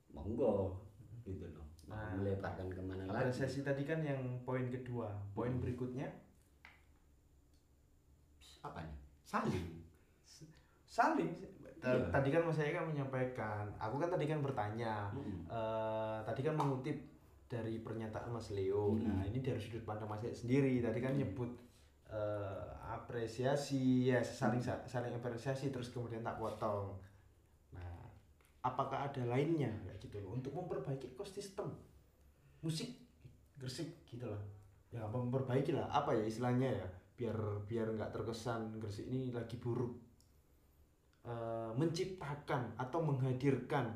monggo 0.09 0.81
gitu 1.25 1.45
loh. 1.53 1.67
Nah, 1.89 2.17
melebarkan 2.17 2.69
ke 2.69 2.81
mana 2.81 3.05
lagi? 3.05 3.29
Apresiasi 3.29 3.61
tadi 3.61 3.85
kan 3.85 4.01
yang 4.01 4.21
poin 4.45 4.69
kedua. 4.69 5.09
Poin 5.33 5.53
Hmm. 5.53 5.61
berikutnya 5.61 6.09
Apa 8.65 8.83
nih? 8.83 8.97
Saling. 9.25 9.67
saling. 10.89 11.31
Iya. 11.79 12.11
Tadi 12.11 12.29
kan 12.35 12.43
Mas 12.43 12.59
saya 12.59 12.75
kan 12.75 12.91
menyampaikan, 12.91 13.65
aku 13.79 14.03
kan 14.03 14.11
tadi 14.11 14.27
kan 14.27 14.43
bertanya, 14.43 15.15
eh, 15.47 16.19
tadi 16.27 16.41
kan 16.43 16.59
mengutip 16.59 16.99
dari 17.47 17.79
pernyataan 17.81 18.35
Mas 18.35 18.51
Leo. 18.51 18.99
Hmm. 18.99 19.07
Nah, 19.07 19.23
ini 19.25 19.39
dari 19.39 19.57
sudut 19.63 19.87
pandang 19.87 20.11
Mas 20.11 20.27
sendiri. 20.35 20.83
Tadi 20.83 20.99
kan 20.99 21.15
nyebut 21.15 21.49
eh, 22.09 22.69
apresiasi 22.89 24.09
ya 24.09 24.25
saling 24.25 24.65
saling 24.65 25.13
apresiasi 25.13 25.71
terus 25.71 25.95
kemudian 25.95 26.25
tak 26.25 26.41
potong. 26.41 26.97
Nah, 27.73 28.11
apakah 28.65 29.13
ada 29.13 29.23
lainnya 29.29 29.71
kayak 29.85 30.01
gitu 30.01 30.17
loh 30.25 30.35
untuk 30.35 30.57
memperbaiki 30.57 31.15
ekosistem 31.15 31.69
musik 32.65 32.91
Gresik 33.59 34.07
gitu 34.07 34.23
loh. 34.23 34.39
Ya 34.95 35.05
memperbaiki 35.05 35.75
lah 35.75 35.91
apa 35.91 36.15
ya 36.15 36.25
istilahnya 36.25 36.71
ya 36.71 36.87
biar 37.19 37.35
biar 37.67 37.91
nggak 37.99 38.15
terkesan 38.15 38.79
Gresik 38.79 39.11
ini 39.11 39.35
lagi 39.35 39.59
buruk. 39.59 39.91
Eh, 41.27 41.71
menciptakan 41.75 42.79
atau 42.79 43.03
menghadirkan 43.03 43.91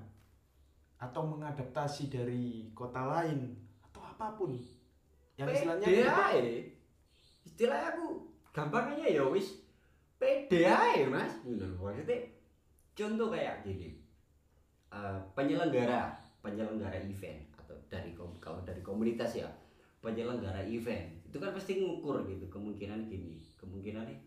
atau 0.98 1.22
mengadaptasi 1.30 2.10
dari 2.10 2.68
kota 2.74 3.06
lain 3.06 3.54
atau 3.88 4.02
apa 4.02 4.34
pun 4.34 4.58
yang 5.38 5.48
istilahnya 5.48 5.86
pede 5.86 6.02
kita- 6.02 6.28
ae. 6.34 6.46
Istilahnya 7.46 7.88
aku 7.94 8.06
gampangnya 8.50 9.06
ya 9.06 9.24
wis 9.30 9.62
pede 10.18 10.66
ae, 10.66 11.06
Mas. 11.06 11.40
Maksudnya 11.46 12.18
contoh 12.92 13.30
kayak 13.30 13.62
gini. 13.64 13.96
Eh, 14.92 15.18
penyelenggara 15.32 16.12
penyelenggara 16.42 16.98
event 17.06 17.38
atau 17.54 17.78
dari 17.86 18.12
kalau 18.42 18.58
dari 18.66 18.82
komunitas 18.82 19.38
ya 19.38 19.46
penyelenggara 20.02 20.66
event 20.66 21.21
itu 21.32 21.40
kan 21.40 21.56
pasti 21.56 21.80
ngukur 21.80 22.28
gitu 22.28 22.44
kemungkinan 22.52 23.08
gini 23.08 23.40
kemungkinannya 23.56 24.20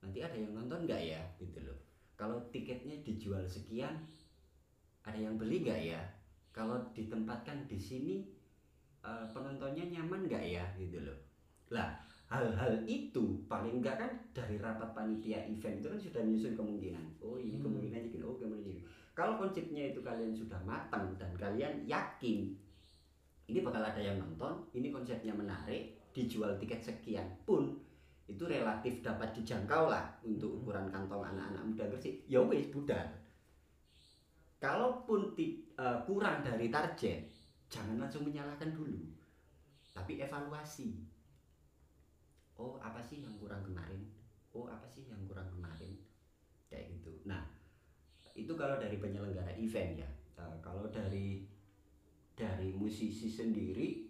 nanti 0.00 0.24
ada 0.24 0.32
yang 0.32 0.56
nonton 0.56 0.88
nggak 0.88 1.02
ya 1.04 1.20
gitu 1.36 1.60
loh. 1.60 1.76
Kalau 2.16 2.40
tiketnya 2.48 2.96
dijual 3.04 3.44
sekian 3.44 3.92
ada 5.04 5.20
yang 5.20 5.36
beli 5.36 5.60
nggak 5.60 5.80
ya? 5.92 6.00
Kalau 6.56 6.80
ditempatkan 6.96 7.68
di 7.68 7.76
sini 7.76 8.24
eh, 9.04 9.26
penontonnya 9.36 9.84
nyaman 9.84 10.24
nggak 10.24 10.44
ya 10.48 10.64
gitu 10.80 11.04
loh. 11.04 11.18
Lah 11.76 11.92
hal-hal 12.32 12.88
itu 12.88 13.44
paling 13.44 13.84
enggak 13.84 14.00
kan 14.00 14.10
dari 14.32 14.56
rapat 14.56 14.96
panitia 14.96 15.44
event 15.44 15.84
itu 15.84 15.88
kan 15.92 16.00
sudah 16.00 16.20
menyusun 16.24 16.56
kemungkinan. 16.56 17.04
Oh 17.20 17.36
ini 17.36 17.60
Hmm. 17.60 17.68
kemungkinannya 17.68 18.08
gini 18.16 18.24
oh 18.24 18.40
kemungkinan 18.40 18.64
gini. 18.64 18.80
Kalau 19.12 19.36
konsepnya 19.36 19.92
itu 19.92 20.00
kalian 20.00 20.32
sudah 20.32 20.60
matang 20.64 21.12
dan 21.20 21.36
kalian 21.36 21.84
yakin 21.84 22.56
ini 23.46 23.58
bakal 23.60 23.84
ada 23.84 24.00
yang 24.00 24.16
nonton 24.18 24.64
ini 24.72 24.88
konsepnya 24.88 25.36
menarik 25.36 25.95
dijual 26.16 26.56
tiket 26.56 26.80
sekian 26.80 27.28
pun 27.44 27.76
itu 28.24 28.42
relatif 28.48 29.04
dapat 29.04 29.36
dijangkau 29.36 29.92
lah 29.92 30.16
untuk 30.24 30.48
Hmm. 30.50 30.58
ukuran 30.64 30.88
kantong 30.88 31.20
anak-anak 31.22 31.62
muda 31.62 31.84
Gresik. 31.92 32.24
Ya 32.24 32.40
wis 32.40 32.72
budal. 32.72 33.04
Kalaupun 34.56 35.36
ti- 35.36 35.68
eh, 35.76 35.98
kurang 36.08 36.40
dari 36.40 36.72
target 36.72 37.28
jangan 37.68 38.00
langsung 38.00 38.24
menyalahkan 38.24 38.72
dulu. 38.72 38.96
Tapi 39.92 40.18
evaluasi. 40.24 41.04
Oh 42.56 42.80
apa 42.80 43.04
sih 43.04 43.20
yang 43.20 43.36
kurang 43.36 43.60
kemarin? 43.60 44.00
Oh 44.56 44.64
apa 44.64 44.88
sih 44.88 45.04
yang 45.04 45.20
kurang 45.28 45.52
kemarin? 45.52 46.00
Kayak 46.72 46.96
gitu. 46.96 47.12
Nah 47.28 47.44
itu 48.32 48.56
kalau 48.56 48.80
dari 48.80 48.96
penyelenggara 48.96 49.52
event 49.60 50.00
ya. 50.00 50.08
Eh, 50.40 50.56
kalau 50.64 50.88
dari 50.88 51.44
dari 52.32 52.72
musisi 52.72 53.28
sendiri 53.28 54.05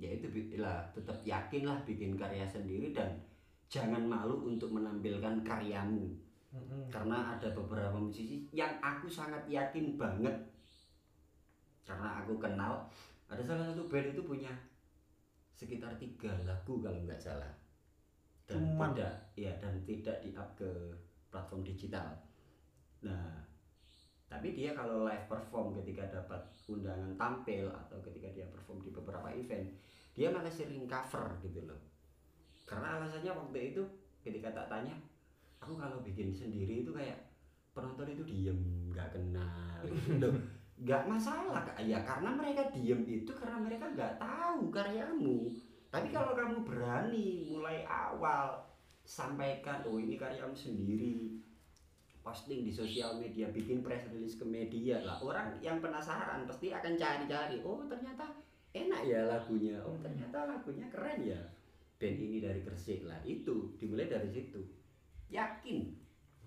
ya 0.00 0.08
itu 0.16 0.56
lah 0.56 0.80
tetap 0.96 1.20
yakinlah 1.28 1.76
bikin 1.84 2.16
karya 2.16 2.48
sendiri 2.48 2.96
dan 2.96 3.20
jangan 3.68 4.00
malu 4.00 4.48
untuk 4.48 4.72
menampilkan 4.72 5.44
karyamu. 5.44 6.08
Karena 6.90 7.38
ada 7.38 7.46
beberapa 7.54 7.94
musisi 7.94 8.48
yang 8.50 8.80
aku 8.82 9.06
sangat 9.06 9.44
yakin 9.46 9.94
banget. 9.94 10.34
Karena 11.86 12.24
aku 12.24 12.40
kenal 12.40 12.90
ada 13.30 13.38
salah 13.44 13.70
satu 13.70 13.86
band 13.86 14.10
itu 14.10 14.26
punya 14.26 14.50
sekitar 15.54 15.94
tiga 16.00 16.32
lagu 16.42 16.82
kalau 16.82 16.98
nggak 17.06 17.20
salah. 17.20 17.52
Dan 18.48 18.74
Cuman? 18.74 18.96
tidak 18.96 19.14
ya 19.38 19.52
dan 19.62 19.78
tidak 19.86 20.16
di 20.24 20.34
up 20.34 20.50
ke 20.58 20.66
platform 21.30 21.62
digital. 21.62 22.10
Nah 23.06 23.49
tapi 24.30 24.54
dia 24.54 24.70
kalau 24.78 25.02
live 25.02 25.26
perform 25.26 25.74
ketika 25.82 26.06
dapat 26.06 26.38
undangan 26.70 27.10
tampil 27.18 27.66
atau 27.66 27.98
ketika 27.98 28.30
dia 28.30 28.46
perform 28.46 28.78
di 28.78 28.94
beberapa 28.94 29.26
event 29.34 29.66
dia 30.14 30.30
malah 30.30 30.50
sering 30.50 30.86
cover 30.86 31.34
gitu 31.42 31.66
loh. 31.66 31.80
Karena 32.62 33.02
alasannya 33.02 33.34
waktu 33.34 33.74
itu 33.74 33.82
ketika 34.22 34.54
tak 34.54 34.70
tanya 34.70 34.94
aku 35.58 35.74
kalau 35.74 35.98
bikin 36.06 36.30
sendiri 36.30 36.86
itu 36.86 36.94
kayak 36.94 37.18
penonton 37.74 38.06
itu 38.06 38.22
diem 38.22 38.58
nggak 38.94 39.18
kenal. 39.18 39.82
Gitu. 39.90 40.22
Loh 40.22 40.34
nggak 40.80 41.04
masalah 41.04 41.60
ya 41.76 42.00
karena 42.00 42.32
mereka 42.32 42.72
diem 42.72 43.04
itu 43.04 43.28
karena 43.36 43.60
mereka 43.60 43.84
nggak 43.92 44.16
tahu 44.16 44.72
karyamu. 44.72 45.52
Tapi 45.90 46.08
kalau 46.08 46.32
kamu 46.32 46.64
berani 46.64 47.50
mulai 47.50 47.84
awal 47.84 48.64
sampaikan 49.04 49.84
oh 49.84 50.00
ini 50.00 50.16
karyamu 50.16 50.56
sendiri 50.56 51.36
posting 52.20 52.64
di 52.64 52.72
sosial 52.72 53.16
media 53.16 53.48
bikin 53.48 53.80
press 53.80 54.08
release 54.12 54.36
ke 54.36 54.44
media 54.44 55.00
lah. 55.02 55.20
Orang 55.20 55.56
yang 55.64 55.80
penasaran 55.80 56.44
pasti 56.44 56.70
akan 56.70 56.94
cari-cari 56.96 57.60
oh 57.64 57.84
ternyata 57.88 58.28
enak 58.76 59.00
ya. 59.04 59.26
lagunya. 59.26 59.76
Oh 59.82 59.96
ternyata 60.00 60.48
lagunya 60.48 60.86
keren 60.92 61.20
ya. 61.24 61.40
Band 62.00 62.16
ini 62.16 62.40
dari 62.40 62.64
Gresik. 62.64 63.04
Lah 63.04 63.20
itu 63.24 63.76
dimulai 63.76 64.08
dari 64.08 64.28
situ. 64.28 64.60
Yakin? 65.32 65.80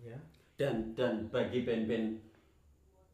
Ya 0.02 0.18
dan 0.54 0.94
dan 0.94 1.28
bagi 1.34 1.66
band-band 1.66 2.14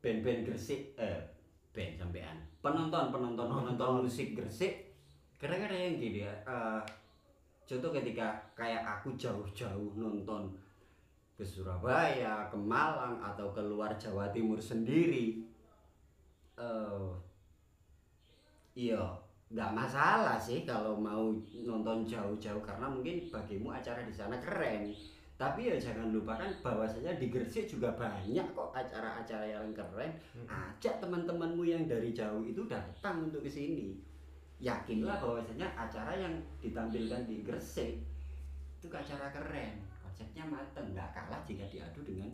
band-band 0.03 0.39
Gresik 0.47 0.95
eh 0.99 1.23
band 1.71 1.95
sampean 1.95 2.37
penonton 2.59 3.15
penonton 3.15 3.47
penonton. 3.47 4.03
musik 4.03 4.35
Gresik 4.35 4.91
yang 5.39 5.95
gini 5.95 6.27
ya. 6.27 6.33
Eh, 6.43 6.83
contoh 7.63 7.95
ketika 7.95 8.35
kayak 8.59 8.83
aku 8.83 9.15
jauh-jauh 9.15 9.95
nonton 9.95 10.51
ke 11.39 11.47
Surabaya, 11.47 12.51
ke 12.51 12.57
Malang 12.59 13.15
atau 13.23 13.55
ke 13.55 13.63
luar 13.63 13.95
Jawa 13.95 14.27
Timur 14.35 14.59
sendiri. 14.59 15.39
Eh 16.59 17.07
iya 18.75 18.99
nggak 19.49 19.71
masalah 19.71 20.35
sih 20.35 20.67
kalau 20.67 20.99
mau 20.99 21.31
nonton 21.63 22.03
jauh-jauh 22.03 22.59
karena 22.59 22.91
mungkin 22.91 23.23
bagimu 23.31 23.71
acara 23.71 24.03
di 24.03 24.11
sana 24.11 24.35
keren. 24.43 24.91
Tapi 25.39 25.71
ya 25.71 25.79
jangan 25.79 26.11
lupakan 26.11 26.51
bahwasanya 26.59 27.15
di 27.15 27.31
Gresik 27.31 27.71
juga 27.71 27.95
banyak 27.95 28.43
kok 28.51 28.75
acara-acara 28.75 29.47
yang 29.47 29.71
keren. 29.71 30.11
Ajak 30.43 30.99
teman-temanmu 30.99 31.63
yang 31.63 31.87
dari 31.87 32.11
jauh 32.11 32.43
itu 32.43 32.67
datang 32.67 33.31
untuk 33.31 33.39
ke 33.39 33.47
sini. 33.47 33.95
Yakinlah 34.59 35.23
bahwasanya 35.23 35.71
acara 35.79 36.19
yang 36.19 36.35
ditampilkan 36.59 37.23
di 37.23 37.39
Gresik 37.47 38.03
itu 38.83 38.87
acara 38.91 39.31
keren 39.31 39.88
konsepnya 40.19 40.43
mateng 40.51 40.91
nggak 40.91 41.15
kalah 41.15 41.39
jika 41.47 41.63
diadu 41.71 42.03
dengan 42.03 42.27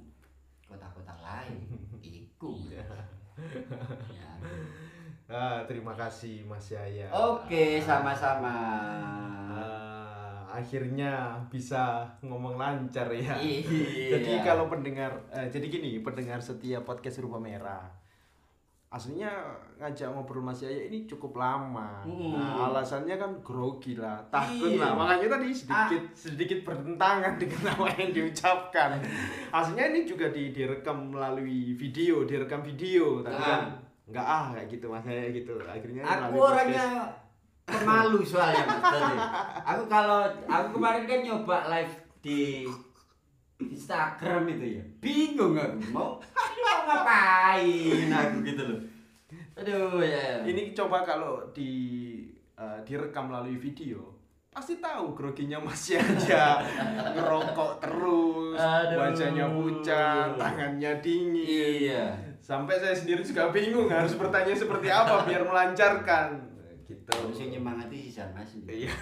kota-kota 0.65 1.13
lain. 1.21 1.69
Iku. 2.01 2.57
Ya. 2.73 2.81
Ah, 5.29 5.61
terima 5.69 5.93
kasih 5.93 6.41
Mas 6.49 6.65
Yaya. 6.73 7.13
Oke 7.13 7.77
sama-sama. 7.77 8.57
Ah, 9.53 10.49
akhirnya 10.49 11.37
bisa 11.53 12.09
ngomong 12.25 12.57
lancar 12.57 13.05
ya. 13.13 13.37
Iya. 13.37 13.69
Jadi 14.17 14.41
kalau 14.41 14.65
pendengar, 14.65 15.13
eh, 15.29 15.45
jadi 15.53 15.69
gini, 15.69 16.01
pendengar 16.01 16.41
setiap 16.41 16.89
podcast 16.89 17.21
Rupa 17.21 17.37
Merah, 17.37 17.85
aslinya 18.95 19.27
ngajak 19.75 20.07
ngobrol 20.07 20.39
Mas 20.39 20.63
Yaya 20.63 20.87
ini 20.87 21.03
cukup 21.03 21.35
lama. 21.35 21.99
Hmm. 22.07 22.31
Nah, 22.31 22.71
alasannya 22.71 23.19
kan 23.19 23.31
grogi 23.43 23.99
lah, 23.99 24.23
takut 24.31 24.71
Iya. 24.71 24.79
lah. 24.79 24.91
Makanya 24.95 25.35
tadi 25.35 25.51
sedikit 25.51 26.03
sedikit 26.15 26.59
bertentangan 26.63 27.35
dengan 27.43 27.75
apa 27.75 27.91
yang 27.99 28.15
diucapkan. 28.15 28.95
Aslinya 29.51 29.91
ini 29.91 30.07
juga 30.07 30.31
di, 30.31 30.55
direkam 30.55 31.11
melalui 31.11 31.75
video, 31.75 32.23
direkam 32.23 32.63
video, 32.63 33.19
tapi 33.19 33.35
Nah. 33.35 33.43
kan 33.43 33.61
nggak 34.05 34.23
ah 34.23 34.45
kayak 34.55 34.67
gitu 34.71 34.85
Mas 34.87 35.03
Yaya 35.03 35.27
gitu. 35.29 35.59
Akhirnya 35.59 36.01
aku 36.07 36.39
podcast. 36.39 36.47
orangnya 36.55 36.87
pemalu 37.65 38.19
soalnya 38.21 38.63
Mas 38.63 38.95
aku 39.65 39.83
kalau 39.89 40.21
aku 40.45 40.67
kemarin 40.71 41.03
kan 41.03 41.19
nyoba 41.19 41.57
live 41.67 41.93
di 42.21 42.63
Instagram 43.59 44.51
itu 44.51 44.79
ya? 44.79 44.83
Bingung 44.99 45.55
aku. 45.55 45.79
Mau 45.95 46.19
mau 46.59 46.79
ngapain 46.83 48.09
aku 48.11 48.37
gitu 48.43 48.63
loh? 48.67 48.79
Aduh 49.55 50.03
ya. 50.03 50.43
Ini 50.43 50.75
coba 50.75 51.07
kalau 51.07 51.39
di 51.55 51.71
eh, 52.59 52.79
direkam 52.83 53.31
melalui 53.31 53.55
video 53.55 54.15
pasti 54.55 54.79
tahu 54.79 55.11
groginya 55.11 55.59
masih 55.59 55.99
aja. 56.03 56.63
Ngerokok 57.11 57.83
terus 57.83 58.55
Aduh. 58.55 58.99
wajahnya 59.03 59.45
pucat 59.51 60.39
tangannya 60.39 60.91
dingin. 61.03 61.43
Iya. 61.43 62.15
Sampai 62.39 62.79
saya 62.79 62.95
sendiri 62.95 63.19
juga 63.19 63.51
bingung 63.51 63.91
harus 63.91 64.15
bertanya 64.15 64.55
seperti 64.55 64.87
apa 64.87 65.27
biar 65.27 65.43
melancarkan. 65.43 66.39
Gitu. 66.87 67.11
Harusnya 67.11 67.57
nyemangati 67.59 67.97
sih 68.07 68.13
sama 68.15 68.39
sih. 68.47 68.63
Iya 68.63 68.95